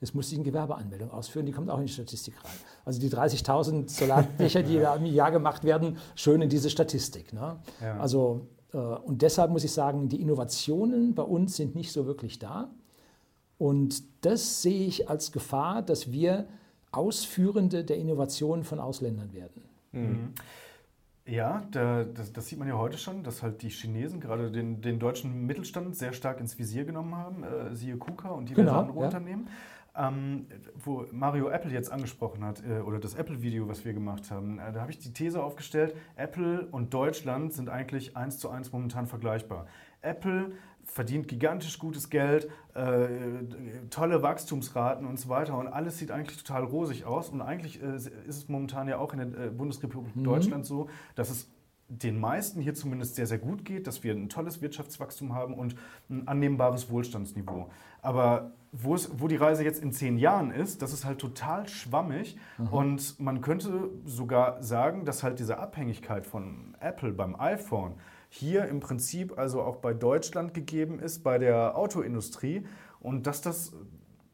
Jetzt 0.00 0.14
musste 0.14 0.34
ich 0.34 0.38
eine 0.38 0.44
Gewerbeanmeldung 0.44 1.10
ausführen, 1.10 1.46
die 1.46 1.52
kommt 1.52 1.70
auch 1.70 1.78
in 1.78 1.86
die 1.86 1.92
Statistik 1.92 2.34
rein. 2.44 2.52
Also 2.84 3.00
die 3.00 3.08
30.000 3.08 3.88
Solardächer, 3.88 4.62
die 4.62 4.76
im 4.98 5.06
Jahr 5.06 5.30
gemacht 5.30 5.64
werden, 5.64 5.96
schön 6.14 6.42
in 6.42 6.50
diese 6.50 6.68
Statistik. 6.68 7.32
Ne? 7.32 7.56
Ja. 7.80 7.98
Also 7.98 8.46
und 8.72 9.22
deshalb 9.22 9.50
muss 9.50 9.64
ich 9.64 9.72
sagen, 9.72 10.08
die 10.08 10.20
Innovationen 10.20 11.14
bei 11.14 11.22
uns 11.22 11.56
sind 11.56 11.74
nicht 11.74 11.92
so 11.92 12.06
wirklich 12.06 12.38
da. 12.38 12.70
Und 13.58 14.02
das 14.24 14.62
sehe 14.62 14.86
ich 14.86 15.08
als 15.08 15.32
Gefahr, 15.32 15.82
dass 15.82 16.12
wir 16.12 16.46
Ausführende 16.92 17.84
der 17.84 17.96
Innovationen 17.96 18.64
von 18.64 18.80
Ausländern 18.80 19.32
werden. 19.32 19.62
Mhm. 19.92 20.32
Ja, 21.26 21.66
da, 21.72 22.04
das, 22.04 22.32
das, 22.32 22.46
sieht 22.46 22.58
man 22.58 22.68
ja 22.68 22.78
heute 22.78 22.98
schon, 22.98 23.24
dass 23.24 23.42
halt 23.42 23.62
die 23.62 23.68
Chinesen 23.68 24.20
gerade 24.20 24.50
den, 24.52 24.80
den 24.80 25.00
deutschen 25.00 25.44
Mittelstand 25.44 25.96
sehr 25.96 26.12
stark 26.12 26.38
ins 26.38 26.56
Visier 26.56 26.84
genommen 26.84 27.16
haben, 27.16 27.42
äh, 27.42 27.74
siehe 27.74 27.96
KUKA 27.96 28.28
und 28.28 28.48
diverse 28.48 28.66
genau, 28.66 28.80
andere 28.80 29.00
ja. 29.00 29.04
Unternehmen. 29.06 29.48
Ähm, 29.98 30.46
wo 30.84 31.06
Mario 31.10 31.48
Apple 31.48 31.70
jetzt 31.70 31.90
angesprochen 31.90 32.44
hat, 32.44 32.62
äh, 32.62 32.80
oder 32.80 32.98
das 32.98 33.14
Apple-Video, 33.14 33.66
was 33.66 33.84
wir 33.84 33.94
gemacht 33.94 34.30
haben, 34.30 34.58
äh, 34.58 34.72
da 34.72 34.80
habe 34.80 34.90
ich 34.90 34.98
die 34.98 35.12
These 35.12 35.42
aufgestellt, 35.42 35.96
Apple 36.16 36.66
und 36.70 36.92
Deutschland 36.92 37.54
sind 37.54 37.70
eigentlich 37.70 38.16
eins 38.16 38.38
zu 38.38 38.50
eins 38.50 38.72
momentan 38.72 39.06
vergleichbar. 39.06 39.66
Apple 40.02 40.52
verdient 40.86 41.28
gigantisch 41.28 41.78
gutes 41.78 42.10
Geld, 42.10 42.48
äh, 42.74 43.08
tolle 43.90 44.22
Wachstumsraten 44.22 45.06
und 45.06 45.18
so 45.18 45.28
weiter 45.28 45.58
und 45.58 45.68
alles 45.68 45.98
sieht 45.98 46.10
eigentlich 46.10 46.38
total 46.38 46.64
rosig 46.64 47.04
aus 47.04 47.28
und 47.30 47.40
eigentlich 47.40 47.82
äh, 47.82 47.96
ist 47.96 48.10
es 48.26 48.48
momentan 48.48 48.88
ja 48.88 48.98
auch 48.98 49.12
in 49.12 49.18
der 49.18 49.46
äh, 49.46 49.50
Bundesrepublik 49.50 50.14
mhm. 50.14 50.24
Deutschland 50.24 50.64
so, 50.64 50.88
dass 51.14 51.30
es 51.30 51.50
den 51.88 52.18
meisten 52.18 52.60
hier 52.60 52.74
zumindest 52.74 53.14
sehr, 53.14 53.26
sehr 53.26 53.38
gut 53.38 53.64
geht, 53.64 53.86
dass 53.86 54.02
wir 54.02 54.12
ein 54.12 54.28
tolles 54.28 54.60
Wirtschaftswachstum 54.60 55.34
haben 55.34 55.54
und 55.54 55.76
ein 56.10 56.26
annehmbares 56.26 56.90
Wohlstandsniveau. 56.90 57.68
Aber 58.02 58.52
wo, 58.78 58.94
es, 58.94 59.10
wo 59.18 59.28
die 59.28 59.36
Reise 59.36 59.64
jetzt 59.64 59.82
in 59.82 59.92
zehn 59.92 60.18
Jahren 60.18 60.50
ist, 60.50 60.82
das 60.82 60.92
ist 60.92 61.04
halt 61.04 61.18
total 61.18 61.68
schwammig 61.68 62.36
mhm. 62.58 62.68
und 62.68 63.20
man 63.20 63.40
könnte 63.40 63.90
sogar 64.04 64.62
sagen, 64.62 65.04
dass 65.04 65.22
halt 65.22 65.38
diese 65.38 65.58
Abhängigkeit 65.58 66.26
von 66.26 66.74
Apple 66.80 67.12
beim 67.12 67.38
iPhone 67.38 67.94
hier 68.28 68.66
im 68.66 68.80
Prinzip 68.80 69.38
also 69.38 69.62
auch 69.62 69.76
bei 69.76 69.94
Deutschland 69.94 70.52
gegeben 70.52 70.98
ist, 70.98 71.22
bei 71.22 71.38
der 71.38 71.76
Autoindustrie 71.76 72.66
und 73.00 73.26
dass 73.26 73.40
das 73.40 73.72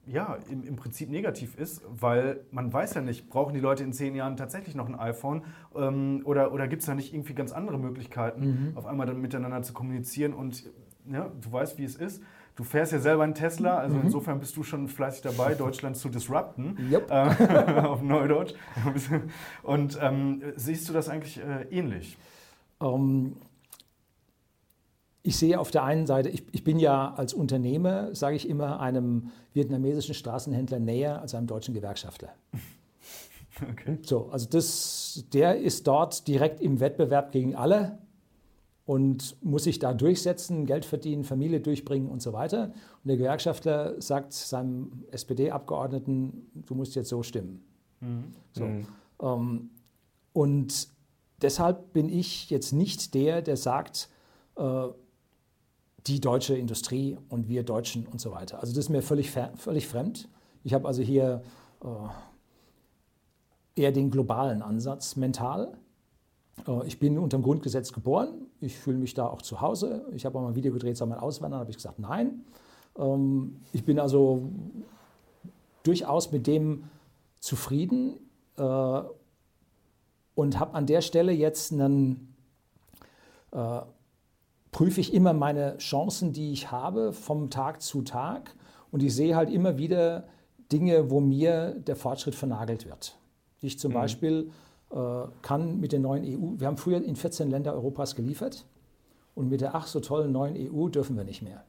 ja, 0.07 0.36
im, 0.51 0.64
im 0.64 0.76
Prinzip 0.76 1.11
negativ 1.11 1.55
ist, 1.57 1.82
weil 1.88 2.40
man 2.51 2.72
weiß 2.72 2.95
ja 2.95 3.01
nicht, 3.03 3.28
brauchen 3.28 3.55
die 3.55 3.61
Leute 3.61 3.84
in 3.84 3.93
zehn 3.93 4.16
Jahren 4.16 4.36
tatsächlich 4.36 4.74
noch 4.74 4.88
ein 4.88 4.99
iPhone 4.99 5.45
ähm, 5.76 6.22
oder, 6.24 6.53
oder 6.53 6.66
gibt 6.66 6.82
es 6.82 6.86
da 6.86 6.95
nicht 6.95 7.14
irgendwie 7.14 7.34
ganz 7.34 7.53
andere 7.53 7.78
Möglichkeiten, 7.78 8.70
mhm. 8.70 8.76
auf 8.76 8.86
einmal 8.86 9.07
dann 9.07 9.20
miteinander 9.20 9.62
zu 9.62 9.72
kommunizieren 9.72 10.32
und 10.32 10.68
ja, 11.11 11.30
du 11.40 11.53
weißt, 11.53 11.78
wie 11.78 11.84
es 11.84 11.97
ist. 11.97 12.22
Du 12.55 12.64
fährst 12.64 12.92
ja 12.92 12.98
selber 12.98 13.22
einen 13.22 13.34
Tesla, 13.34 13.78
also 13.78 13.96
mhm. 13.96 14.03
insofern 14.05 14.38
bist 14.38 14.57
du 14.57 14.62
schon 14.62 14.88
fleißig 14.88 15.22
dabei, 15.22 15.55
Deutschland 15.59 15.96
zu 15.96 16.09
disrupten, 16.09 16.76
yep. 16.90 17.11
äh, 17.11 17.80
auf 17.86 18.03
Neudeutsch. 18.03 18.55
Und 19.62 19.98
ähm, 20.00 20.42
siehst 20.57 20.88
du 20.88 20.92
das 20.92 21.09
eigentlich 21.09 21.40
äh, 21.40 21.66
ähnlich? 21.70 22.18
Um, 22.78 23.26
ähm, 23.26 23.36
ich 25.24 25.36
sehe 25.36 25.59
auf 25.61 25.70
der 25.70 25.84
einen 25.84 26.07
Seite, 26.07 26.28
ich, 26.28 26.44
ich 26.53 26.64
bin 26.64 26.78
ja 26.78 27.14
als 27.14 27.32
Unternehmer, 27.32 28.14
sage 28.14 28.36
ich 28.36 28.48
immer, 28.48 28.80
einem 28.80 29.30
vietnamesischen 29.55 30.14
Straßenhändler 30.14 30.80
näher 30.80 31.20
als 31.20 31.34
einem 31.34 31.46
deutschen 31.46 31.74
Gewerkschaftler. 31.74 32.34
Okay. 33.70 33.98
So, 34.03 34.30
also 34.30 34.48
das, 34.48 35.26
der 35.34 35.59
ist 35.59 35.86
dort 35.86 36.26
direkt 36.26 36.62
im 36.62 36.80
Wettbewerb 36.80 37.32
gegen 37.32 37.55
alle 37.55 37.98
und 38.85 39.37
muss 39.43 39.64
sich 39.64 39.78
da 39.78 39.95
durchsetzen, 39.95 40.66
Geld 40.66 40.85
verdienen, 40.85 41.24
Familie 41.24 41.61
durchbringen 41.61 42.09
und 42.09 42.20
so 42.20 42.33
weiter. 42.33 42.72
Und 43.03 43.09
der 43.09 43.16
Gewerkschaftler 43.16 44.01
sagt 44.01 44.33
seinem 44.33 45.05
SPD-Abgeordneten, 45.11 46.51
du 46.66 46.74
musst 46.74 46.95
jetzt 46.95 47.09
so 47.09 47.22
stimmen. 47.22 47.64
Mhm. 48.01 48.24
So. 48.53 48.64
Mhm. 48.64 48.87
Ähm, 49.20 49.70
und 50.33 50.89
deshalb 51.41 51.93
bin 51.93 52.09
ich 52.09 52.51
jetzt 52.51 52.72
nicht 52.72 53.14
der, 53.14 53.43
der 53.43 53.57
sagt, 53.57 54.09
äh, 54.57 54.89
die 56.07 56.20
deutsche 56.20 56.57
Industrie 56.57 57.16
und 57.28 57.49
wir 57.49 57.62
Deutschen 57.62 58.07
und 58.07 58.20
so 58.20 58.33
weiter. 58.33 58.61
Also 58.61 58.72
das 58.72 58.87
ist 58.87 58.89
mir 58.89 59.03
völlig, 59.03 59.30
völlig 59.30 59.87
fremd. 59.87 60.28
Ich 60.64 60.74
habe 60.74 60.89
also 60.89 61.03
hier 61.03 61.43
äh, 61.85 61.87
eher 63.80 63.93
den 63.93 64.11
globalen 64.11 64.62
Ansatz 64.62 65.16
mental. 65.16 65.78
Äh, 66.66 66.86
ich 66.86 66.98
bin 66.98 67.18
unter 67.18 67.38
dem 67.38 67.42
Grundgesetz 67.42 67.92
geboren. 67.92 68.46
Ich 68.61 68.76
fühle 68.76 68.98
mich 68.98 69.14
da 69.14 69.26
auch 69.26 69.42
zu 69.42 69.61
Hause. 69.61 70.07
Ich 70.14 70.24
habe 70.24 70.38
auch 70.38 70.42
mal 70.42 70.48
ein 70.48 70.55
Video 70.55 70.72
gedreht, 70.72 70.96
soll 70.96 71.09
man 71.09 71.18
auswandern? 71.18 71.61
habe 71.61 71.70
ich 71.70 71.76
gesagt, 71.76 71.98
nein. 71.98 72.44
Ähm, 72.98 73.61
ich 73.72 73.84
bin 73.84 73.98
also 73.98 74.50
durchaus 75.82 76.32
mit 76.32 76.46
dem 76.46 76.84
zufrieden 77.40 78.14
äh, 78.57 79.03
und 80.34 80.59
habe 80.59 80.74
an 80.74 80.86
der 80.86 81.00
Stelle 81.00 81.32
jetzt 81.32 81.72
einen 81.72 82.34
äh, 83.53 83.80
prüfe 84.70 85.00
ich 85.00 85.12
immer 85.12 85.34
meine 85.34 85.76
Chancen, 85.78 86.32
die 86.32 86.53
ich 86.53 86.70
habe, 86.70 87.12
vom 87.12 87.50
Tag 87.50 87.82
zu 87.82 88.03
Tag. 88.03 88.55
Und 88.90 89.03
ich 89.03 89.14
sehe 89.14 89.36
halt 89.36 89.50
immer 89.50 89.78
wieder 89.78 90.24
Dinge, 90.72 91.11
wo 91.11 91.20
mir 91.20 91.74
der 91.74 91.96
Fortschritt 91.96 92.34
vernagelt 92.34 92.86
wird. 92.86 93.16
Ich 93.61 93.78
zum 93.78 93.92
mhm. 93.92 93.96
Beispiel 93.96 94.50
kann 95.43 95.80
mit 95.80 95.93
der 95.93 96.01
neuen 96.01 96.24
EU, 96.24 96.61
wir 96.61 96.66
haben 96.66 96.76
früher 96.76 97.03
in 97.03 97.16
14 97.16 97.51
Länder 97.51 97.72
Europas 97.72 98.14
geliefert 98.14 98.66
und 99.34 99.49
mit 99.49 99.61
der 99.61 99.74
ach 99.74 99.86
so 99.86 100.01
tollen 100.01 100.32
neuen 100.32 100.57
EU 100.57 100.88
dürfen 100.88 101.16
wir 101.16 101.24
nicht 101.24 101.43
mehr. 101.43 101.64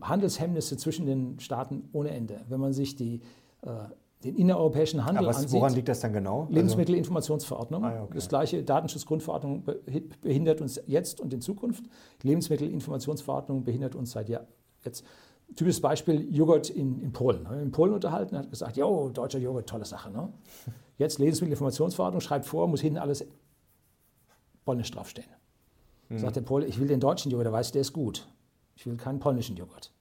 Handelshemmnisse 0.00 0.76
zwischen 0.76 1.06
den 1.06 1.40
Staaten 1.40 1.88
ohne 1.92 2.10
Ende. 2.10 2.42
Wenn 2.48 2.60
man 2.60 2.72
sich 2.72 2.94
die 2.94 3.22
äh, 3.62 3.70
den 4.24 4.36
innereuropäischen 4.36 5.04
Handel 5.04 5.26
Aber 5.26 5.36
ansieht. 5.36 5.52
Woran 5.52 5.74
liegt 5.74 5.88
das 5.88 6.00
dann 6.00 6.12
genau? 6.12 6.42
Also 6.42 6.52
Lebensmittelinformationsverordnung. 6.52 7.84
Ah, 7.84 8.02
okay. 8.02 8.14
Das 8.14 8.28
gleiche 8.28 8.62
Datenschutzgrundverordnung 8.62 9.64
behindert 10.20 10.60
uns 10.60 10.80
jetzt 10.86 11.20
und 11.20 11.32
in 11.32 11.40
Zukunft. 11.40 11.84
Die 12.22 12.28
Lebensmittelinformationsverordnung 12.28 13.64
behindert 13.64 13.94
uns 13.94 14.12
seit 14.12 14.28
Jahr 14.28 14.46
jetzt. 14.84 15.04
Typisches 15.56 15.80
Beispiel, 15.80 16.34
Joghurt 16.34 16.70
in, 16.70 17.00
in 17.00 17.12
Polen. 17.12 17.46
In 17.60 17.72
Polen 17.72 17.92
unterhalten, 17.92 18.36
hat 18.36 18.50
gesagt, 18.50 18.76
ja, 18.76 18.86
deutscher 19.08 19.38
Joghurt, 19.38 19.68
tolle 19.68 19.84
Sache. 19.84 20.10
Ne? 20.10 20.32
Jetzt 20.98 21.18
Lebensmittelinformationsverordnung, 21.18 22.20
schreibt 22.20 22.46
vor, 22.46 22.68
muss 22.68 22.80
hinten 22.80 22.98
alles 22.98 23.26
polnisch 24.64 24.90
draufstehen. 24.90 25.28
Hm. 26.08 26.18
Sagt 26.18 26.36
der 26.36 26.42
Pole, 26.42 26.66
ich 26.66 26.78
will 26.78 26.88
den 26.88 27.00
deutschen 27.00 27.30
Joghurt, 27.30 27.46
der 27.46 27.52
weiß, 27.52 27.72
der 27.72 27.80
ist 27.80 27.92
gut. 27.92 28.28
Ich 28.76 28.86
will 28.86 28.96
keinen 28.96 29.18
polnischen 29.18 29.56
Joghurt. 29.56 29.92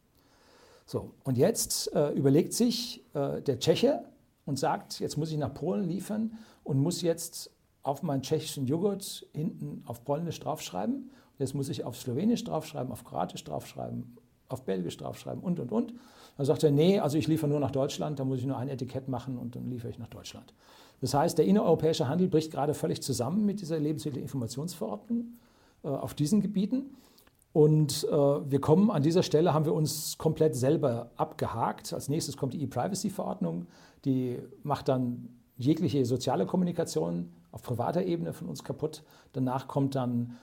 So, 0.86 1.12
und 1.24 1.38
jetzt 1.38 1.94
äh, 1.94 2.12
überlegt 2.12 2.54
sich 2.54 3.04
äh, 3.14 3.42
der 3.42 3.60
Tscheche 3.60 4.04
und 4.46 4.58
sagt, 4.58 5.00
jetzt 5.00 5.18
muss 5.18 5.32
ich 5.32 5.38
nach 5.38 5.54
Polen 5.54 5.84
liefern 5.84 6.38
und 6.64 6.80
muss 6.80 7.02
jetzt 7.02 7.52
auf 7.84 8.04
meinen 8.04 8.22
tschechischen 8.22 8.66
Joghurt 8.66 9.28
hinten 9.34 9.84
auf 9.86 10.04
Polnisch 10.04 10.40
draufschreiben. 10.40 11.12
Jetzt 11.38 11.54
muss 11.54 11.70
ich 11.70 11.84
auf 11.84 11.96
Slowenisch 11.96 12.44
draufschreiben, 12.44 12.92
auf 12.92 13.04
Kroatisch 13.04 13.44
draufschreiben, 13.44 14.18
auf 14.50 14.64
Belgisch 14.64 14.98
draufschreiben 14.98 15.42
und, 15.42 15.60
und, 15.60 15.72
und. 15.72 15.94
Dann 16.38 16.46
sagt 16.46 16.64
er, 16.64 16.72
nee, 16.72 17.00
also 17.00 17.18
ich 17.18 17.28
liefere 17.28 17.50
nur 17.50 17.60
nach 17.60 17.72
Deutschland, 17.72 18.20
da 18.20 18.26
muss 18.26 18.40
ich 18.40 18.46
nur 18.46 18.58
ein 18.58 18.70
Etikett 18.70 19.08
machen 19.08 19.38
und 19.38 19.56
dann 19.56 19.70
liefere 19.70 19.92
ich 19.92 20.00
nach 20.00 20.08
Deutschland. 20.08 20.54
Das 21.02 21.14
heißt, 21.14 21.38
der 21.38 21.46
innereuropäische 21.46 22.08
Handel 22.08 22.28
bricht 22.28 22.52
gerade 22.52 22.74
völlig 22.74 23.02
zusammen 23.02 23.46
mit 23.46 23.62
dieser 23.62 23.80
Lebensmittelinformationsverordnung 23.80 25.34
äh, 25.84 25.88
auf 25.88 26.14
diesen 26.14 26.42
Gebieten. 26.42 26.98
Und 27.52 28.06
äh, 28.10 28.12
wir 28.12 28.62
kommen 28.62 28.92
an 28.92 29.02
dieser 29.02 29.24
Stelle, 29.24 29.54
haben 29.54 29.66
wir 29.66 29.74
uns 29.74 30.18
komplett 30.18 30.56
selber 30.56 31.12
abgehakt. 31.16 31.94
Als 31.94 32.10
nächstes 32.10 32.38
kommt 32.38 32.54
die 32.54 32.62
E-Privacy-Verordnung, 32.62 33.68
die 34.06 34.40
macht 34.64 34.88
dann 34.88 35.30
jegliche 35.58 36.06
soziale 36.06 36.46
Kommunikation 36.46 37.32
auf 37.52 37.64
privater 37.64 38.04
Ebene 38.04 38.34
von 38.34 38.48
uns 38.48 38.64
kaputt. 38.64 39.04
Danach 39.34 39.68
kommt 39.68 39.96
dann 39.96 40.38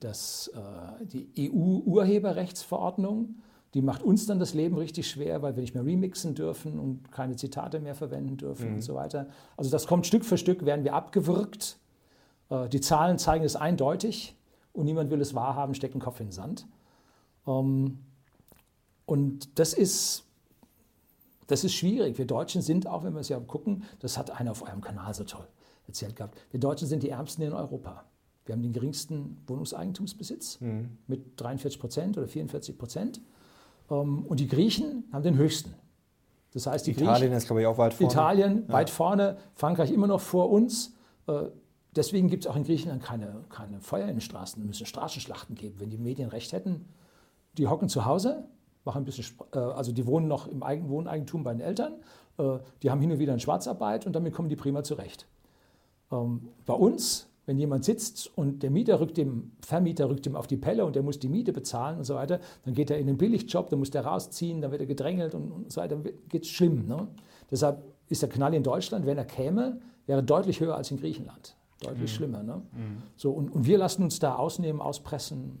das, 0.00 0.50
äh, 0.54 1.04
die 1.04 1.50
EU-Urheberrechtsverordnung. 1.50 3.36
Die 3.74 3.82
macht 3.82 4.02
uns 4.02 4.26
dann 4.26 4.38
das 4.38 4.54
Leben 4.54 4.76
richtig 4.76 5.08
schwer, 5.08 5.42
weil 5.42 5.54
wir 5.54 5.60
nicht 5.60 5.74
mehr 5.74 5.84
remixen 5.84 6.34
dürfen 6.34 6.78
und 6.78 7.12
keine 7.12 7.36
Zitate 7.36 7.78
mehr 7.78 7.94
verwenden 7.94 8.36
dürfen 8.36 8.70
mhm. 8.70 8.74
und 8.76 8.82
so 8.82 8.94
weiter. 8.94 9.28
Also 9.56 9.70
das 9.70 9.86
kommt 9.86 10.06
Stück 10.06 10.24
für 10.24 10.38
Stück, 10.38 10.64
werden 10.64 10.84
wir 10.84 10.94
abgewürgt. 10.94 11.78
Äh, 12.48 12.68
die 12.68 12.80
Zahlen 12.80 13.18
zeigen 13.18 13.44
es 13.44 13.54
eindeutig 13.54 14.36
und 14.72 14.86
niemand 14.86 15.10
will 15.10 15.20
es 15.20 15.34
wahrhaben, 15.34 15.74
steckt 15.74 15.94
den 15.94 16.00
Kopf 16.00 16.20
in 16.20 16.26
den 16.26 16.32
Sand. 16.32 16.66
Ähm, 17.46 17.98
und 19.04 19.58
das 19.58 19.74
ist, 19.74 20.24
das 21.46 21.62
ist 21.62 21.74
schwierig. 21.74 22.18
Wir 22.18 22.26
Deutschen 22.26 22.62
sind 22.62 22.86
auch, 22.88 23.04
wenn 23.04 23.14
wir 23.14 23.20
es 23.20 23.28
ja 23.28 23.38
gucken, 23.38 23.84
das 24.00 24.18
hat 24.18 24.30
einer 24.30 24.50
auf 24.50 24.62
eurem 24.62 24.80
Kanal 24.80 25.14
so 25.14 25.24
toll 25.24 25.46
erzählt 25.86 26.16
gehabt, 26.16 26.36
wir 26.50 26.58
Deutschen 26.58 26.88
sind 26.88 27.04
die 27.04 27.10
Ärmsten 27.10 27.42
in 27.42 27.52
Europa. 27.52 28.04
Wir 28.46 28.54
haben 28.54 28.62
den 28.62 28.72
geringsten 28.72 29.42
Wohnungseigentumsbesitz 29.46 30.60
mhm. 30.60 30.98
mit 31.06 31.40
43 31.40 31.80
Prozent 31.80 32.16
oder 32.16 32.28
44 32.28 32.78
Prozent. 32.78 33.20
Ähm, 33.90 34.24
und 34.26 34.40
die 34.40 34.48
Griechen 34.48 35.04
haben 35.12 35.22
den 35.22 35.36
höchsten. 35.36 35.74
Das 36.52 36.66
heißt, 36.66 36.86
die 36.86 36.92
Italien 36.92 37.14
Griechen, 37.14 37.32
ist, 37.36 37.46
glaube 37.46 37.60
ich, 37.60 37.66
auch 37.66 37.76
weit 37.76 37.92
vorne. 37.92 38.12
Italien 38.12 38.64
ja. 38.66 38.72
weit 38.72 38.88
vorne, 38.88 39.36
Frankreich 39.54 39.90
immer 39.90 40.06
noch 40.06 40.20
vor 40.20 40.50
uns. 40.50 40.94
Äh, 41.26 41.50
Deswegen 41.96 42.28
gibt 42.28 42.44
es 42.44 42.50
auch 42.50 42.56
in 42.56 42.64
Griechenland 42.64 43.02
keine, 43.02 43.44
keine 43.48 43.80
Feuer 43.80 44.06
in 44.06 44.16
den 44.16 44.20
Straßen. 44.20 44.60
Es 44.60 44.66
müssen 44.66 44.86
Straßenschlachten 44.86 45.56
geben. 45.56 45.76
Wenn 45.80 45.88
die 45.88 45.96
Medien 45.96 46.28
recht 46.28 46.52
hätten, 46.52 46.84
die 47.56 47.66
hocken 47.68 47.88
zu 47.88 48.04
Hause, 48.04 48.44
machen 48.84 49.02
ein 49.02 49.04
bisschen, 49.06 49.24
äh, 49.54 49.58
also 49.58 49.92
die 49.92 50.06
wohnen 50.06 50.28
noch 50.28 50.46
im 50.46 50.62
Eigen 50.62 50.90
Wohneigentum 50.90 51.42
bei 51.42 51.52
den 51.52 51.62
Eltern, 51.62 51.94
äh, 52.38 52.58
die 52.82 52.90
haben 52.90 53.00
hin 53.00 53.10
und 53.10 53.18
wieder 53.18 53.32
eine 53.32 53.40
Schwarzarbeit 53.40 54.06
und 54.06 54.12
damit 54.14 54.34
kommen 54.34 54.50
die 54.50 54.56
prima 54.56 54.84
zurecht. 54.84 55.26
Ähm, 56.12 56.50
bei 56.66 56.74
uns 56.74 57.28
wenn 57.46 57.58
jemand 57.58 57.84
sitzt 57.84 58.36
und 58.36 58.62
der 58.62 58.70
Mieter 58.70 59.00
rückt 59.00 59.16
dem 59.16 59.52
Vermieter 59.60 60.08
rückt 60.10 60.26
ihm 60.26 60.34
auf 60.34 60.48
die 60.48 60.56
Pelle 60.56 60.84
und 60.84 60.96
der 60.96 61.02
muss 61.02 61.18
die 61.18 61.28
Miete 61.28 61.52
bezahlen 61.52 61.98
und 61.98 62.04
so 62.04 62.16
weiter, 62.16 62.40
dann 62.64 62.74
geht 62.74 62.90
er 62.90 62.98
in 62.98 63.06
den 63.06 63.16
Billigjob, 63.16 63.70
dann 63.70 63.78
muss 63.78 63.90
der 63.90 64.04
rausziehen, 64.04 64.60
dann 64.60 64.72
wird 64.72 64.80
er 64.80 64.86
gedrängelt 64.86 65.34
und, 65.34 65.52
und 65.52 65.72
so 65.72 65.80
weiter, 65.80 65.96
geht 66.28 66.42
es 66.42 66.48
schlimm. 66.48 66.86
Ne? 66.86 67.06
Deshalb 67.50 67.82
ist 68.08 68.22
der 68.22 68.28
Knall 68.28 68.54
in 68.54 68.64
Deutschland, 68.64 69.06
wenn 69.06 69.16
er 69.16 69.24
käme, 69.24 69.80
wäre 70.06 70.22
deutlich 70.22 70.60
höher 70.60 70.76
als 70.76 70.90
in 70.90 70.98
Griechenland. 70.98 71.56
Deutlich 71.80 72.12
mhm. 72.12 72.16
schlimmer. 72.16 72.42
Ne? 72.42 72.56
Mhm. 72.72 73.02
So, 73.16 73.30
und, 73.30 73.50
und 73.50 73.66
wir 73.66 73.78
lassen 73.78 74.02
uns 74.02 74.18
da 74.18 74.34
ausnehmen, 74.34 74.80
auspressen, 74.80 75.58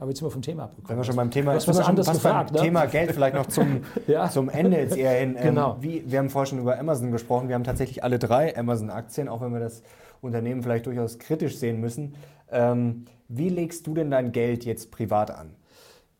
aber 0.00 0.10
jetzt 0.10 0.18
sind 0.18 0.26
wir 0.26 0.32
vom 0.32 0.42
Thema 0.42 0.64
abgekommen. 0.64 0.88
Wenn 0.88 0.96
wir 0.96 1.04
schon 1.04 1.16
beim 1.16 1.30
Thema, 1.30 1.54
was 1.54 1.78
anderes 1.78 2.10
gefragt, 2.10 2.52
beim 2.52 2.60
ne? 2.60 2.66
Thema 2.66 2.86
Geld 2.86 3.12
vielleicht 3.12 3.34
noch 3.34 3.46
zum, 3.46 3.82
ja. 4.08 4.28
zum 4.28 4.48
Ende 4.48 4.78
jetzt 4.78 4.96
eher 4.96 5.12
hin. 5.12 5.36
Ähm, 5.36 5.42
genau. 5.42 5.76
Wie, 5.80 6.02
wir 6.10 6.18
haben 6.18 6.30
vorher 6.30 6.46
schon 6.46 6.58
über 6.58 6.78
Amazon 6.78 7.12
gesprochen. 7.12 7.48
Wir 7.48 7.54
haben 7.54 7.64
tatsächlich 7.64 8.02
alle 8.02 8.18
drei 8.18 8.56
Amazon-Aktien, 8.56 9.28
auch 9.28 9.40
wenn 9.40 9.52
wir 9.52 9.60
das 9.60 9.82
Unternehmen 10.24 10.62
vielleicht 10.62 10.86
durchaus 10.86 11.18
kritisch 11.18 11.56
sehen 11.56 11.80
müssen. 11.80 12.14
Ähm, 12.50 13.04
wie 13.28 13.48
legst 13.48 13.86
du 13.86 13.94
denn 13.94 14.10
dein 14.10 14.32
Geld 14.32 14.64
jetzt 14.64 14.90
privat 14.90 15.30
an? 15.30 15.50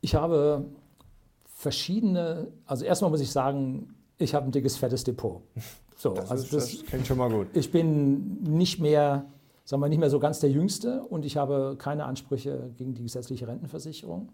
Ich 0.00 0.14
habe 0.14 0.66
verschiedene, 1.54 2.48
also 2.66 2.84
erstmal 2.84 3.10
muss 3.10 3.20
ich 3.20 3.30
sagen, 3.30 3.94
ich 4.18 4.34
habe 4.34 4.46
ein 4.46 4.52
dickes, 4.52 4.76
fettes 4.76 5.04
Depot. 5.04 5.42
So, 5.96 6.12
das 6.12 6.28
also 6.28 6.42
ist, 6.42 6.52
das, 6.52 6.72
das 6.72 6.86
klingt 6.86 7.06
schon 7.06 7.16
mal 7.16 7.30
gut. 7.30 7.46
Ich 7.54 7.70
bin 7.70 8.42
nicht 8.42 8.80
mehr 8.80 9.26
sagen 9.64 9.82
wir, 9.82 9.88
nicht 9.88 9.98
mehr 9.98 10.10
so 10.10 10.18
ganz 10.18 10.40
der 10.40 10.50
Jüngste 10.50 11.02
und 11.02 11.24
ich 11.24 11.36
habe 11.36 11.76
keine 11.78 12.04
Ansprüche 12.04 12.70
gegen 12.76 12.94
die 12.94 13.02
gesetzliche 13.02 13.48
Rentenversicherung, 13.48 14.30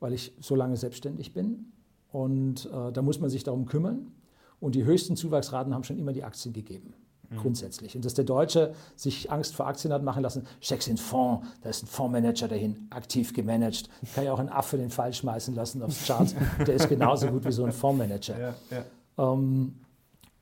weil 0.00 0.12
ich 0.12 0.32
so 0.40 0.54
lange 0.54 0.76
selbstständig 0.76 1.32
bin. 1.32 1.72
Und 2.12 2.66
äh, 2.66 2.92
da 2.92 3.02
muss 3.02 3.18
man 3.18 3.30
sich 3.30 3.42
darum 3.42 3.66
kümmern. 3.66 4.12
Und 4.60 4.74
die 4.74 4.84
höchsten 4.84 5.16
Zuwachsraten 5.16 5.74
haben 5.74 5.84
schon 5.84 5.98
immer 5.98 6.12
die 6.12 6.24
Aktien 6.24 6.52
gegeben. 6.52 6.94
Grundsätzlich. 7.36 7.96
Und 7.96 8.04
dass 8.04 8.14
der 8.14 8.24
Deutsche 8.24 8.74
sich 8.96 9.30
Angst 9.30 9.54
vor 9.54 9.66
Aktien 9.66 9.92
hat 9.92 10.02
machen 10.02 10.22
lassen, 10.22 10.46
steckst 10.60 10.88
in 10.88 10.96
Fonds, 10.96 11.46
da 11.62 11.70
ist 11.70 11.82
ein 11.82 11.86
Fondsmanager 11.86 12.48
dahin, 12.48 12.86
aktiv 12.90 13.32
gemanagt. 13.32 13.88
Kann 14.14 14.24
ja 14.24 14.32
auch 14.32 14.38
einen 14.38 14.48
Affe 14.48 14.76
den 14.76 14.90
Fall 14.90 15.12
schmeißen 15.12 15.54
lassen 15.54 15.82
aufs 15.82 16.06
Chart. 16.06 16.34
der 16.66 16.74
ist 16.74 16.88
genauso 16.88 17.28
gut 17.28 17.44
wie 17.44 17.52
so 17.52 17.64
ein 17.64 17.72
Fondsmanager. 17.72 18.38
Ja, 18.38 18.54
ja. 18.70 19.32
Ähm, 19.32 19.74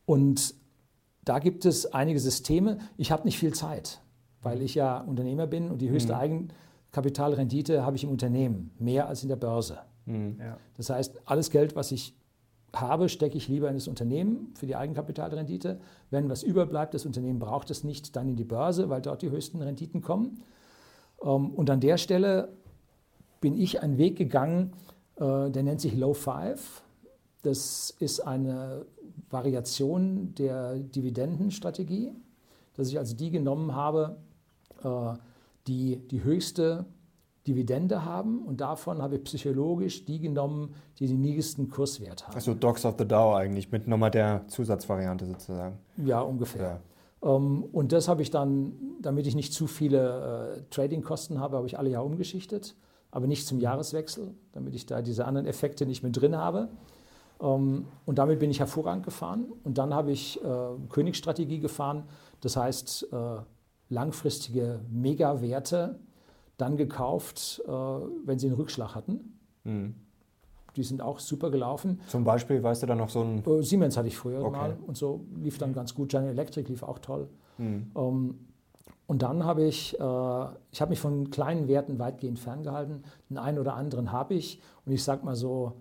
und 0.06 0.54
da 1.24 1.38
gibt 1.38 1.64
es 1.64 1.92
einige 1.92 2.18
Systeme. 2.18 2.78
Ich 2.96 3.12
habe 3.12 3.24
nicht 3.24 3.38
viel 3.38 3.54
Zeit, 3.54 4.00
weil 4.42 4.62
ich 4.62 4.74
ja 4.74 4.98
Unternehmer 4.98 5.46
bin 5.46 5.70
und 5.70 5.78
die 5.78 5.90
höchste 5.90 6.14
mhm. 6.14 6.48
Eigenkapitalrendite 6.92 7.84
habe 7.84 7.96
ich 7.96 8.04
im 8.04 8.10
Unternehmen, 8.10 8.72
mehr 8.78 9.08
als 9.08 9.22
in 9.22 9.28
der 9.28 9.36
Börse. 9.36 9.78
Mhm. 10.06 10.36
Ja. 10.40 10.56
Das 10.76 10.90
heißt, 10.90 11.20
alles 11.24 11.50
Geld, 11.50 11.76
was 11.76 11.92
ich 11.92 12.14
habe, 12.74 13.08
stecke 13.08 13.36
ich 13.36 13.48
lieber 13.48 13.68
in 13.68 13.74
das 13.74 13.88
Unternehmen 13.88 14.52
für 14.54 14.66
die 14.66 14.76
Eigenkapitalrendite. 14.76 15.80
Wenn 16.10 16.28
was 16.28 16.42
überbleibt, 16.42 16.94
das 16.94 17.06
Unternehmen 17.06 17.38
braucht 17.38 17.70
es 17.70 17.84
nicht, 17.84 18.16
dann 18.16 18.28
in 18.28 18.36
die 18.36 18.44
Börse, 18.44 18.88
weil 18.88 19.02
dort 19.02 19.22
die 19.22 19.30
höchsten 19.30 19.60
Renditen 19.60 20.00
kommen. 20.02 20.42
Ähm, 21.22 21.50
und 21.50 21.70
an 21.70 21.80
der 21.80 21.98
Stelle 21.98 22.48
bin 23.40 23.58
ich 23.58 23.82
einen 23.82 23.98
Weg 23.98 24.16
gegangen, 24.16 24.72
äh, 25.16 25.50
der 25.50 25.62
nennt 25.62 25.80
sich 25.80 25.94
Low 25.96 26.14
Five. 26.14 26.82
Das 27.42 27.94
ist 27.98 28.20
eine 28.20 28.86
Variation 29.30 30.34
der 30.34 30.76
Dividendenstrategie, 30.78 32.12
dass 32.74 32.88
ich 32.88 32.98
also 32.98 33.16
die 33.16 33.30
genommen 33.30 33.74
habe, 33.74 34.16
äh, 34.82 35.14
die 35.66 35.96
die 35.96 36.22
höchste 36.22 36.86
Dividende 37.46 38.04
haben 38.04 38.40
und 38.42 38.60
davon 38.60 39.02
habe 39.02 39.16
ich 39.16 39.24
psychologisch 39.24 40.04
die 40.04 40.20
genommen, 40.20 40.74
die 40.98 41.08
den 41.08 41.20
niedrigsten 41.20 41.68
Kurswert 41.68 42.26
haben. 42.26 42.34
Also 42.34 42.54
Dogs 42.54 42.84
of 42.84 42.94
the 42.98 43.06
Dow 43.06 43.34
eigentlich 43.34 43.72
mit 43.72 43.88
nochmal 43.88 44.12
der 44.12 44.46
Zusatzvariante 44.46 45.26
sozusagen. 45.26 45.78
Ja, 45.96 46.20
ungefähr. 46.20 46.80
Ja. 47.22 47.36
Ähm, 47.36 47.64
und 47.72 47.90
das 47.92 48.06
habe 48.06 48.22
ich 48.22 48.30
dann, 48.30 48.74
damit 49.00 49.26
ich 49.26 49.34
nicht 49.34 49.52
zu 49.52 49.66
viele 49.66 50.56
äh, 50.58 50.62
Tradingkosten 50.70 51.40
habe, 51.40 51.56
habe 51.56 51.66
ich 51.66 51.78
alle 51.78 51.90
Jahr 51.90 52.04
umgeschichtet, 52.04 52.76
aber 53.10 53.26
nicht 53.26 53.46
zum 53.46 53.58
Jahreswechsel, 53.58 54.34
damit 54.52 54.74
ich 54.76 54.86
da 54.86 55.02
diese 55.02 55.24
anderen 55.24 55.46
Effekte 55.46 55.84
nicht 55.84 56.04
mit 56.04 56.16
drin 56.16 56.36
habe. 56.36 56.68
Ähm, 57.40 57.86
und 58.06 58.18
damit 58.18 58.38
bin 58.38 58.50
ich 58.52 58.60
hervorragend 58.60 59.04
gefahren. 59.04 59.46
Und 59.64 59.78
dann 59.78 59.92
habe 59.94 60.12
ich 60.12 60.42
äh, 60.44 60.48
Königsstrategie 60.90 61.58
gefahren, 61.58 62.04
das 62.40 62.56
heißt 62.56 63.08
äh, 63.12 63.16
langfristige 63.88 64.80
Megawerte 64.90 65.98
dann 66.62 66.76
gekauft, 66.76 67.62
äh, 67.66 67.70
wenn 67.70 68.38
sie 68.38 68.46
einen 68.46 68.56
Rückschlag 68.56 68.94
hatten. 68.94 69.38
Mhm. 69.64 69.94
Die 70.76 70.84
sind 70.84 71.02
auch 71.02 71.18
super 71.18 71.50
gelaufen. 71.50 72.00
Zum 72.06 72.24
Beispiel, 72.24 72.62
weißt 72.62 72.82
du 72.82 72.86
da 72.86 72.94
noch 72.94 73.10
so 73.10 73.20
ein. 73.20 73.44
Äh, 73.44 73.62
Siemens 73.62 73.96
hatte 73.96 74.08
ich 74.08 74.16
früher 74.16 74.42
okay. 74.42 74.56
mal 74.56 74.76
und 74.86 74.96
so 74.96 75.26
lief 75.36 75.58
dann 75.58 75.74
ganz 75.74 75.94
gut. 75.94 76.08
General 76.08 76.32
Electric 76.32 76.70
lief 76.70 76.82
auch 76.82 76.98
toll. 76.98 77.28
Mhm. 77.58 77.90
Ähm, 77.94 78.38
und 79.06 79.22
dann 79.22 79.44
habe 79.44 79.64
ich, 79.64 79.98
äh, 79.98 80.46
ich 80.70 80.80
habe 80.80 80.90
mich 80.90 81.00
von 81.00 81.30
kleinen 81.30 81.68
Werten 81.68 81.98
weitgehend 81.98 82.38
ferngehalten. 82.38 83.02
Den 83.28 83.36
einen 83.36 83.58
oder 83.58 83.74
anderen 83.74 84.12
habe 84.12 84.34
ich. 84.34 84.60
Und 84.86 84.92
ich 84.92 85.04
sage 85.04 85.24
mal 85.26 85.36
so, 85.36 85.72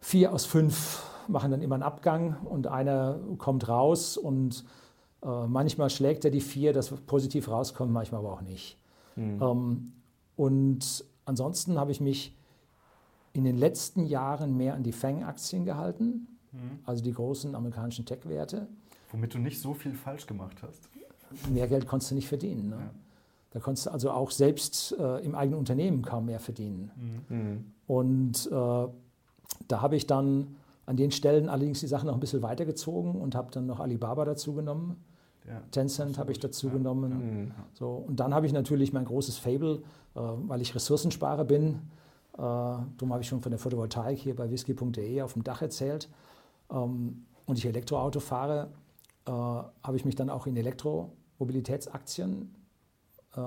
vier 0.00 0.32
aus 0.32 0.46
fünf 0.46 1.04
machen 1.28 1.50
dann 1.50 1.60
immer 1.60 1.76
einen 1.76 1.84
Abgang 1.84 2.36
und 2.44 2.66
einer 2.66 3.18
kommt 3.38 3.68
raus 3.68 4.16
und 4.16 4.64
äh, 5.22 5.46
manchmal 5.46 5.90
schlägt 5.90 6.24
er 6.24 6.30
die 6.30 6.40
vier, 6.40 6.72
das 6.72 6.90
positiv 6.90 7.48
rauskommt, 7.48 7.92
manchmal 7.92 8.20
aber 8.20 8.32
auch 8.32 8.42
nicht. 8.42 8.78
Mhm. 9.16 9.42
Ähm, 9.42 9.92
und 10.36 11.04
ansonsten 11.24 11.78
habe 11.78 11.90
ich 11.90 12.00
mich 12.00 12.34
in 13.32 13.44
den 13.44 13.56
letzten 13.56 14.06
Jahren 14.06 14.56
mehr 14.56 14.74
an 14.74 14.82
die 14.82 14.92
Fang-Aktien 14.92 15.64
gehalten, 15.64 16.26
mhm. 16.52 16.78
also 16.84 17.02
die 17.02 17.12
großen 17.12 17.54
amerikanischen 17.54 18.06
Tech-Werte. 18.06 18.66
Womit 19.12 19.34
du 19.34 19.38
nicht 19.38 19.60
so 19.60 19.74
viel 19.74 19.94
falsch 19.94 20.26
gemacht 20.26 20.56
hast. 20.62 20.88
Mehr 21.50 21.68
Geld 21.68 21.86
konntest 21.86 22.12
du 22.12 22.14
nicht 22.14 22.28
verdienen. 22.28 22.70
Ne? 22.70 22.76
Ja. 22.76 22.90
Da 23.50 23.60
konntest 23.60 23.86
du 23.86 23.90
also 23.90 24.10
auch 24.10 24.30
selbst 24.30 24.92
äh, 24.98 25.24
im 25.24 25.34
eigenen 25.34 25.58
Unternehmen 25.58 26.02
kaum 26.02 26.26
mehr 26.26 26.40
verdienen. 26.40 27.24
Mhm. 27.28 27.36
mhm. 27.36 27.64
Und 27.86 28.46
äh, 28.46 28.88
da 29.68 29.80
habe 29.80 29.96
ich 29.96 30.06
dann 30.06 30.56
an 30.86 30.96
den 30.96 31.10
Stellen 31.10 31.48
allerdings 31.48 31.80
die 31.80 31.86
Sachen 31.86 32.06
noch 32.06 32.14
ein 32.14 32.20
bisschen 32.20 32.42
weitergezogen 32.42 33.14
und 33.14 33.34
habe 33.34 33.50
dann 33.52 33.66
noch 33.66 33.80
Alibaba 33.80 34.24
dazu 34.24 34.54
genommen. 34.54 34.96
Ja, 35.46 35.62
Tencent 35.70 36.18
habe 36.18 36.32
ich 36.32 36.40
dazu 36.40 36.66
ja, 36.68 36.72
genommen. 36.74 37.52
Ja, 37.56 37.64
so, 37.72 37.90
und 37.94 38.18
dann 38.20 38.34
habe 38.34 38.46
ich 38.46 38.52
natürlich 38.52 38.92
mein 38.92 39.04
großes 39.04 39.38
Fable, 39.38 39.82
äh, 40.14 40.20
weil 40.20 40.60
ich 40.60 40.74
Ressourcensparer 40.74 41.44
bin. 41.44 41.74
Äh, 42.34 42.38
darum 42.38 43.12
habe 43.12 43.22
ich 43.22 43.28
schon 43.28 43.40
von 43.40 43.50
der 43.50 43.58
Photovoltaik 43.58 44.18
hier 44.18 44.34
bei 44.34 44.50
whisky.de 44.50 45.22
auf 45.22 45.34
dem 45.34 45.44
Dach 45.44 45.62
erzählt. 45.62 46.08
Ähm, 46.70 47.26
und 47.46 47.58
ich 47.58 47.66
Elektroauto 47.66 48.20
fahre, 48.20 48.72
äh, 49.26 49.30
habe 49.30 49.96
ich 49.96 50.04
mich 50.04 50.16
dann 50.16 50.30
auch 50.30 50.46
in 50.46 50.56
Elektromobilitätsaktien 50.56 52.54
äh, 53.36 53.40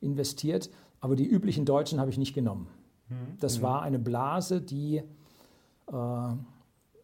investiert. 0.00 0.70
Aber 1.00 1.16
die 1.16 1.26
üblichen 1.26 1.64
deutschen 1.64 2.00
habe 2.00 2.10
ich 2.10 2.18
nicht 2.18 2.34
genommen. 2.34 2.68
Mhm. 3.08 3.38
Das 3.40 3.58
mhm. 3.58 3.62
war 3.62 3.82
eine 3.82 3.98
Blase, 3.98 4.60
die 4.60 4.96
äh, 4.96 5.02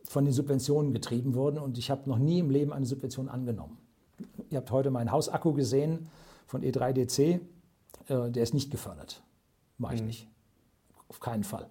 von 0.08 0.24
den 0.24 0.32
Subventionen 0.32 0.92
getrieben 0.92 1.34
wurde 1.34 1.60
und 1.60 1.78
ich 1.78 1.90
habe 1.90 2.08
noch 2.08 2.18
nie 2.18 2.38
im 2.38 2.50
Leben 2.50 2.72
eine 2.72 2.86
Subvention 2.86 3.28
angenommen. 3.28 3.78
Ihr 4.50 4.58
habt 4.58 4.70
heute 4.70 4.90
meinen 4.90 5.12
Hausakku 5.12 5.52
gesehen 5.52 6.08
von 6.46 6.62
E3DC, 6.62 7.40
äh, 8.08 8.30
der 8.30 8.42
ist 8.42 8.54
nicht 8.54 8.70
gefördert. 8.70 9.22
Mache 9.76 9.94
ich 9.94 10.00
mhm. 10.00 10.08
nicht. 10.08 10.28
Auf 11.08 11.20
keinen 11.20 11.44
Fall. 11.44 11.68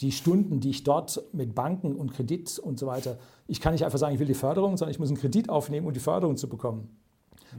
Die 0.00 0.12
Stunden, 0.12 0.60
die 0.60 0.70
ich 0.70 0.84
dort 0.84 1.20
mit 1.32 1.54
Banken 1.54 1.96
und 1.96 2.12
Kredit 2.12 2.58
und 2.60 2.78
so 2.78 2.86
weiter, 2.86 3.18
ich 3.48 3.60
kann 3.60 3.72
nicht 3.72 3.84
einfach 3.84 3.98
sagen, 3.98 4.14
ich 4.14 4.20
will 4.20 4.26
die 4.26 4.34
Förderung, 4.34 4.76
sondern 4.76 4.92
ich 4.92 5.00
muss 5.00 5.08
einen 5.08 5.18
Kredit 5.18 5.48
aufnehmen, 5.48 5.86
um 5.86 5.92
die 5.92 6.00
Förderung 6.00 6.36
zu 6.36 6.48
bekommen 6.48 6.96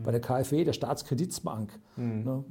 bei 0.03 0.11
der 0.11 0.21
KfW, 0.21 0.63
der 0.63 0.73
Staatskreditsbank. 0.73 1.71
Mhm. 1.95 2.23
Ne? 2.23 2.43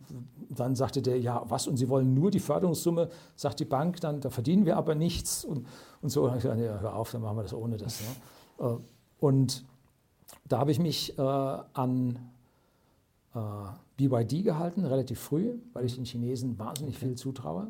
Dann 0.50 0.74
sagte 0.74 1.02
der, 1.02 1.18
ja, 1.18 1.44
was, 1.48 1.66
und 1.66 1.76
Sie 1.76 1.88
wollen 1.88 2.14
nur 2.14 2.30
die 2.30 2.40
Förderungssumme, 2.40 3.08
sagt 3.36 3.60
die 3.60 3.64
Bank 3.64 4.00
dann, 4.00 4.20
da 4.20 4.30
verdienen 4.30 4.66
wir 4.66 4.76
aber 4.76 4.94
nichts 4.94 5.44
und, 5.44 5.66
und 6.00 6.10
so. 6.10 6.24
Und 6.24 6.36
ich 6.36 6.42
gesagt, 6.42 6.60
ja, 6.60 6.78
hör 6.80 6.94
auf, 6.94 7.10
dann 7.10 7.22
machen 7.22 7.36
wir 7.36 7.42
das 7.42 7.54
ohne 7.54 7.76
das. 7.76 8.00
Ne? 8.00 8.66
Äh, 8.66 8.76
und 9.20 9.64
da 10.46 10.58
habe 10.58 10.70
ich 10.70 10.78
mich 10.78 11.18
äh, 11.18 11.22
an 11.22 12.18
äh, 13.34 13.38
BYD 13.96 14.44
gehalten, 14.44 14.84
relativ 14.84 15.20
früh, 15.20 15.56
weil 15.72 15.84
ich 15.84 15.94
den 15.94 16.04
Chinesen 16.04 16.58
wahnsinnig 16.58 16.98
viel 16.98 17.14
zutraue. 17.14 17.68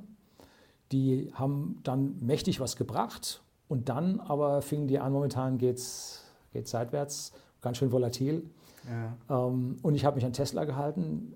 Die 0.93 1.31
haben 1.35 1.81
dann 1.83 2.17
mächtig 2.21 2.61
was 2.61 2.77
gebracht 2.77 3.43
und 3.69 3.89
dann 3.89 4.21
aber 4.21 4.63
fingen 4.63 4.89
die 4.89 4.99
an, 4.99 5.13
momentan 5.13 5.59
geht 5.59 5.79
es 5.79 6.25
seitwärts, 6.65 7.33
ganz 7.61 7.79
schön 7.79 7.93
volatil. 7.93 8.49
Ja. 8.89 9.47
Ähm, 9.47 9.79
und 9.83 9.95
ich 9.95 10.05
habe 10.05 10.17
mich 10.17 10.25
an 10.25 10.33
Tesla 10.33 10.65
gehalten. 10.65 11.35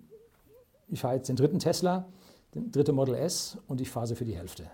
Ich 0.88 1.00
fahre 1.00 1.16
jetzt 1.16 1.28
den 1.28 1.36
dritten 1.36 1.58
Tesla, 1.58 2.06
den 2.54 2.70
dritte 2.70 2.92
Model 2.92 3.14
S 3.14 3.58
und 3.66 3.80
ich 3.80 3.90
fahre 3.90 4.06
sie 4.06 4.14
für 4.14 4.24
die 4.24 4.36
Hälfte. 4.36 4.70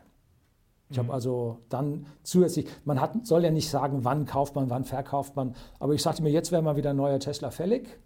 Ich 0.91 0.97
mhm. 0.97 1.05
habe 1.05 1.12
also 1.12 1.59
dann 1.68 2.07
zusätzlich, 2.22 2.66
man 2.85 3.01
hat, 3.01 3.26
soll 3.26 3.45
ja 3.45 3.51
nicht 3.51 3.70
sagen, 3.70 4.05
wann 4.05 4.26
kauft 4.26 4.55
man, 4.55 4.70
wann 4.70 4.85
verkauft 4.85 5.37
man, 5.37 5.55
aber 5.78 5.95
ich 5.95 6.03
sagte 6.03 6.22
mir, 6.22 6.30
jetzt 6.30 6.53
wäre 6.53 6.62
mal 6.62 6.76
wieder 6.76 6.91
ein 6.91 6.97
neuer 6.97 7.20
Tesla 7.20 7.51
fällig. 7.51 7.99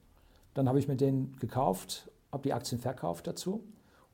Dann 0.55 0.69
habe 0.69 0.79
ich 0.79 0.89
mir 0.89 0.97
den 0.97 1.37
gekauft, 1.37 2.11
habe 2.33 2.43
die 2.43 2.53
Aktien 2.53 2.81
verkauft 2.81 3.27
dazu. 3.27 3.65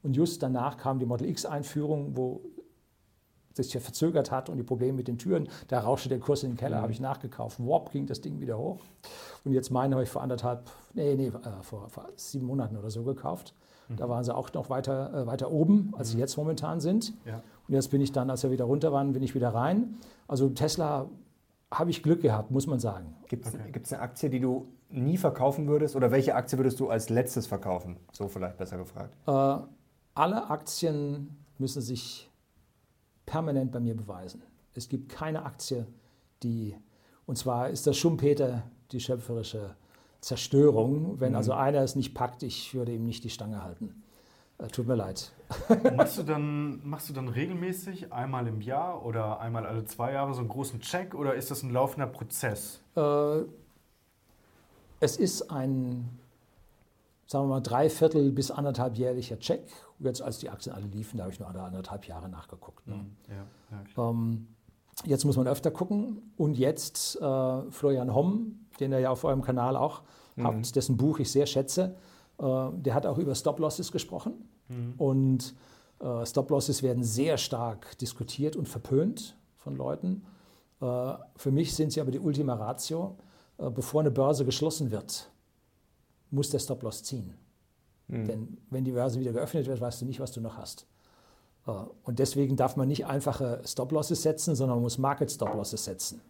Und 0.02 0.16
just 0.16 0.42
danach 0.42 0.76
kam 0.76 0.98
die 0.98 1.06
Model 1.06 1.28
X-Einführung, 1.28 2.16
wo 2.16 2.42
sich 3.54 3.72
verzögert 3.72 4.30
hat 4.30 4.48
und 4.48 4.56
die 4.56 4.62
Probleme 4.64 4.94
mit 4.94 5.08
den 5.08 5.16
Türen, 5.16 5.48
da 5.68 5.80
rauschte 5.80 6.08
der 6.08 6.18
Kurs 6.18 6.42
in 6.42 6.52
den 6.52 6.56
Keller, 6.56 6.78
mhm. 6.78 6.82
habe 6.82 6.92
ich 6.92 7.00
nachgekauft. 7.00 7.60
Warp 7.60 7.92
ging 7.92 8.06
das 8.06 8.20
Ding 8.20 8.40
wieder 8.40 8.58
hoch. 8.58 8.80
Und 9.44 9.52
jetzt 9.52 9.70
meine 9.70 9.94
habe 9.94 10.02
ich 10.02 10.10
vor 10.10 10.22
anderthalb, 10.22 10.68
nee, 10.92 11.14
nee, 11.14 11.28
äh, 11.28 11.62
vor, 11.62 11.88
vor, 11.88 12.08
sieben 12.16 12.46
Monaten 12.46 12.76
oder 12.76 12.90
so 12.90 13.04
gekauft. 13.04 13.54
Mhm. 13.88 13.96
Da 13.96 14.08
waren 14.08 14.24
sie 14.24 14.34
auch 14.34 14.52
noch 14.52 14.70
weiter, 14.70 15.12
äh, 15.14 15.26
weiter 15.26 15.50
oben, 15.50 15.92
als 15.96 16.08
mhm. 16.08 16.12
sie 16.12 16.18
jetzt 16.18 16.36
momentan 16.36 16.80
sind. 16.80 17.12
Ja. 17.24 17.42
Und 17.68 17.74
jetzt 17.74 17.90
bin 17.90 18.00
ich 18.00 18.12
dann, 18.12 18.30
als 18.30 18.42
wir 18.42 18.50
wieder 18.50 18.64
runter 18.64 18.92
waren, 18.92 19.12
bin 19.12 19.22
ich 19.22 19.34
wieder 19.34 19.54
rein. 19.54 19.96
Also 20.28 20.48
Tesla 20.50 21.08
habe 21.70 21.90
ich 21.90 22.02
Glück 22.02 22.22
gehabt, 22.22 22.50
muss 22.50 22.66
man 22.66 22.78
sagen. 22.78 23.14
Gibt 23.28 23.46
es 23.46 23.54
okay. 23.54 23.82
eine 23.90 24.00
Aktie, 24.00 24.30
die 24.30 24.40
du 24.40 24.68
nie 24.90 25.16
verkaufen 25.16 25.66
würdest? 25.66 25.96
Oder 25.96 26.10
welche 26.10 26.34
Aktie 26.34 26.58
würdest 26.58 26.78
du 26.80 26.88
als 26.88 27.08
letztes 27.08 27.46
verkaufen? 27.46 27.96
So 28.12 28.28
vielleicht 28.28 28.58
besser 28.58 28.76
gefragt. 28.78 29.14
Äh, 29.26 29.66
alle 30.14 30.50
Aktien 30.50 31.36
müssen 31.58 31.82
sich 31.82 32.30
permanent 33.26 33.72
bei 33.72 33.80
mir 33.80 33.96
beweisen. 33.96 34.42
Es 34.74 34.88
gibt 34.88 35.08
keine 35.08 35.44
Aktie, 35.44 35.86
die, 36.42 36.76
und 37.26 37.38
zwar 37.38 37.70
ist 37.70 37.86
das 37.86 37.96
Schumpeter 37.96 38.62
die 38.92 39.00
schöpferische 39.00 39.74
Zerstörung. 40.24 41.20
Wenn 41.20 41.32
mhm. 41.32 41.36
also 41.36 41.52
einer 41.52 41.80
es 41.80 41.96
nicht 41.96 42.14
packt, 42.14 42.42
ich 42.42 42.74
würde 42.74 42.92
ihm 42.92 43.04
nicht 43.04 43.24
die 43.24 43.30
Stange 43.30 43.62
halten. 43.62 44.02
Äh, 44.58 44.68
tut 44.68 44.86
mir 44.86 44.94
leid. 44.94 45.32
machst, 45.96 46.18
du 46.18 46.22
dann, 46.26 46.80
machst 46.88 47.10
du 47.10 47.12
dann 47.12 47.28
regelmäßig 47.28 48.12
einmal 48.12 48.46
im 48.46 48.60
Jahr 48.60 49.04
oder 49.04 49.40
einmal 49.40 49.66
alle 49.66 49.84
zwei 49.84 50.12
Jahre 50.12 50.32
so 50.32 50.40
einen 50.40 50.48
großen 50.48 50.80
Check 50.80 51.14
oder 51.14 51.34
ist 51.34 51.50
das 51.50 51.62
ein 51.62 51.70
laufender 51.70 52.06
Prozess? 52.06 52.80
Äh, 52.96 53.42
es 55.00 55.18
ist 55.18 55.50
ein, 55.50 56.08
sagen 57.26 57.44
wir 57.44 57.56
mal, 57.56 57.60
dreiviertel 57.60 58.32
bis 58.32 58.50
anderthalbjährlicher 58.50 59.38
Check. 59.38 59.66
Jetzt, 59.98 60.22
als 60.22 60.38
die 60.38 60.48
Aktien 60.48 60.74
alle 60.74 60.86
liefen, 60.86 61.18
da 61.18 61.24
habe 61.24 61.34
ich 61.34 61.38
nur 61.38 61.48
alle 61.48 61.62
anderthalb 61.62 62.06
Jahre 62.06 62.30
nachgeguckt. 62.30 62.86
Ne? 62.86 62.94
Mhm. 62.94 63.16
Ja, 63.28 63.76
ja, 63.96 64.10
ähm, 64.10 64.46
jetzt 65.04 65.24
muss 65.26 65.36
man 65.36 65.46
öfter 65.46 65.70
gucken. 65.70 66.32
Und 66.38 66.56
jetzt 66.56 67.20
äh, 67.20 67.70
Florian 67.70 68.14
Homm, 68.14 68.63
den 68.80 68.92
ihr 68.92 69.00
ja 69.00 69.10
auf 69.10 69.24
eurem 69.24 69.42
Kanal 69.42 69.76
auch 69.76 70.02
mhm. 70.36 70.46
habt, 70.46 70.76
dessen 70.76 70.96
Buch 70.96 71.18
ich 71.18 71.30
sehr 71.30 71.46
schätze, 71.46 71.96
äh, 72.38 72.68
der 72.72 72.94
hat 72.94 73.06
auch 73.06 73.18
über 73.18 73.34
Stop-Losses 73.34 73.92
gesprochen. 73.92 74.48
Mhm. 74.68 74.94
Und 74.98 75.54
äh, 76.00 76.26
Stop-Losses 76.26 76.82
werden 76.82 77.04
sehr 77.04 77.38
stark 77.38 77.96
diskutiert 77.98 78.56
und 78.56 78.68
verpönt 78.68 79.36
von 79.56 79.76
Leuten. 79.76 80.24
Äh, 80.80 81.14
für 81.36 81.50
mich 81.50 81.74
sind 81.74 81.92
sie 81.92 82.00
aber 82.00 82.10
die 82.10 82.20
Ultima 82.20 82.54
Ratio. 82.54 83.16
bevor 83.56 84.00
eine 84.00 84.10
Börse 84.10 84.44
geschlossen 84.44 84.90
wird, 84.90 85.30
muss 86.30 86.50
der 86.50 86.58
Stop-Loss 86.58 87.04
ziehen. 87.04 87.34
Mhm. 88.08 88.26
Denn 88.26 88.58
wenn 88.70 88.84
die 88.84 88.92
Börse 88.92 89.20
wieder 89.20 89.32
geöffnet 89.32 89.66
wird, 89.66 89.80
weißt 89.80 90.00
du 90.00 90.06
nicht, 90.06 90.18
was 90.18 90.32
du 90.32 90.40
noch 90.40 90.56
hast. 90.56 90.86
Und 92.02 92.18
deswegen 92.18 92.56
darf 92.56 92.76
man 92.76 92.88
nicht 92.88 93.06
einfache 93.06 93.62
Stop-Losses 93.64 94.22
setzen, 94.22 94.54
sondern 94.54 94.76
man 94.76 94.82
muss 94.82 94.98
Market-Stop-Losses 94.98 95.84
setzen. 95.84 96.20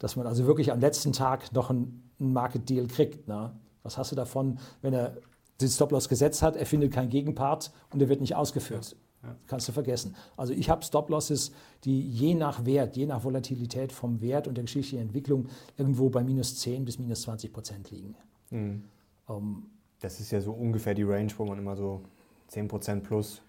Dass 0.00 0.16
man 0.16 0.26
also 0.26 0.46
wirklich 0.46 0.72
am 0.72 0.80
letzten 0.80 1.12
Tag 1.12 1.52
noch 1.52 1.70
einen 1.70 2.10
Market-Deal 2.18 2.88
kriegt. 2.88 3.28
Ne? 3.28 3.52
Was 3.84 3.96
hast 3.96 4.10
du 4.10 4.16
davon, 4.16 4.58
wenn 4.82 4.92
er 4.92 5.16
den 5.60 5.68
Stop-Loss 5.68 6.08
gesetzt 6.08 6.42
hat, 6.42 6.56
er 6.56 6.66
findet 6.66 6.92
keinen 6.92 7.10
Gegenpart 7.10 7.70
und 7.92 8.02
er 8.02 8.08
wird 8.08 8.20
nicht 8.20 8.34
ausgeführt. 8.34 8.90
Ja. 8.92 8.96
Ja. 9.22 9.36
Kannst 9.46 9.68
du 9.68 9.72
vergessen. 9.72 10.16
Also 10.36 10.52
ich 10.52 10.70
habe 10.70 10.82
Stop-Losses, 10.82 11.52
die 11.84 12.00
je 12.00 12.34
nach 12.34 12.64
Wert, 12.64 12.96
je 12.96 13.06
nach 13.06 13.22
Volatilität 13.22 13.92
vom 13.92 14.20
Wert 14.22 14.48
und 14.48 14.56
der 14.56 14.64
geschichtlichen 14.64 15.02
Entwicklung 15.02 15.48
irgendwo 15.76 16.08
bei 16.08 16.22
minus 16.24 16.56
10 16.58 16.86
bis 16.86 16.98
minus 16.98 17.22
20 17.22 17.52
Prozent 17.52 17.90
liegen. 17.90 18.14
Mhm. 18.50 18.84
Um, 19.26 19.36
ähm, 19.36 19.66
das 20.00 20.18
ist 20.18 20.30
ja 20.30 20.40
so 20.40 20.52
ungefähr 20.52 20.94
die 20.94 21.02
Range, 21.02 21.30
wo 21.36 21.44
man 21.44 21.58
immer 21.58 21.76
so 21.76 22.00
10 22.48 22.68
Prozent 22.68 23.04
plus, 23.04 23.42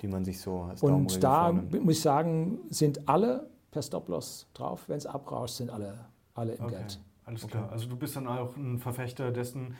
die 0.00 0.06
man 0.06 0.24
sich 0.24 0.40
so 0.40 0.60
als 0.60 0.80
Und 0.82 1.22
da 1.22 1.46
vornimmt. 1.46 1.84
muss 1.84 1.96
ich 1.96 2.00
sagen, 2.00 2.60
sind 2.70 3.08
alle 3.08 3.50
per 3.72 3.82
Stop-Loss 3.82 4.46
drauf. 4.54 4.84
Wenn 4.86 4.98
es 4.98 5.06
abrauscht, 5.06 5.56
sind 5.56 5.70
alle, 5.70 5.98
alle 6.34 6.52
im 6.52 6.64
okay. 6.64 6.76
Geld. 6.76 7.00
Alles 7.24 7.46
klar. 7.48 7.64
Okay. 7.64 7.72
Also 7.72 7.88
du 7.88 7.96
bist 7.96 8.14
dann 8.14 8.28
auch 8.28 8.56
ein 8.56 8.78
Verfechter 8.78 9.32
dessen, 9.32 9.74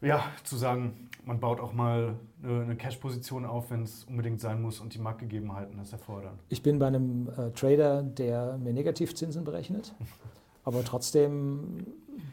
ja, 0.00 0.24
zu 0.44 0.56
sagen, 0.56 1.08
man 1.24 1.40
baut 1.40 1.60
auch 1.60 1.72
mal 1.72 2.16
eine 2.42 2.76
Cash-Position 2.76 3.44
auf, 3.44 3.70
wenn 3.70 3.82
es 3.82 4.04
unbedingt 4.04 4.40
sein 4.40 4.60
muss 4.60 4.80
und 4.80 4.94
die 4.94 4.98
Marktgegebenheiten 4.98 5.76
das 5.78 5.92
erfordern. 5.92 6.38
Ich 6.48 6.62
bin 6.62 6.78
bei 6.78 6.88
einem 6.88 7.28
äh, 7.28 7.50
Trader, 7.50 8.02
der 8.02 8.58
mir 8.58 8.72
Negativzinsen 8.72 9.44
berechnet, 9.44 9.94
aber 10.64 10.84
trotzdem, 10.84 11.86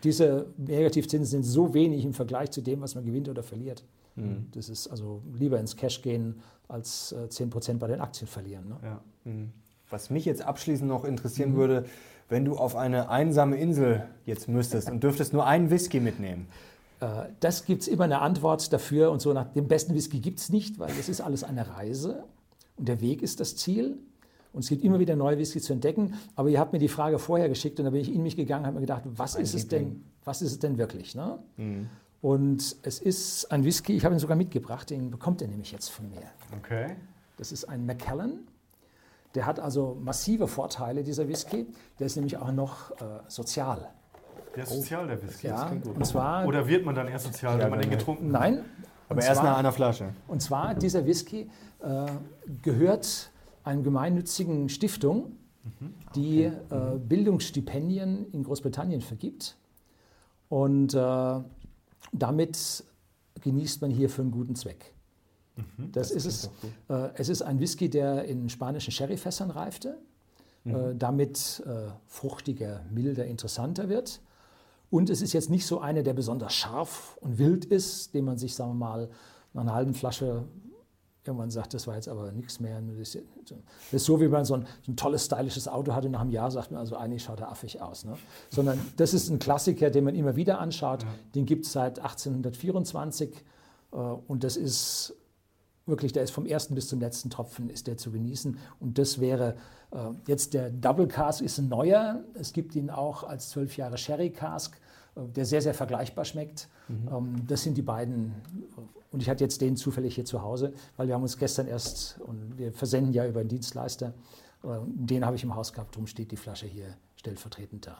diese 0.04 0.48
Negativzinsen 0.58 1.26
sind 1.26 1.44
so 1.44 1.74
wenig 1.74 2.04
im 2.06 2.14
Vergleich 2.14 2.52
zu 2.52 2.62
dem, 2.62 2.82
was 2.82 2.96
man 2.96 3.06
gewinnt 3.06 3.30
oder 3.30 3.44
verliert. 3.44 3.84
Mhm. 4.16 4.48
Das 4.52 4.68
ist 4.68 4.88
also 4.88 5.22
lieber 5.34 5.60
ins 5.60 5.76
Cash 5.76 6.02
gehen, 6.02 6.42
als 6.68 7.12
äh, 7.12 7.28
10% 7.30 7.78
bei 7.78 7.88
den 7.88 8.02
Aktien 8.02 8.28
verlieren. 8.28 8.68
Ne? 8.68 8.78
Ja. 8.84 9.02
Mhm. 9.26 9.54
Was 9.90 10.10
mich 10.10 10.26
jetzt 10.26 10.42
abschließend 10.42 10.88
noch 10.88 11.04
interessieren 11.04 11.52
mhm. 11.52 11.58
würde, 11.58 11.86
wenn 12.30 12.46
du 12.46 12.58
auf 12.58 12.76
eine 12.76 13.10
einsame 13.10 13.58
Insel 13.58 14.06
jetzt 14.26 14.48
müsstest 14.48 14.90
und 14.90 15.04
dürftest 15.04 15.34
nur 15.34 15.46
einen 15.46 15.72
Whisky 15.72 16.00
mitnehmen, 16.00 16.48
äh, 17.00 17.26
das 17.40 17.66
gibt 17.66 17.82
es 17.84 17.88
immer 17.88 18.04
eine 18.04 18.22
Antwort 18.22 18.72
dafür 18.72 19.12
und 19.12 19.22
so 19.22 19.34
nach 19.34 19.52
dem 19.54 19.68
besten 19.68 19.96
Whisky 19.96 20.20
gibt 20.20 20.40
es 20.40 20.50
nicht, 20.50 20.80
weil 20.80 20.92
es 21.00 21.10
ist 21.10 21.22
alles 21.22 21.44
eine 21.44 21.76
Reise 21.76 22.24
und 22.78 22.88
der 22.88 23.02
Weg 23.02 23.22
ist 23.22 23.40
das 23.40 23.56
Ziel. 23.56 23.98
Und 24.52 24.64
es 24.64 24.70
gibt 24.70 24.84
immer 24.84 25.00
wieder 25.00 25.16
neue 25.16 25.38
Whisky 25.38 25.62
zu 25.62 25.74
entdecken. 25.74 26.16
Aber 26.36 26.50
ihr 26.50 26.60
habt 26.60 26.74
mir 26.74 26.80
die 26.80 26.88
Frage 26.88 27.20
vorher 27.20 27.50
geschickt 27.50 27.80
und 27.80 27.86
da 27.86 27.92
bin 27.92 28.02
ich 28.02 28.12
in 28.12 28.24
mich 28.24 28.36
gegangen 28.36 28.62
und 28.62 28.68
habe 28.68 28.76
mir 28.76 28.82
gedacht, 28.82 29.04
was 29.06 29.36
ist 29.36 29.54
es 29.54 29.68
denn, 29.68 30.04
was 30.26 30.42
ist 30.42 30.54
es 30.54 30.60
denn 30.60 30.80
wirklich? 30.80 31.14
Ne? 31.14 31.38
Mhm. 31.58 31.90
Und 32.22 32.76
es 32.82 33.00
ist 33.00 33.52
ein 33.52 33.64
Whisky, 33.64 33.96
ich 33.96 34.06
habe 34.06 34.16
ihn 34.16 34.20
sogar 34.20 34.36
mitgebracht, 34.36 34.90
den 34.90 35.12
bekommt 35.12 35.42
er 35.42 35.48
nämlich 35.48 35.72
jetzt 35.72 35.90
von 35.90 36.10
mir. 36.10 36.24
Okay. 36.58 36.96
Das 37.38 37.52
ist 37.52 37.66
ein 37.66 37.86
Macallan. 37.86 38.40
Der 39.36 39.46
hat 39.46 39.60
also 39.60 39.98
massive 40.02 40.48
Vorteile, 40.48 41.04
dieser 41.04 41.28
Whisky. 41.28 41.68
Der 42.00 42.08
ist 42.08 42.16
nämlich 42.16 42.38
auch 42.38 42.52
noch 42.52 42.92
äh, 42.92 42.96
sozial. 43.28 43.90
Der 44.56 44.64
ist 44.64 44.72
sozial, 44.72 45.08
der 45.08 45.22
Whisky. 45.22 45.48
Ja, 45.48 45.72
und 45.72 46.06
zwar, 46.06 46.46
Oder 46.48 46.68
wird 46.68 46.84
man 46.84 46.96
dann 46.96 47.08
erst 47.08 47.26
sozial, 47.26 47.58
ja, 47.58 47.66
wenn 47.66 47.72
man 47.72 47.82
den 47.82 47.92
getrunken 47.92 48.34
hat? 48.34 48.42
Nein. 48.42 48.66
Aber 49.08 49.22
erst 49.22 49.42
zwar, 49.42 49.52
nach 49.52 49.58
einer 49.58 49.72
Flasche. 49.72 50.14
Und 50.28 50.42
zwar, 50.42 50.76
dieser 50.76 51.06
Whisky 51.06 51.50
äh, 51.80 52.06
gehört 52.62 53.32
einer 53.64 53.82
gemeinnützigen 53.82 54.70
Stiftung, 54.70 55.38
mhm. 55.64 55.94
die 56.16 56.48
okay. 56.70 56.96
äh, 56.96 56.98
Bildungsstipendien 56.98 58.32
in 58.32 58.44
Großbritannien 58.44 59.02
vergibt. 59.02 59.58
Und 60.48 60.94
äh, 60.94 61.40
damit 62.12 62.84
genießt 63.42 63.82
man 63.82 63.92
hier 63.92 64.10
für 64.10 64.22
einen 64.22 64.32
guten 64.32 64.56
Zweck. 64.56 64.94
Mhm, 65.78 65.92
das, 65.92 66.10
das, 66.10 66.26
ist 66.26 66.26
es. 66.26 66.50
Äh, 66.90 67.10
es 67.16 67.30
ist 67.30 67.42
ein 67.42 67.60
Whisky, 67.60 67.90
der 67.90 68.26
in 68.26 68.50
spanischen 68.50 68.92
Sherryfässern 68.92 69.52
reifte, 69.52 69.98
mhm. 70.64 70.76
Äh, 70.76 70.96
damit 70.96 71.64
äh, 71.66 71.92
fruchtiger, 72.08 72.82
milder, 72.92 73.26
interessanter 73.26 73.90
wird. 73.90 74.22
Und 74.92 75.10
es 75.10 75.22
ist 75.22 75.34
jetzt 75.34 75.50
nicht 75.50 75.66
so 75.66 75.80
eine, 75.80 76.04
der 76.04 76.14
besonders 76.14 76.54
scharf 76.54 77.18
und 77.22 77.38
wild 77.38 77.66
ist, 77.66 78.14
den 78.14 78.26
man 78.26 78.38
sich, 78.38 78.56
sagen 78.56 78.72
wir 78.72 78.76
mal, 78.76 79.10
nach 79.54 79.62
einer 79.62 79.74
halben 79.74 79.94
Flasche 79.94 80.46
irgendwann 81.26 81.52
sagt, 81.52 81.74
das 81.74 81.86
war 81.86 81.96
jetzt 81.96 82.08
aber 82.08 82.32
nichts 82.32 82.60
mehr. 82.60 82.82
Das 82.98 83.16
ist 83.92 84.06
so, 84.06 84.20
wie 84.20 84.28
man 84.28 84.46
so 84.46 84.56
ein, 84.56 84.66
so 84.84 84.92
ein, 84.92 84.96
tolles, 84.96 85.26
stylisches 85.26 85.68
Auto 85.68 85.94
hat 85.94 86.06
und 86.06 86.12
nach 86.12 86.22
einem 86.22 86.32
Jahr 86.32 86.50
sagt 86.50 86.72
man, 86.72 86.80
also 86.80 86.96
eigentlich 86.96 87.24
schaut 87.24 87.40
er 87.40 87.52
affig 87.52 87.82
aus. 87.82 88.06
Ne? 88.06 88.18
Sondern 88.50 88.80
das 88.98 89.14
ist 89.14 89.30
ein 89.30 89.40
Klassiker, 89.40 89.90
den 89.90 90.06
man 90.06 90.16
immer 90.16 90.36
wieder 90.36 90.60
anschaut. 90.60 91.04
Ja. 91.04 91.10
Den 91.36 91.46
gibt 91.46 91.66
es 91.66 91.72
seit 91.72 92.00
1824 92.00 93.32
äh, 93.92 93.96
und 93.96 94.44
das 94.44 94.58
ist 94.58 95.16
wirklich, 95.90 96.14
der 96.14 96.24
ist 96.24 96.32
vom 96.32 96.46
ersten 96.46 96.76
bis 96.76 96.88
zum 96.88 97.00
letzten 97.00 97.30
Tropfen 97.30 97.70
ist 97.70 97.88
der 97.88 97.98
zu 97.98 98.12
genießen. 98.12 98.58
Und 98.80 98.98
das 98.98 99.20
wäre 99.20 99.56
äh, 99.92 99.98
jetzt 100.28 100.54
der 100.54 100.70
Double 100.70 101.08
Cask 101.08 101.42
ist 101.42 101.58
ein 101.58 101.70
neuer. 101.70 102.24
Es 102.34 102.54
gibt 102.54 102.76
ihn 102.76 102.90
auch 102.90 103.24
als 103.24 103.50
zwölf 103.50 103.78
Jahre 103.78 103.98
Sherry 103.98 104.30
Cask, 104.30 104.80
äh, 105.16 105.22
der 105.36 105.46
sehr, 105.46 105.62
sehr 105.62 105.74
vergleichbar 105.74 106.26
schmeckt. 106.26 106.70
Mhm. 106.88 107.10
Ähm, 107.12 107.48
das 107.48 107.64
sind 107.64 107.78
die 107.78 107.82
beiden. 107.82 108.34
Und 109.12 109.22
ich 109.22 109.30
hatte 109.30 109.44
jetzt 109.44 109.62
den 109.62 109.76
zufällig 109.76 110.16
hier 110.16 110.26
zu 110.26 110.42
Hause, 110.42 110.74
weil 110.98 111.08
wir 111.08 111.16
haben 111.16 111.24
uns 111.24 111.38
gestern 111.38 111.68
erst, 111.68 112.20
und 112.22 112.58
wir 112.58 112.72
versenden 112.72 113.14
ja 113.14 113.26
über 113.28 113.40
einen 113.40 113.50
Dienstleister, 113.50 114.14
äh, 114.64 114.68
den 114.86 115.26
habe 115.26 115.36
ich 115.36 115.44
im 115.44 115.56
Haus 115.56 115.74
gehabt, 115.74 115.96
darum 115.96 116.08
steht 116.08 116.32
die 116.32 116.38
Flasche 116.38 116.68
hier 116.68 116.96
stellvertretend 117.16 117.88
da. 117.88 117.98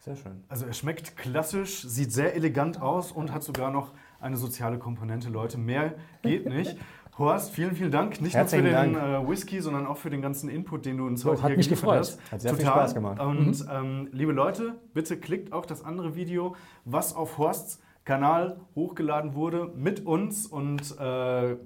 Sehr 0.00 0.16
schön. 0.16 0.44
Also 0.48 0.64
er 0.64 0.72
schmeckt 0.72 1.16
klassisch, 1.16 1.82
sieht 1.82 2.12
sehr 2.12 2.34
elegant 2.34 2.80
aus 2.80 3.12
und 3.12 3.32
hat 3.32 3.42
sogar 3.42 3.70
noch 3.70 3.92
eine 4.20 4.36
soziale 4.36 4.78
Komponente. 4.78 5.28
Leute, 5.28 5.58
mehr 5.58 5.94
geht 6.22 6.46
nicht. 6.46 6.76
Horst, 7.18 7.52
vielen, 7.52 7.74
vielen 7.74 7.90
Dank. 7.90 8.20
Nicht 8.20 8.34
Herzlichen 8.34 8.70
nur 8.70 8.80
für 8.80 8.86
den 8.86 8.94
äh, 8.94 9.28
Whisky, 9.28 9.60
sondern 9.60 9.86
auch 9.86 9.96
für 9.96 10.08
den 10.08 10.22
ganzen 10.22 10.48
Input, 10.48 10.86
den 10.86 10.98
du 10.98 11.06
uns 11.06 11.24
heute 11.24 11.42
hat 11.42 11.48
hier 11.48 11.56
mich 11.56 11.68
gefreut. 11.68 11.98
hast. 11.98 12.20
Hat 12.30 12.40
sehr 12.40 12.52
Total. 12.52 12.64
viel 12.64 12.72
Spaß 12.72 12.94
gemacht. 12.94 13.20
Und 13.20 13.64
mhm. 13.64 13.70
ähm, 13.70 14.08
liebe 14.12 14.32
Leute, 14.32 14.76
bitte 14.94 15.18
klickt 15.18 15.52
auch 15.52 15.66
das 15.66 15.84
andere 15.84 16.14
Video, 16.14 16.54
was 16.84 17.14
auf 17.14 17.38
Horsts 17.38 17.80
Kanal 18.04 18.60
hochgeladen 18.74 19.34
wurde, 19.34 19.70
mit 19.74 20.06
uns 20.06 20.46
und 20.46 20.98
äh, 20.98 21.56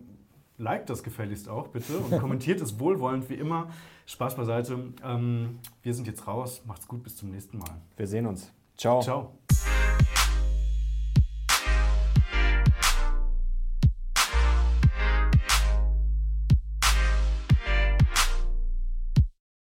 liked 0.59 0.91
das 0.91 1.03
gefälligst 1.03 1.49
auch 1.49 1.69
bitte 1.69 1.99
und 1.99 2.19
kommentiert 2.21 2.61
es 2.61 2.81
wohlwollend 2.81 3.29
wie 3.29 3.35
immer. 3.35 3.69
Spaß 4.07 4.37
beiseite. 4.37 4.79
Ähm, 5.05 5.59
wir 5.83 5.95
sind 5.95 6.07
jetzt 6.07 6.27
raus. 6.27 6.63
Macht's 6.67 6.89
gut, 6.89 7.03
bis 7.03 7.17
zum 7.17 7.31
nächsten 7.31 7.59
Mal. 7.59 7.71
Wir 7.97 8.07
sehen 8.07 8.27
uns. 8.27 8.53
Ciao. 8.77 9.01
Ciao. 9.01 9.33